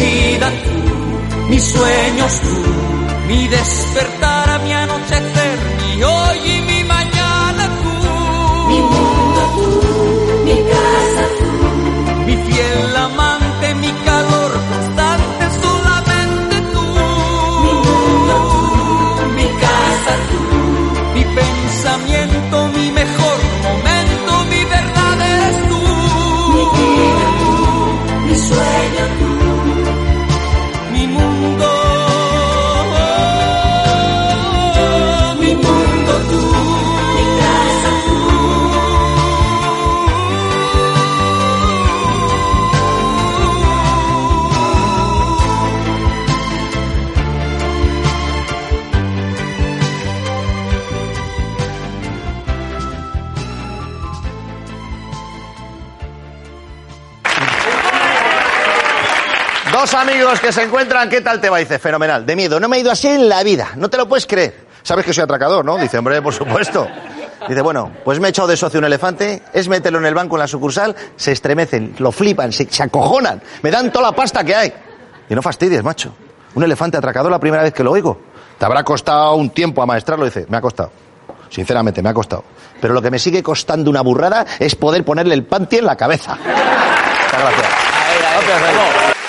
vida 0.00 0.50
tú, 0.64 1.48
mis 1.50 1.62
sueños 1.62 2.40
tú, 2.40 2.56
mi 3.28 3.48
despertar, 3.48 4.62
mi 4.64 4.72
anochecer, 4.72 5.58
mi 5.82 6.02
hoy 6.02 6.38
y 6.44 6.60
mi 6.62 6.84
mañana 6.84 7.62
tú. 7.82 7.94
Mi 8.70 8.78
mundo 8.80 9.40
tú, 9.56 9.68
mi 10.44 10.56
casa 10.72 11.24
tú, 11.38 11.50
mi 12.26 12.36
fiel 12.36 12.96
amante, 12.96 13.19
amigos 60.30 60.40
que 60.46 60.52
se 60.52 60.62
encuentran, 60.62 61.08
¿qué 61.08 61.20
tal 61.22 61.40
te 61.40 61.50
va? 61.50 61.58
Dice, 61.58 61.80
fenomenal, 61.80 62.24
de 62.24 62.36
miedo, 62.36 62.60
no 62.60 62.68
me 62.68 62.76
he 62.76 62.80
ido 62.80 62.92
así 62.92 63.08
en 63.08 63.28
la 63.28 63.42
vida, 63.42 63.70
no 63.74 63.90
te 63.90 63.96
lo 63.96 64.08
puedes 64.08 64.26
creer. 64.26 64.66
Sabes 64.82 65.04
que 65.04 65.12
soy 65.12 65.24
atracador, 65.24 65.64
¿no? 65.64 65.76
Dice, 65.76 65.98
hombre, 65.98 66.22
por 66.22 66.32
supuesto. 66.32 66.86
Dice, 67.48 67.60
bueno, 67.62 67.90
pues 68.04 68.20
me 68.20 68.28
he 68.28 68.30
echado 68.30 68.46
de 68.46 68.56
socio 68.56 68.78
un 68.78 68.84
elefante, 68.84 69.42
es 69.52 69.66
meterlo 69.66 69.98
en 69.98 70.06
el 70.06 70.14
banco 70.14 70.36
en 70.36 70.40
la 70.40 70.46
sucursal, 70.46 70.94
se 71.16 71.32
estremecen, 71.32 71.96
lo 71.98 72.12
flipan, 72.12 72.52
se, 72.52 72.70
se 72.70 72.82
acojonan, 72.82 73.42
me 73.62 73.72
dan 73.72 73.90
toda 73.90 74.10
la 74.10 74.12
pasta 74.12 74.44
que 74.44 74.54
hay. 74.54 74.72
Y 75.28 75.34
no 75.34 75.42
fastidies, 75.42 75.82
macho. 75.82 76.14
Un 76.54 76.62
elefante 76.62 76.96
atracador 76.96 77.32
la 77.32 77.40
primera 77.40 77.64
vez 77.64 77.74
que 77.74 77.82
lo 77.82 77.90
oigo. 77.90 78.20
Te 78.56 78.64
habrá 78.64 78.84
costado 78.84 79.34
un 79.34 79.50
tiempo 79.50 79.82
amaestrarlo, 79.82 80.26
dice, 80.26 80.46
me 80.48 80.58
ha 80.58 80.60
costado. 80.60 80.92
Sinceramente, 81.48 82.02
me 82.02 82.10
ha 82.10 82.14
costado. 82.14 82.44
Pero 82.80 82.94
lo 82.94 83.02
que 83.02 83.10
me 83.10 83.18
sigue 83.18 83.42
costando 83.42 83.90
una 83.90 84.02
burrada 84.02 84.46
es 84.60 84.76
poder 84.76 85.04
ponerle 85.04 85.34
el 85.34 85.44
panty 85.44 85.78
en 85.78 85.86
la 85.86 85.96
cabeza. 85.96 86.36
Muchas 86.36 87.40
gracias. 87.40 87.68
Gracias, 88.46 89.19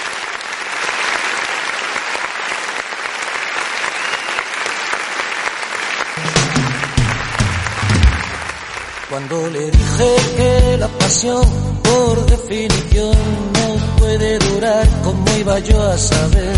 Le 9.32 9.72
dije 9.72 10.16
que 10.36 10.78
la 10.78 10.90
pasión, 10.90 11.42
por 11.84 12.26
definición, 12.26 13.16
no 13.54 13.96
puede 13.98 14.38
durar, 14.40 14.86
¿cómo 15.06 15.24
iba 15.40 15.58
yo 15.60 15.82
a 15.82 15.98
saber 15.98 16.58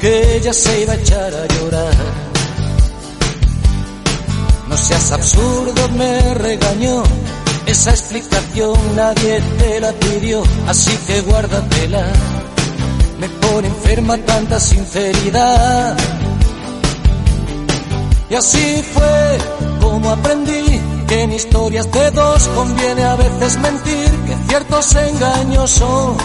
que 0.00 0.38
ella 0.38 0.52
se 0.52 0.82
iba 0.82 0.92
a 0.92 0.96
echar 0.96 1.32
a 1.32 1.46
llorar? 1.54 1.94
No 4.68 4.76
seas 4.76 5.12
absurdo, 5.12 5.88
me 5.90 6.34
regañó. 6.34 7.04
Esa 7.64 7.90
explicación 7.90 8.74
nadie 8.96 9.40
te 9.60 9.78
la 9.78 9.92
pidió, 9.92 10.42
así 10.66 10.90
que 11.06 11.20
guárdatela. 11.20 12.06
Me 13.20 13.28
pone 13.28 13.68
enferma 13.68 14.18
tanta 14.18 14.58
sinceridad. 14.58 15.96
Y 18.28 18.34
así 18.34 18.82
fue 18.92 19.38
como 19.80 20.10
aprendí 20.10 20.89
que 21.10 21.22
en 21.22 21.32
historias 21.32 21.90
de 21.90 22.10
dos 22.12 22.46
conviene 22.54 23.02
a 23.02 23.16
veces 23.16 23.58
mentir, 23.58 24.10
que 24.26 24.48
ciertos 24.48 24.94
engaños 24.94 25.68
son 25.68 26.16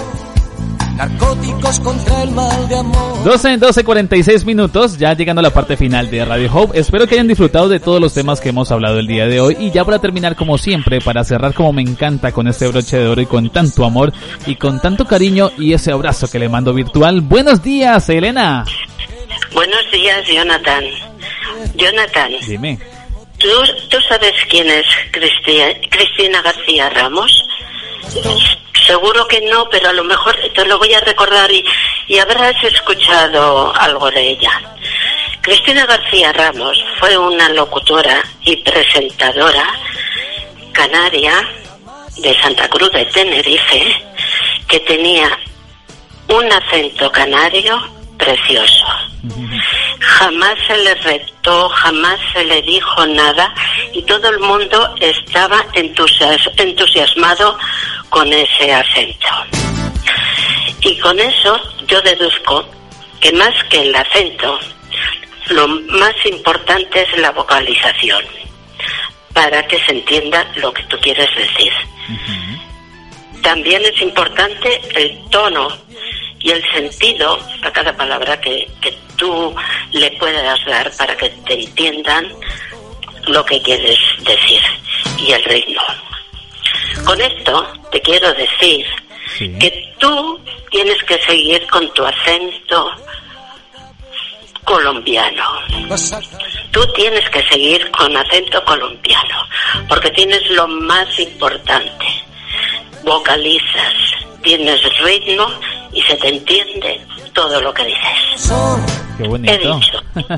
narcóticos 0.95 1.80
contra 1.80 2.22
el 2.22 2.30
mal 2.30 2.70
de 2.70 2.78
amor. 2.78 3.24
12 3.24 3.57
12 3.57 3.84
46 3.84 4.45
minutos, 4.45 4.99
ya 4.99 5.16
llegando 5.16 5.40
a 5.40 5.44
la 5.44 5.49
parte 5.49 5.76
final 5.76 6.12
de 6.12 6.24
Radio 6.24 6.52
Hope. 6.53 6.80
Espero 6.80 7.07
que 7.07 7.16
hayan 7.16 7.28
disfrutado 7.28 7.68
de 7.68 7.80
todos 7.80 7.99
los 7.99 8.14
temas 8.14 8.40
que 8.40 8.49
hemos 8.49 8.72
hablado 8.72 8.99
el 8.99 9.07
día 9.07 9.26
de 9.26 9.41
hoy. 9.41 9.57
Y 9.60 9.72
ya 9.72 9.84
para 9.84 9.98
terminar, 9.98 10.36
como 10.36 10.60
siempre, 10.60 11.02
para 11.02 11.24
cerrar 11.24 11.56
como 11.56 11.74
me 11.74 11.82
encanta 11.82 12.32
con 12.32 12.48
este 12.48 12.68
broche 12.68 12.98
de 12.98 13.07
oro 13.07 13.22
y 13.22 13.26
con 13.26 13.49
tanto 13.49 13.86
amor 13.86 14.14
y 14.45 14.56
con 14.56 14.80
tanto 14.80 15.06
cariño 15.06 15.49
y 15.57 15.74
ese 15.74 15.94
abrazo 15.94 16.30
que 16.30 16.38
le 16.38 16.48
mando 16.48 16.76
virtual. 16.76 17.22
Buenos 17.22 17.64
días, 17.64 18.07
Elena. 18.10 18.66
Buenos 19.52 19.91
días, 19.91 20.28
Jonathan. 20.28 20.84
Jonathan, 21.76 22.32
Dime. 22.48 22.94
¿Tú, 23.45 23.88
tú 23.89 23.97
sabes 24.07 24.34
quién 24.49 24.69
es 24.69 24.85
Cristia- 25.11 25.80
Cristina 25.89 26.41
García 26.41 26.89
Ramos? 26.89 27.31
Seguro 28.85 29.27
que 29.27 29.41
no, 29.41 29.67
pero 29.69 29.89
a 29.89 29.93
lo 29.93 30.03
mejor 30.03 30.35
te 30.53 30.65
lo 30.65 30.77
voy 30.77 30.93
a 30.93 30.99
recordar 31.01 31.51
y, 31.51 31.65
y 32.07 32.19
habrás 32.19 32.61
escuchado 32.63 33.73
algo 33.76 34.11
de 34.11 34.30
ella. 34.30 34.61
Cristina 35.41 35.85
García 35.85 36.31
Ramos 36.34 36.77
fue 36.99 37.17
una 37.17 37.49
locutora 37.49 38.23
y 38.41 38.57
presentadora 38.57 39.65
canaria 40.72 41.34
de 42.17 42.35
Santa 42.41 42.67
Cruz 42.69 42.91
de 42.91 43.05
Tenerife 43.05 44.03
que 44.67 44.80
tenía 44.81 45.38
un 46.27 46.51
acento 46.51 47.11
canario 47.11 47.80
precioso. 48.17 48.85
Jamás 49.99 50.56
se 50.68 50.77
le 50.77 50.95
retó, 50.95 51.69
jamás 51.69 52.19
se 52.34 52.43
le 52.45 52.61
dijo 52.61 53.06
nada 53.07 53.53
y 53.93 54.02
todo 54.03 54.30
el 54.30 54.39
mundo 54.39 54.95
estaba 54.99 55.65
entusias- 55.73 56.49
entusiasmado 56.57 57.57
con 58.10 58.31
ese 58.31 58.73
acento. 58.73 59.27
Y 60.81 60.97
con 60.99 61.19
eso 61.19 61.60
yo 61.88 62.02
deduzco 62.02 62.65
que 63.19 63.31
más 63.34 63.53
que 63.69 63.81
el 63.81 63.95
acento, 63.95 64.60
lo 65.49 65.68
más 65.68 66.14
importante 66.26 67.02
es 67.02 67.18
la 67.19 67.31
vocalización, 67.31 68.23
para 69.34 69.65
que 69.68 69.80
se 69.85 69.91
entienda 69.93 70.45
lo 70.56 70.72
que 70.73 70.84
tú 70.84 70.97
quieres 70.99 71.30
decir. 71.35 71.73
También 73.41 73.84
es 73.85 74.02
importante 74.02 74.81
el 74.95 75.30
tono 75.30 75.68
y 76.39 76.52
el 76.52 76.64
sentido 76.72 77.39
a 77.64 77.72
cada 77.72 77.95
palabra 77.95 78.39
que, 78.41 78.68
que 78.81 78.95
tú 79.16 79.56
le 79.92 80.12
puedas 80.12 80.66
dar 80.66 80.92
para 80.98 81.16
que 81.18 81.30
te 81.30 81.54
entiendan 81.54 82.32
lo 83.28 83.44
que 83.46 83.62
quieres 83.62 84.00
decir 84.20 84.62
y 85.18 85.32
el 85.32 85.44
ritmo. 85.44 85.82
Con 87.06 87.20
esto 87.22 87.74
te 87.92 88.02
quiero 88.02 88.34
decir 88.34 88.86
que 89.38 89.94
tú 90.00 90.40
tienes 90.72 91.02
que 91.04 91.18
seguir 91.20 91.66
con 91.68 91.92
tu 91.94 92.06
acento 92.06 92.92
colombiano. 94.64 95.44
Tú 96.72 96.86
tienes 96.94 97.30
que 97.30 97.44
seguir 97.44 97.90
con 97.92 98.16
acento 98.18 98.64
colombiano, 98.66 99.48
porque 99.88 100.10
tienes 100.12 100.50
lo 100.52 100.68
más 100.68 101.08
importante. 101.20 102.06
Vocalizas, 103.04 103.94
tienes 104.42 104.82
ritmo 105.00 105.48
y 105.94 106.02
se 106.02 106.16
te 106.16 106.30
entiende 106.30 107.00
todo 107.36 107.62
lo 107.62 107.72
que 107.74 107.84
dices. 107.86 108.52
Qué 109.18 109.28
bonito. 109.28 109.80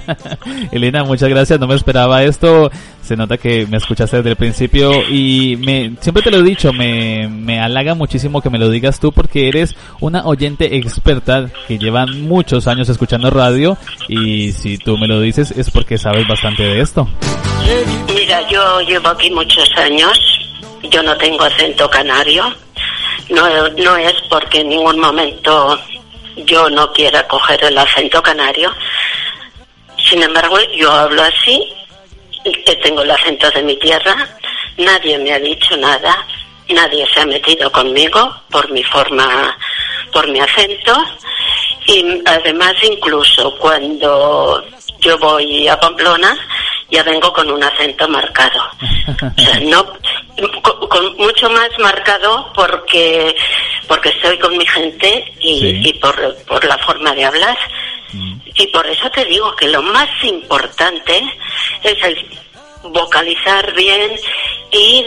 Elena, 0.71 1.03
muchas 1.03 1.29
gracias. 1.29 1.59
No 1.59 1.67
me 1.67 1.75
esperaba 1.75 2.23
esto. 2.23 2.69
Se 3.01 3.15
nota 3.15 3.37
que 3.37 3.65
me 3.67 3.77
escuchaste 3.77 4.17
desde 4.17 4.31
el 4.31 4.35
principio 4.35 4.91
y 5.07 5.55
me 5.55 5.93
siempre 6.01 6.21
te 6.21 6.29
lo 6.29 6.39
he 6.39 6.43
dicho, 6.43 6.73
me, 6.73 7.29
me 7.29 7.61
halaga 7.61 7.95
muchísimo 7.95 8.41
que 8.41 8.49
me 8.49 8.59
lo 8.59 8.69
digas 8.69 8.99
tú 8.99 9.13
porque 9.13 9.47
eres 9.47 9.77
una 10.01 10.25
oyente 10.25 10.75
experta 10.75 11.49
que 11.69 11.77
lleva 11.77 12.05
muchos 12.05 12.67
años 12.67 12.89
escuchando 12.89 13.29
radio 13.29 13.77
y 14.09 14.51
si 14.51 14.77
tú 14.77 14.97
me 14.97 15.07
lo 15.07 15.21
dices 15.21 15.51
es 15.51 15.71
porque 15.71 15.97
sabes 15.97 16.27
bastante 16.27 16.63
de 16.63 16.81
esto. 16.81 17.07
Mira, 18.13 18.45
yo 18.49 18.81
llevo 18.81 19.07
aquí 19.07 19.31
muchos 19.31 19.69
años, 19.77 20.19
yo 20.91 21.01
no 21.01 21.15
tengo 21.15 21.43
acento 21.43 21.89
canario, 21.89 22.43
no, 23.29 23.69
no 23.69 23.95
es 23.95 24.13
porque 24.29 24.59
en 24.59 24.69
ningún 24.69 24.99
momento 24.99 25.79
yo 26.45 26.69
no 26.69 26.91
quiera 26.93 27.27
coger 27.27 27.63
el 27.63 27.77
acento 27.77 28.21
canario, 28.21 28.73
sin 29.97 30.23
embargo 30.23 30.57
yo 30.75 30.91
hablo 30.91 31.23
así, 31.23 31.73
que 32.65 32.75
tengo 32.77 33.01
el 33.01 33.11
acento 33.11 33.49
de 33.51 33.63
mi 33.63 33.75
tierra, 33.77 34.27
nadie 34.77 35.17
me 35.17 35.33
ha 35.33 35.39
dicho 35.39 35.75
nada, 35.77 36.25
nadie 36.69 37.05
se 37.13 37.21
ha 37.21 37.25
metido 37.25 37.71
conmigo 37.71 38.33
por 38.49 38.69
mi 38.71 38.83
forma, 38.83 39.57
por 40.11 40.27
mi 40.29 40.39
acento. 40.39 40.93
Y 41.85 42.21
además 42.25 42.73
incluso 42.83 43.55
cuando 43.57 44.63
yo 44.99 45.17
voy 45.17 45.67
a 45.67 45.79
Pamplona 45.79 46.37
ya 46.89 47.03
vengo 47.03 47.31
con 47.33 47.49
un 47.49 47.63
acento 47.63 48.07
marcado. 48.07 48.63
O 49.37 49.41
sea, 49.41 49.59
no 49.61 49.85
con, 50.61 50.87
con 50.87 51.17
mucho 51.17 51.49
más 51.49 51.69
marcado 51.79 52.51
porque 52.53 53.35
porque 53.87 54.09
estoy 54.09 54.37
con 54.37 54.57
mi 54.57 54.65
gente 54.65 55.33
y, 55.39 55.89
y 55.89 55.93
por, 55.93 56.35
por 56.45 56.63
la 56.65 56.77
forma 56.79 57.13
de 57.13 57.25
hablar. 57.25 57.57
Y 58.55 58.67
por 58.67 58.87
eso 58.87 59.09
te 59.11 59.25
digo 59.25 59.55
que 59.55 59.67
lo 59.67 59.81
más 59.81 60.09
importante 60.23 61.21
es 61.83 62.03
el 62.03 62.25
vocalizar 62.89 63.73
bien 63.73 64.11
y, 64.71 65.05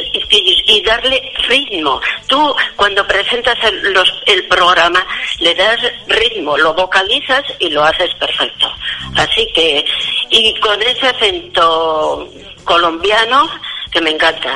y- 0.66 0.82
darle 0.82 1.32
ritmo. 1.48 2.00
Tú 2.26 2.54
cuando 2.76 3.06
presentas 3.06 3.56
el, 3.64 3.92
los- 3.92 4.22
el 4.26 4.46
programa 4.48 5.06
le 5.38 5.54
das 5.54 5.78
ritmo, 6.08 6.56
lo 6.56 6.72
vocalizas 6.74 7.44
y 7.58 7.68
lo 7.70 7.82
haces 7.84 8.12
perfecto. 8.14 8.70
Así 9.16 9.46
que, 9.54 9.84
y 10.30 10.54
con 10.60 10.80
ese 10.82 11.06
acento 11.08 12.28
colombiano 12.64 13.48
que 13.92 14.00
me 14.00 14.10
encanta. 14.10 14.54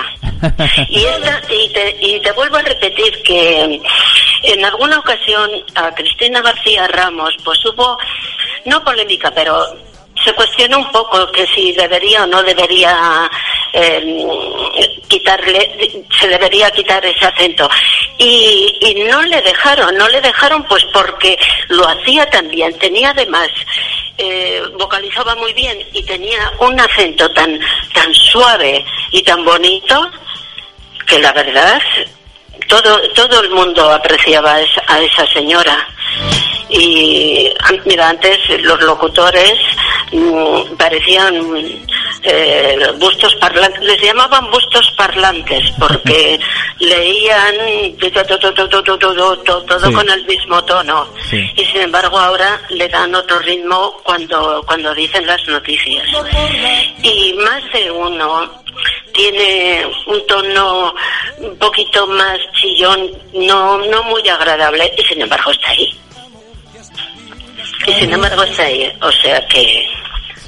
Y, 0.88 1.04
y, 1.50 1.68
te, 1.72 1.96
y 2.00 2.20
te 2.20 2.32
vuelvo 2.32 2.56
a 2.56 2.62
repetir 2.62 3.22
que 3.22 3.80
en 4.42 4.64
alguna 4.64 4.98
ocasión 4.98 5.50
a 5.74 5.94
Cristina 5.94 6.40
García 6.42 6.86
Ramos 6.88 7.34
pues 7.44 7.58
hubo, 7.66 7.96
no 8.66 8.84
polémica, 8.84 9.30
pero 9.34 9.64
se 10.24 10.32
cuestionó 10.32 10.78
un 10.78 10.90
poco 10.90 11.30
que 11.30 11.46
si 11.48 11.72
debería 11.72 12.24
o 12.24 12.26
no 12.26 12.42
debería 12.42 13.30
eh, 13.72 15.00
quitarle, 15.08 16.04
se 16.18 16.28
debería 16.28 16.70
quitar 16.70 17.04
ese 17.04 17.26
acento. 17.26 17.68
Y, 18.18 18.78
y 18.80 18.94
no 19.04 19.22
le 19.22 19.42
dejaron, 19.42 19.96
no 19.96 20.08
le 20.08 20.20
dejaron 20.20 20.64
pues 20.64 20.84
porque 20.92 21.38
lo 21.68 21.86
hacía 21.86 22.28
también, 22.30 22.76
tenía 22.78 23.10
además, 23.10 23.48
eh, 24.18 24.62
vocalizaba 24.78 25.34
muy 25.36 25.52
bien 25.52 25.78
y 25.92 26.02
tenía 26.04 26.52
un 26.60 26.78
acento 26.78 27.28
tan, 27.32 27.60
tan 27.92 28.14
suave 28.14 28.84
y 29.10 29.22
tan 29.22 29.44
bonito 29.44 30.10
que 31.06 31.18
la 31.18 31.32
verdad 31.32 31.80
todo 32.68 33.00
todo 33.14 33.40
el 33.40 33.50
mundo 33.50 33.90
apreciaba 33.90 34.54
a 34.54 34.60
esa, 34.60 34.82
a 34.86 35.00
esa 35.00 35.26
señora 35.32 35.88
y 36.70 37.48
mira 37.84 38.08
antes 38.08 38.38
los 38.62 38.80
locutores 38.82 39.54
mm, 40.12 40.76
parecían 40.76 41.34
eh, 42.22 42.78
bustos 42.98 43.34
parlantes 43.36 43.82
les 43.82 44.00
llamaban 44.00 44.50
bustos 44.50 44.90
parlantes 44.96 45.70
porque 45.78 46.40
leían 46.78 47.54
todo, 48.00 48.38
todo, 48.38 48.54
todo, 48.54 48.82
todo, 48.82 48.98
todo, 48.98 49.38
todo, 49.38 49.62
todo 49.64 49.88
Sí. 49.88 49.92
con 49.94 50.08
el 50.08 50.24
mismo 50.24 50.64
tono 50.64 51.06
Sí. 51.30 51.50
y 51.56 51.64
sin 51.66 51.82
embargo 51.82 52.18
ahora 52.18 52.60
le 52.70 52.88
dan 52.88 53.14
otro 53.14 53.38
ritmo 53.40 54.00
cuando 54.02 54.62
cuando 54.66 54.94
dicen 54.94 55.26
las 55.26 55.46
noticias 55.48 56.06
y 57.02 57.34
más 57.34 57.62
de 57.72 57.90
uno 57.90 58.63
tiene 59.12 59.86
un 60.06 60.26
tono 60.26 60.94
un 61.38 61.58
poquito 61.58 62.06
más 62.06 62.38
chillón, 62.52 63.10
no, 63.32 63.78
no 63.78 64.02
muy 64.04 64.28
agradable, 64.28 64.92
y 64.98 65.04
sin 65.04 65.22
embargo 65.22 65.50
está 65.50 65.70
ahí. 65.70 65.98
Y 67.86 67.92
sin 67.92 68.12
embargo 68.12 68.42
está 68.42 68.64
ahí, 68.64 68.92
o 69.02 69.12
sea 69.12 69.46
que 69.46 69.86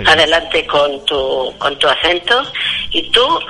adelante 0.04 0.66
con 0.66 1.04
tu, 1.04 1.54
con 1.58 1.78
tu 1.78 1.88
acento 1.88 2.42
y 2.90 3.02
tú 3.10 3.40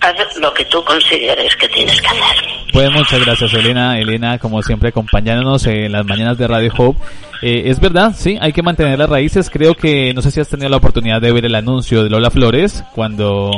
haz 0.00 0.36
lo 0.40 0.52
que 0.54 0.64
tú 0.66 0.82
consideres 0.84 1.54
que 1.56 1.68
tienes 1.68 2.00
que 2.00 2.08
hacer. 2.08 2.44
Pues 2.72 2.90
muchas 2.90 3.24
gracias 3.24 3.52
Elena, 3.54 3.98
Elena 3.98 4.38
como 4.38 4.62
siempre 4.62 4.90
acompañándonos 4.90 5.66
en 5.66 5.92
las 5.92 6.06
mañanas 6.06 6.38
de 6.38 6.46
Radio 6.46 6.72
Hope. 6.76 6.98
Eh, 7.42 7.62
es 7.66 7.80
verdad, 7.80 8.14
sí, 8.16 8.36
hay 8.40 8.52
que 8.52 8.62
mantener 8.62 8.98
las 8.98 9.08
raíces. 9.08 9.48
Creo 9.48 9.74
que 9.74 10.12
no 10.12 10.20
sé 10.20 10.30
si 10.30 10.40
has 10.40 10.48
tenido 10.48 10.68
la 10.68 10.76
oportunidad 10.76 11.20
de 11.20 11.32
ver 11.32 11.46
el 11.46 11.54
anuncio 11.54 12.02
de 12.02 12.10
Lola 12.10 12.30
Flores 12.30 12.84
cuando 12.94 13.50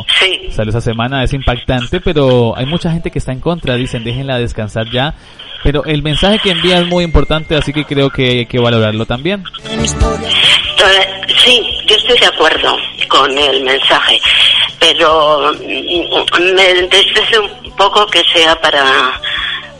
sale 0.51 0.71
esa 0.71 0.81
semana. 0.81 1.25
Es 1.25 1.33
impactante, 1.33 2.01
pero 2.01 2.57
hay 2.57 2.67
mucha 2.67 2.93
gente 2.93 3.11
que 3.11 3.19
está 3.19 3.33
en 3.33 3.41
contra. 3.41 3.75
Dicen, 3.75 4.05
déjenla 4.05 4.39
descansar 4.39 4.89
ya. 4.91 5.15
Pero 5.65 5.85
el 5.85 6.03
mensaje 6.03 6.39
que 6.39 6.51
envía 6.51 6.79
es 6.79 6.87
muy 6.87 7.05
importante, 7.05 7.57
así 7.57 7.73
que 7.73 7.85
creo 7.85 8.11
que 8.11 8.29
hay 8.29 8.47
que 8.47 8.59
valorarlo 8.59 9.07
también. 9.07 9.45
Sí, 11.45 11.61
yo 11.87 11.97
estoy 11.97 12.19
de 12.19 12.27
acuerdo 12.27 12.77
con 13.09 13.37
el 13.37 13.65
mensaje, 13.65 14.21
pero 14.79 15.53
mm, 15.53 16.32
me 16.41 16.71
entristece 16.71 17.39
un 17.39 17.77
poco 17.77 18.07
que 18.07 18.23
sea 18.33 18.59
para, 18.61 19.21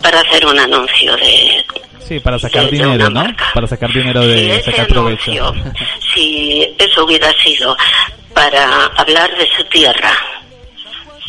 para 0.03 0.21
hacer 0.21 0.45
un 0.47 0.59
anuncio 0.59 1.17
de, 1.17 1.65
Sí, 2.07 2.19
para 2.21 2.39
sacar 2.39 2.65
De- 2.65 2.71
dinero, 2.73 3.09
¿no? 3.11 3.25
Para 3.55 3.67
sacar 3.67 3.91
dinero 3.93 4.23
Si 4.23 4.29
de 4.29 4.57
ese 4.57 4.71
sacar 4.73 4.87
provecho. 4.89 5.31
anuncio, 5.31 5.55
si 6.15 6.75
eso 6.79 7.05
hubiera 7.05 7.33
sido 7.35 7.77
para 8.35 8.87
hablar 8.97 9.31
de 9.37 9.49
su 9.57 9.65
tierra, 9.65 10.13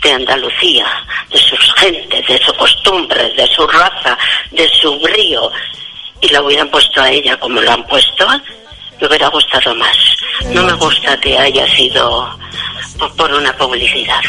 de 0.02 0.12
Andalucía, 0.12 0.86
de 1.30 1.38
sus 1.38 1.74
gentes, 1.76 2.28
de 2.28 2.38
sus 2.40 2.54
costumbres, 2.56 3.36
de 3.38 3.48
su 3.48 3.66
raza, 3.68 4.18
de 4.52 4.68
su 4.82 5.00
brío, 5.00 5.50
y 6.20 6.28
la 6.30 6.42
hubieran 6.42 6.70
puesto 6.70 7.02
a 7.02 7.10
ella 7.10 7.38
como 7.38 7.62
lo 7.62 7.72
han 7.72 7.86
puesto, 7.88 8.28
me 9.00 9.08
hubiera 9.08 9.28
gustado 9.30 9.74
más. 9.76 9.98
No 10.50 10.64
me 10.64 10.74
gusta 10.74 11.18
que 11.22 11.38
haya 11.38 11.68
sido 11.76 12.38
por 13.16 13.32
una 13.34 13.56
publicidad. 13.58 14.22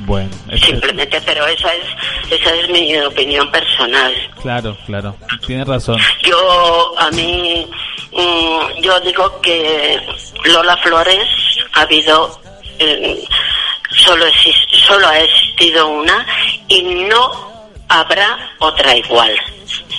Bueno, 0.00 0.30
es- 0.50 0.60
Simplemente, 0.60 1.20
pero 1.24 1.46
esa 1.46 1.72
es, 1.74 1.84
esa 2.30 2.54
es 2.54 2.68
mi 2.68 2.96
opinión 2.98 3.50
personal. 3.50 4.14
claro, 4.42 4.76
claro. 4.86 5.16
Tienes 5.46 5.66
razón. 5.66 5.98
Yo, 6.22 6.94
a 6.98 7.10
mí, 7.12 7.66
mm, 8.12 8.82
yo 8.82 9.00
digo 9.00 9.40
que 9.40 10.00
Lola 10.44 10.76
Flores 10.78 11.26
ha 11.72 11.82
habido, 11.82 12.40
eh, 12.78 13.24
solo, 13.90 14.26
exis- 14.26 14.68
solo 14.86 15.08
ha 15.08 15.18
existido 15.20 15.86
una 15.88 16.26
y 16.68 16.82
no 16.82 17.70
habrá 17.88 18.54
otra 18.58 18.96
igual. 18.96 19.34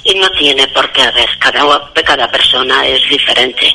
y 0.03 0.15
no 0.15 0.29
tiene 0.31 0.65
por 0.69 0.89
qué 0.93 1.01
haber. 1.01 1.27
Cada, 1.37 1.91
cada 2.05 2.31
persona 2.31 2.87
es 2.87 3.09
diferente. 3.09 3.73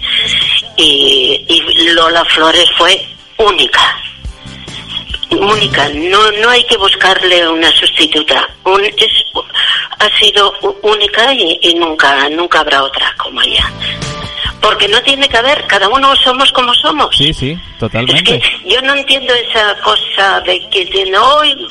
Y, 0.76 1.44
y 1.46 1.90
Lola 1.92 2.24
Flores 2.24 2.70
fue 2.78 3.06
única. 3.36 4.00
Única, 5.40 5.88
no, 5.88 6.30
no 6.32 6.50
hay 6.50 6.64
que 6.64 6.76
buscarle 6.76 7.48
una 7.48 7.70
sustituta. 7.72 8.48
Un, 8.64 8.84
es, 8.84 9.24
ha 9.98 10.18
sido 10.18 10.52
única 10.82 11.32
y, 11.32 11.58
y 11.62 11.74
nunca, 11.74 12.28
nunca 12.30 12.60
habrá 12.60 12.82
otra 12.82 13.14
como 13.16 13.40
ella. 13.42 13.70
Porque 14.60 14.86
no 14.86 15.02
tiene 15.02 15.28
que 15.28 15.36
haber, 15.36 15.66
cada 15.66 15.88
uno 15.88 16.14
somos 16.16 16.50
como 16.52 16.72
somos. 16.74 17.16
Sí, 17.16 17.34
sí, 17.34 17.58
totalmente. 17.80 18.40
Yo 18.64 18.80
no 18.82 18.94
entiendo 18.94 19.34
esa 19.34 19.74
cosa 19.80 20.40
de 20.42 20.68
que 20.70 20.86
tiene 20.86 21.18
hoy 21.18 21.68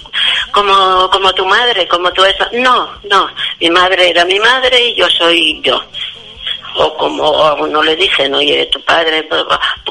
como, 0.52 1.10
como 1.10 1.34
tu 1.34 1.46
madre, 1.46 1.88
como 1.88 2.12
tú 2.12 2.24
eso. 2.26 2.46
No, 2.52 2.90
no. 3.10 3.30
Mi 3.62 3.70
madre 3.70 4.10
era 4.10 4.26
mi 4.26 4.40
madre 4.40 4.90
y 4.90 4.96
yo 4.96 5.10
soy 5.10 5.62
yo. 5.64 5.82
O 6.76 6.96
como 6.98 7.24
a 7.44 7.54
uno 7.56 7.82
le 7.84 7.96
dicen, 7.96 8.34
oye, 8.34 8.66
tu 8.72 8.82
padre, 8.84 9.28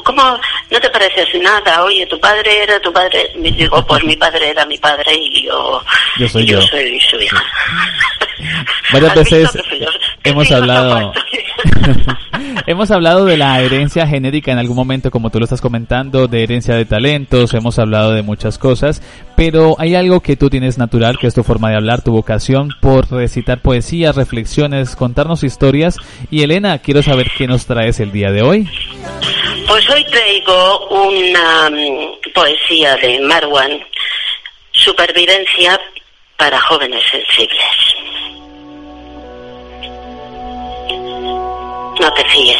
¿cómo 0.03 0.39
no 0.69 0.79
te 0.79 0.89
pareces 0.89 1.27
nada? 1.41 1.83
Oye, 1.83 2.05
tu 2.07 2.19
padre 2.19 2.63
era 2.63 2.79
tu 2.79 2.91
padre. 2.91 3.31
Y 3.35 3.51
digo, 3.51 3.85
pues 3.85 4.03
mi 4.03 4.15
padre 4.15 4.49
era 4.49 4.65
mi 4.65 4.77
padre 4.77 5.13
y 5.13 5.45
yo, 5.45 5.83
Yo 6.17 6.27
soy 6.27 6.43
y 6.43 6.45
yo 6.47 6.59
yo. 6.59 6.67
soy 6.67 6.99
su 7.01 7.19
hija. 7.21 7.43
Varias 8.91 9.11
¿Has 9.17 9.23
visto 9.23 9.37
veces 9.37 9.61
hemos 10.23 10.51
hablado 10.51 11.13
hemos 12.67 12.91
hablado 12.91 13.25
de 13.25 13.37
la 13.37 13.61
herencia 13.61 14.07
genética 14.07 14.51
en 14.51 14.57
algún 14.57 14.75
momento, 14.75 15.11
como 15.11 15.29
tú 15.29 15.39
lo 15.39 15.45
estás 15.45 15.61
comentando, 15.61 16.27
de 16.27 16.43
herencia 16.43 16.75
de 16.75 16.85
talentos, 16.85 17.53
hemos 17.53 17.79
hablado 17.79 18.11
de 18.11 18.21
muchas 18.21 18.57
cosas, 18.57 19.01
pero 19.35 19.75
hay 19.79 19.95
algo 19.95 20.21
que 20.21 20.35
tú 20.35 20.49
tienes 20.49 20.77
natural, 20.77 21.17
que 21.19 21.27
es 21.27 21.33
tu 21.33 21.43
forma 21.43 21.69
de 21.69 21.75
hablar, 21.75 22.01
tu 22.01 22.11
vocación 22.11 22.69
por 22.81 23.09
recitar 23.11 23.61
poesías, 23.61 24.15
reflexiones, 24.15 24.95
contarnos 24.95 25.43
historias. 25.43 25.97
Y 26.29 26.43
Elena, 26.43 26.79
quiero 26.79 27.01
saber 27.03 27.31
qué 27.37 27.47
nos 27.47 27.65
traes 27.65 27.99
el 27.99 28.11
día 28.11 28.31
de 28.31 28.41
hoy. 28.41 28.69
Pues 29.67 29.89
hoy 29.89 30.03
traigo 30.05 30.87
una 30.89 31.69
mm, 31.69 32.31
poesía 32.33 32.95
de 32.97 33.19
Marwan, 33.21 33.71
Supervivencia 34.71 35.79
para 36.37 36.59
jóvenes 36.61 37.03
sensibles. 37.11 37.59
No 42.01 42.11
te 42.13 42.25
fíes. 42.25 42.57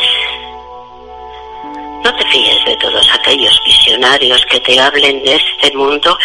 No 2.03 2.15
te 2.15 2.26
fíes 2.27 2.63
de 2.63 2.76
todos 2.76 3.11
aquellos 3.11 3.59
visionarios 3.65 4.45
que 4.45 4.59
te 4.59 4.80
hablen 4.80 5.23
de 5.23 5.34
este 5.34 5.76
mundo 5.76 6.15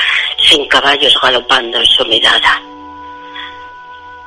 sin 0.43 0.69
caballos 0.69 1.19
galopando 1.23 1.79
en 1.79 1.87
su 1.87 2.05
mirada. 2.05 2.61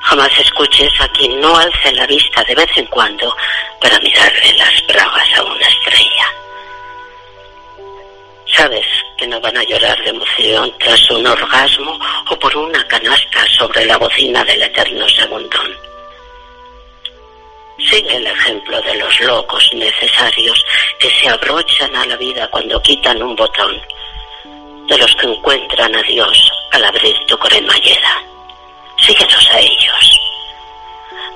Jamás 0.01 0.31
escuches 0.39 0.89
a 1.01 1.07
quien 1.09 1.39
no 1.39 1.55
alce 1.55 1.91
la 1.91 2.07
vista 2.07 2.43
de 2.45 2.55
vez 2.55 2.77
en 2.77 2.87
cuando 2.87 3.31
para 3.79 3.99
mirarle 3.99 4.53
las 4.57 4.83
bragas 4.87 5.37
a 5.37 5.43
una 5.43 5.67
estrella. 5.67 6.25
Sabes 8.47 8.87
que 9.19 9.27
no 9.27 9.39
van 9.39 9.55
a 9.55 9.63
llorar 9.65 10.03
de 10.03 10.09
emoción 10.09 10.73
tras 10.79 11.11
un 11.11 11.27
orgasmo 11.27 11.99
o 12.27 12.39
por 12.39 12.57
una 12.57 12.83
canasta 12.87 13.45
sobre 13.55 13.85
la 13.85 13.97
bocina 13.97 14.43
del 14.43 14.63
eterno 14.63 15.07
segundón. 15.09 15.88
Sigue 17.79 18.15
el 18.17 18.27
ejemplo 18.27 18.81
de 18.81 18.95
los 18.95 19.19
locos 19.21 19.69
necesarios 19.73 20.65
que 20.99 21.09
se 21.09 21.29
abrochan 21.29 21.95
a 21.95 22.05
la 22.05 22.17
vida 22.17 22.47
cuando 22.49 22.81
quitan 22.81 23.21
un 23.21 23.35
botón, 23.35 23.81
de 24.87 24.97
los 24.97 25.15
que 25.15 25.27
encuentran 25.27 25.95
a 25.95 26.01
Dios 26.03 26.51
al 26.71 26.83
abrir 26.83 27.15
tu 27.27 27.37
cremallera. 27.37 28.23
Síguelos 28.97 29.49
a 29.51 29.59
ellos, 29.59 30.19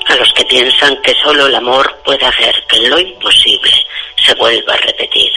a 0.08 0.16
los 0.16 0.34
que 0.34 0.44
piensan 0.46 1.02
que 1.02 1.14
solo 1.16 1.48
el 1.48 1.56
amor 1.56 2.02
puede 2.04 2.26
hacer 2.26 2.64
que 2.68 2.90
lo 2.90 3.00
imposible 3.00 3.72
se 4.18 4.34
vuelva 4.36 4.74
a 4.74 4.78
repetir. 4.78 5.32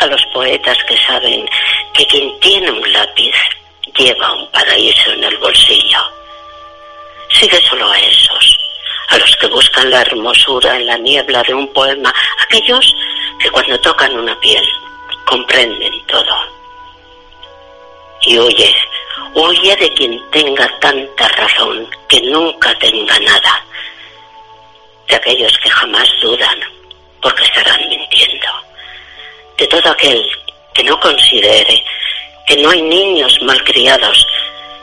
A 0.00 0.06
los 0.06 0.24
poetas 0.32 0.78
que 0.84 0.96
saben 0.96 1.48
que 1.92 2.06
quien 2.06 2.38
tiene 2.38 2.70
un 2.70 2.92
lápiz 2.92 3.34
lleva 3.96 4.32
un 4.34 4.50
paraíso 4.52 5.10
en 5.12 5.24
el 5.24 5.36
bolsillo. 5.38 5.98
Sigue 7.30 7.60
solo 7.62 7.90
a 7.90 7.98
esos, 7.98 8.37
a 9.08 9.18
los 9.18 9.36
que 9.36 9.46
buscan 9.46 9.90
la 9.90 10.02
hermosura 10.02 10.76
en 10.76 10.86
la 10.86 10.98
niebla 10.98 11.42
de 11.42 11.54
un 11.54 11.72
poema, 11.72 12.12
aquellos 12.40 12.94
que 13.38 13.50
cuando 13.50 13.78
tocan 13.80 14.18
una 14.18 14.38
piel 14.40 14.64
comprenden 15.24 16.06
todo. 16.06 16.36
Y 18.22 18.38
huye, 18.38 18.74
huye 19.34 19.76
de 19.76 19.92
quien 19.94 20.30
tenga 20.30 20.68
tanta 20.80 21.28
razón 21.28 21.88
que 22.08 22.20
nunca 22.22 22.74
tenga 22.78 23.18
nada, 23.20 23.64
de 25.08 25.16
aquellos 25.16 25.56
que 25.58 25.70
jamás 25.70 26.08
dudan 26.20 26.60
porque 27.20 27.44
estarán 27.44 27.88
mintiendo, 27.88 28.46
de 29.56 29.66
todo 29.66 29.90
aquel 29.90 30.24
que 30.74 30.84
no 30.84 30.98
considere 31.00 31.84
que 32.46 32.56
no 32.56 32.70
hay 32.70 32.80
niños 32.80 33.36
malcriados, 33.42 34.26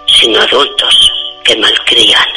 sino 0.08 0.40
adultos 0.40 1.12
que 1.44 1.56
malcrían. 1.56 2.30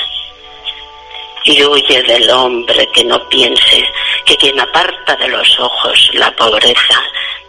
Y 1.50 1.64
huye 1.64 2.02
del 2.02 2.28
hombre 2.28 2.86
que 2.92 3.02
no 3.04 3.26
piense 3.30 3.82
que 4.26 4.36
quien 4.36 4.60
aparta 4.60 5.16
de 5.16 5.28
los 5.28 5.58
ojos 5.58 6.10
la 6.12 6.30
pobreza 6.32 7.02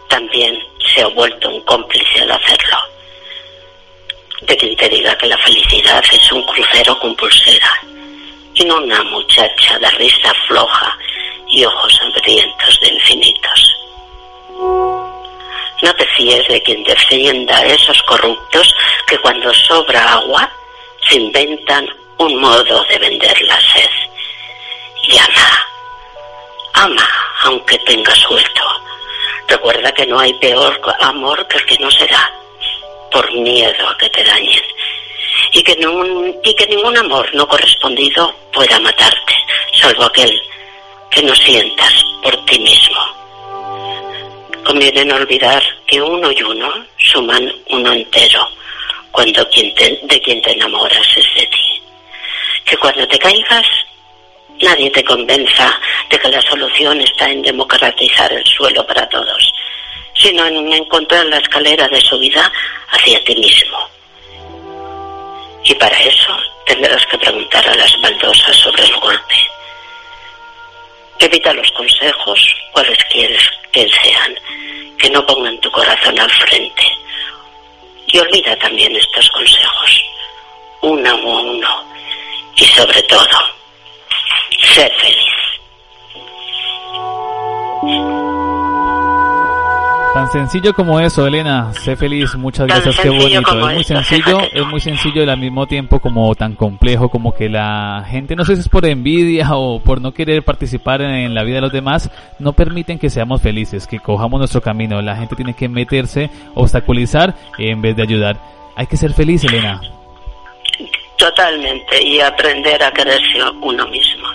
también 0.08 0.58
se 0.82 1.02
ha 1.02 1.06
vuelto 1.08 1.50
un 1.50 1.60
cómplice 1.64 2.22
al 2.22 2.30
hacerlo. 2.30 2.78
De 4.40 4.56
quien 4.56 4.74
te 4.74 4.88
diga 4.88 5.14
que 5.18 5.26
la 5.26 5.36
felicidad 5.36 6.02
es 6.10 6.32
un 6.32 6.42
crucero 6.44 6.98
con 6.98 7.14
pulsera 7.14 7.70
y 8.54 8.64
no 8.64 8.78
una 8.78 9.02
muchacha 9.02 9.78
de 9.78 9.90
risa 9.90 10.32
floja 10.48 10.96
y 11.48 11.62
ojos 11.66 12.00
hambrientos 12.00 12.80
de 12.80 12.88
infinitos. 12.88 13.76
No 15.82 15.94
te 15.98 16.06
fíes 16.16 16.48
de 16.48 16.62
quien 16.62 16.82
defienda 16.84 17.58
a 17.58 17.66
esos 17.66 18.02
corruptos 18.04 18.74
que 19.06 19.18
cuando 19.18 19.52
sobra 19.52 20.14
agua 20.14 20.50
se 21.06 21.16
inventan 21.16 21.99
un 22.20 22.36
modo 22.38 22.84
de 22.84 22.98
vender 22.98 23.40
la 23.42 23.58
sed. 23.60 23.88
Y 25.04 25.16
ama, 25.18 25.66
ama 26.74 27.08
aunque 27.44 27.78
tenga 27.78 28.14
suelto. 28.14 28.62
Recuerda 29.48 29.90
que 29.92 30.06
no 30.06 30.18
hay 30.20 30.32
peor 30.34 30.80
amor 31.00 31.46
que 31.48 31.56
el 31.58 31.66
que 31.66 31.78
no 31.78 31.90
se 31.90 32.06
da, 32.06 32.30
por 33.10 33.32
miedo 33.32 33.88
a 33.88 33.96
que 33.96 34.08
te 34.10 34.22
dañen. 34.22 34.62
Y 35.52 35.62
que, 35.62 35.74
ningún, 35.76 36.36
y 36.44 36.54
que 36.54 36.66
ningún 36.66 36.96
amor 36.98 37.28
no 37.34 37.48
correspondido 37.48 38.32
pueda 38.52 38.78
matarte, 38.80 39.34
salvo 39.72 40.04
aquel 40.04 40.30
que 41.10 41.22
no 41.22 41.34
sientas 41.34 41.92
por 42.22 42.36
ti 42.44 42.58
mismo. 42.60 43.00
Conviene 44.64 45.04
no 45.06 45.16
olvidar 45.16 45.62
que 45.86 46.00
uno 46.00 46.30
y 46.30 46.42
uno 46.42 46.72
suman 46.98 47.50
uno 47.70 47.92
entero 47.92 48.46
cuando 49.10 49.48
quien 49.48 49.74
te- 49.74 49.98
de 50.02 50.20
quien 50.20 50.40
te 50.42 50.52
enamoras 50.52 51.06
es 51.16 51.34
de 51.34 51.46
ti. 51.46 51.79
Que 52.64 52.76
cuando 52.76 53.06
te 53.08 53.18
caigas 53.18 53.66
nadie 54.62 54.90
te 54.90 55.04
convenza 55.04 55.78
de 56.08 56.18
que 56.18 56.28
la 56.28 56.40
solución 56.42 57.00
está 57.00 57.30
en 57.30 57.42
democratizar 57.42 58.32
el 58.32 58.44
suelo 58.46 58.86
para 58.86 59.08
todos, 59.08 59.52
sino 60.14 60.46
en 60.46 60.72
encontrar 60.72 61.26
la 61.26 61.38
escalera 61.38 61.88
de 61.88 62.00
subida 62.00 62.52
hacia 62.90 63.22
ti 63.24 63.34
mismo. 63.36 63.88
Y 65.64 65.74
para 65.74 65.98
eso 66.00 66.36
tendrás 66.66 67.04
que 67.06 67.18
preguntar 67.18 67.66
a 67.68 67.74
las 67.74 68.00
baldosas 68.00 68.56
sobre 68.56 68.84
el 68.84 68.96
golpe. 68.96 69.34
Evita 71.18 71.52
los 71.52 71.70
consejos, 71.72 72.56
cuales 72.72 72.98
quieres 73.10 73.42
que 73.72 73.88
sean, 73.88 74.34
que 74.96 75.10
no 75.10 75.24
pongan 75.26 75.58
tu 75.60 75.70
corazón 75.70 76.18
al 76.18 76.30
frente. 76.30 76.82
Y 78.06 78.18
olvida 78.18 78.56
también 78.56 78.96
estos 78.96 79.28
consejos, 79.30 80.04
uno 80.80 81.10
a 81.10 81.14
uno. 81.14 81.90
Y 82.56 82.64
sobre 82.64 83.02
todo, 83.02 83.26
sé 84.74 84.90
feliz. 85.00 85.30
Tan 90.12 90.28
sencillo 90.28 90.74
como 90.74 90.98
eso, 90.98 91.24
Elena. 91.24 91.72
Sé 91.72 91.94
feliz, 91.94 92.34
muchas 92.34 92.66
Tan 92.66 92.82
gracias, 92.82 93.00
qué 93.00 93.08
bonito. 93.10 93.40
Es 93.40 93.64
muy 93.64 93.80
esto, 93.80 93.94
sencillo, 93.94 94.40
es 94.52 94.66
muy 94.66 94.80
sencillo 94.80 95.22
y 95.22 95.28
al 95.28 95.38
mismo 95.38 95.66
tiempo 95.66 96.00
como 96.00 96.34
tan 96.34 96.56
complejo, 96.56 97.08
como 97.08 97.32
que 97.32 97.48
la 97.48 98.04
gente, 98.08 98.34
no 98.34 98.44
sé 98.44 98.56
si 98.56 98.62
es 98.62 98.68
por 98.68 98.84
envidia 98.86 99.50
o 99.52 99.80
por 99.80 100.00
no 100.00 100.12
querer 100.12 100.42
participar 100.42 101.00
en 101.00 101.32
la 101.32 101.44
vida 101.44 101.56
de 101.56 101.60
los 101.60 101.72
demás, 101.72 102.10
no 102.40 102.52
permiten 102.54 102.98
que 102.98 103.08
seamos 103.08 103.40
felices, 103.40 103.86
que 103.86 104.00
cojamos 104.00 104.38
nuestro 104.40 104.60
camino. 104.60 105.00
La 105.00 105.16
gente 105.16 105.36
tiene 105.36 105.54
que 105.54 105.68
meterse, 105.68 106.28
obstaculizar 106.56 107.34
en 107.58 107.80
vez 107.80 107.94
de 107.94 108.02
ayudar. 108.02 108.36
Hay 108.74 108.88
que 108.88 108.96
ser 108.96 109.12
feliz, 109.12 109.44
Elena. 109.44 109.80
Totalmente. 111.20 112.02
Y 112.02 112.18
aprender 112.18 112.82
a 112.82 112.90
quererse 112.90 113.42
uno 113.60 113.86
mismo. 113.88 114.26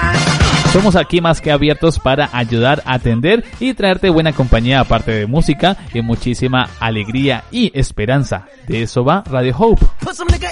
Somos 0.72 0.95
aquí 0.95 1.19
más 1.19 1.41
que 1.41 1.52
abiertos 1.52 1.99
para 1.99 2.30
ayudar, 2.31 2.81
atender 2.85 3.44
y 3.60 3.73
traerte 3.73 4.10
buena 4.10 4.31
compañía 4.31 4.80
aparte 4.80 5.11
de 5.11 5.27
música 5.27 5.76
y 5.94 6.02
muchísima 6.02 6.69
alegría 6.80 7.44
y 7.52 7.77
esperanza. 7.77 8.45
De 8.65 8.84
eso 8.84 9.03
va 9.03 9.26
Radio 9.30 9.53
Hope. 9.57 9.85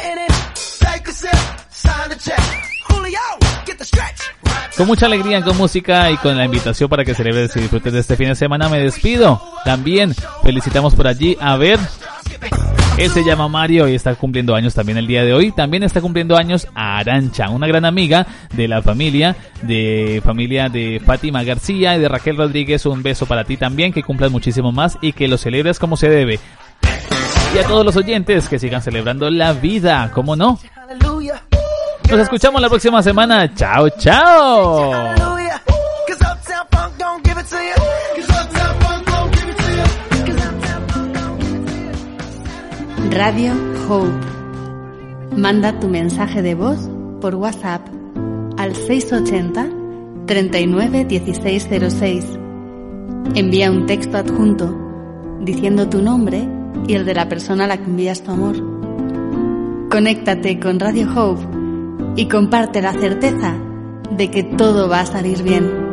A. 0.01 0.41
Con 4.77 4.87
mucha 4.87 5.05
alegría, 5.05 5.43
con 5.43 5.57
música 5.57 6.09
y 6.09 6.17
con 6.17 6.37
la 6.37 6.45
invitación 6.45 6.89
para 6.89 7.05
que 7.05 7.13
celebres 7.13 7.55
y 7.55 7.59
disfrutes 7.59 7.93
de 7.93 7.99
este 7.99 8.15
fin 8.15 8.29
de 8.29 8.35
semana 8.35 8.69
me 8.69 8.79
despido. 8.79 9.41
También 9.63 10.15
felicitamos 10.43 10.95
por 10.95 11.07
allí 11.07 11.37
a 11.39 11.57
ver. 11.57 11.79
Él 12.97 13.09
se 13.11 13.23
llama 13.23 13.47
Mario 13.47 13.87
y 13.87 13.95
está 13.95 14.15
cumpliendo 14.15 14.55
años 14.55 14.73
también 14.73 14.97
el 14.97 15.07
día 15.07 15.23
de 15.23 15.33
hoy. 15.33 15.51
También 15.51 15.83
está 15.83 16.01
cumpliendo 16.01 16.37
años 16.37 16.67
Arancha, 16.73 17.49
una 17.49 17.67
gran 17.67 17.85
amiga 17.85 18.25
de 18.53 18.67
la 18.67 18.81
familia, 18.81 19.35
de 19.61 20.21
familia 20.23 20.69
de 20.69 21.01
Fátima 21.03 21.43
García 21.43 21.95
y 21.95 21.99
de 21.99 22.09
Raquel 22.09 22.37
Rodríguez. 22.37 22.85
Un 22.85 23.03
beso 23.03 23.25
para 23.25 23.43
ti 23.43 23.57
también, 23.57 23.93
que 23.93 24.03
cumplas 24.03 24.31
muchísimo 24.31 24.71
más 24.71 24.97
y 25.01 25.13
que 25.13 25.27
lo 25.27 25.37
celebres 25.37 25.79
como 25.79 25.95
se 25.95 26.09
debe. 26.09 26.39
Y 27.53 27.57
a 27.57 27.67
todos 27.67 27.85
los 27.85 27.97
oyentes 27.97 28.47
que 28.47 28.57
sigan 28.57 28.81
celebrando 28.81 29.29
la 29.29 29.51
vida, 29.51 30.09
¿cómo 30.13 30.37
no? 30.37 30.57
Nos 32.09 32.19
escuchamos 32.19 32.61
la 32.61 32.69
próxima 32.69 33.03
semana. 33.03 33.53
Chao, 33.53 33.89
chao. 33.89 34.91
Radio 43.11 43.53
Hope. 43.89 44.11
Manda 45.35 45.77
tu 45.77 45.89
mensaje 45.89 46.41
de 46.41 46.55
voz 46.55 46.89
por 47.19 47.35
WhatsApp 47.35 47.85
al 48.57 48.73
680 48.75 49.67
39 50.25 51.05
1606. 51.05 52.25
Envía 53.35 53.69
un 53.69 53.85
texto 53.87 54.17
adjunto 54.17 54.73
diciendo 55.41 55.89
tu 55.89 56.01
nombre 56.01 56.47
y 56.87 56.95
el 56.95 57.05
de 57.05 57.13
la 57.13 57.29
persona 57.29 57.65
a 57.65 57.67
la 57.67 57.77
que 57.77 57.85
envías 57.85 58.23
tu 58.23 58.31
amor. 58.31 58.55
Conéctate 59.89 60.59
con 60.59 60.79
Radio 60.79 61.07
Hope 61.15 61.41
y 62.15 62.27
comparte 62.27 62.81
la 62.81 62.93
certeza 62.93 63.55
de 64.09 64.29
que 64.29 64.43
todo 64.43 64.89
va 64.89 65.01
a 65.01 65.05
salir 65.05 65.43
bien. 65.43 65.90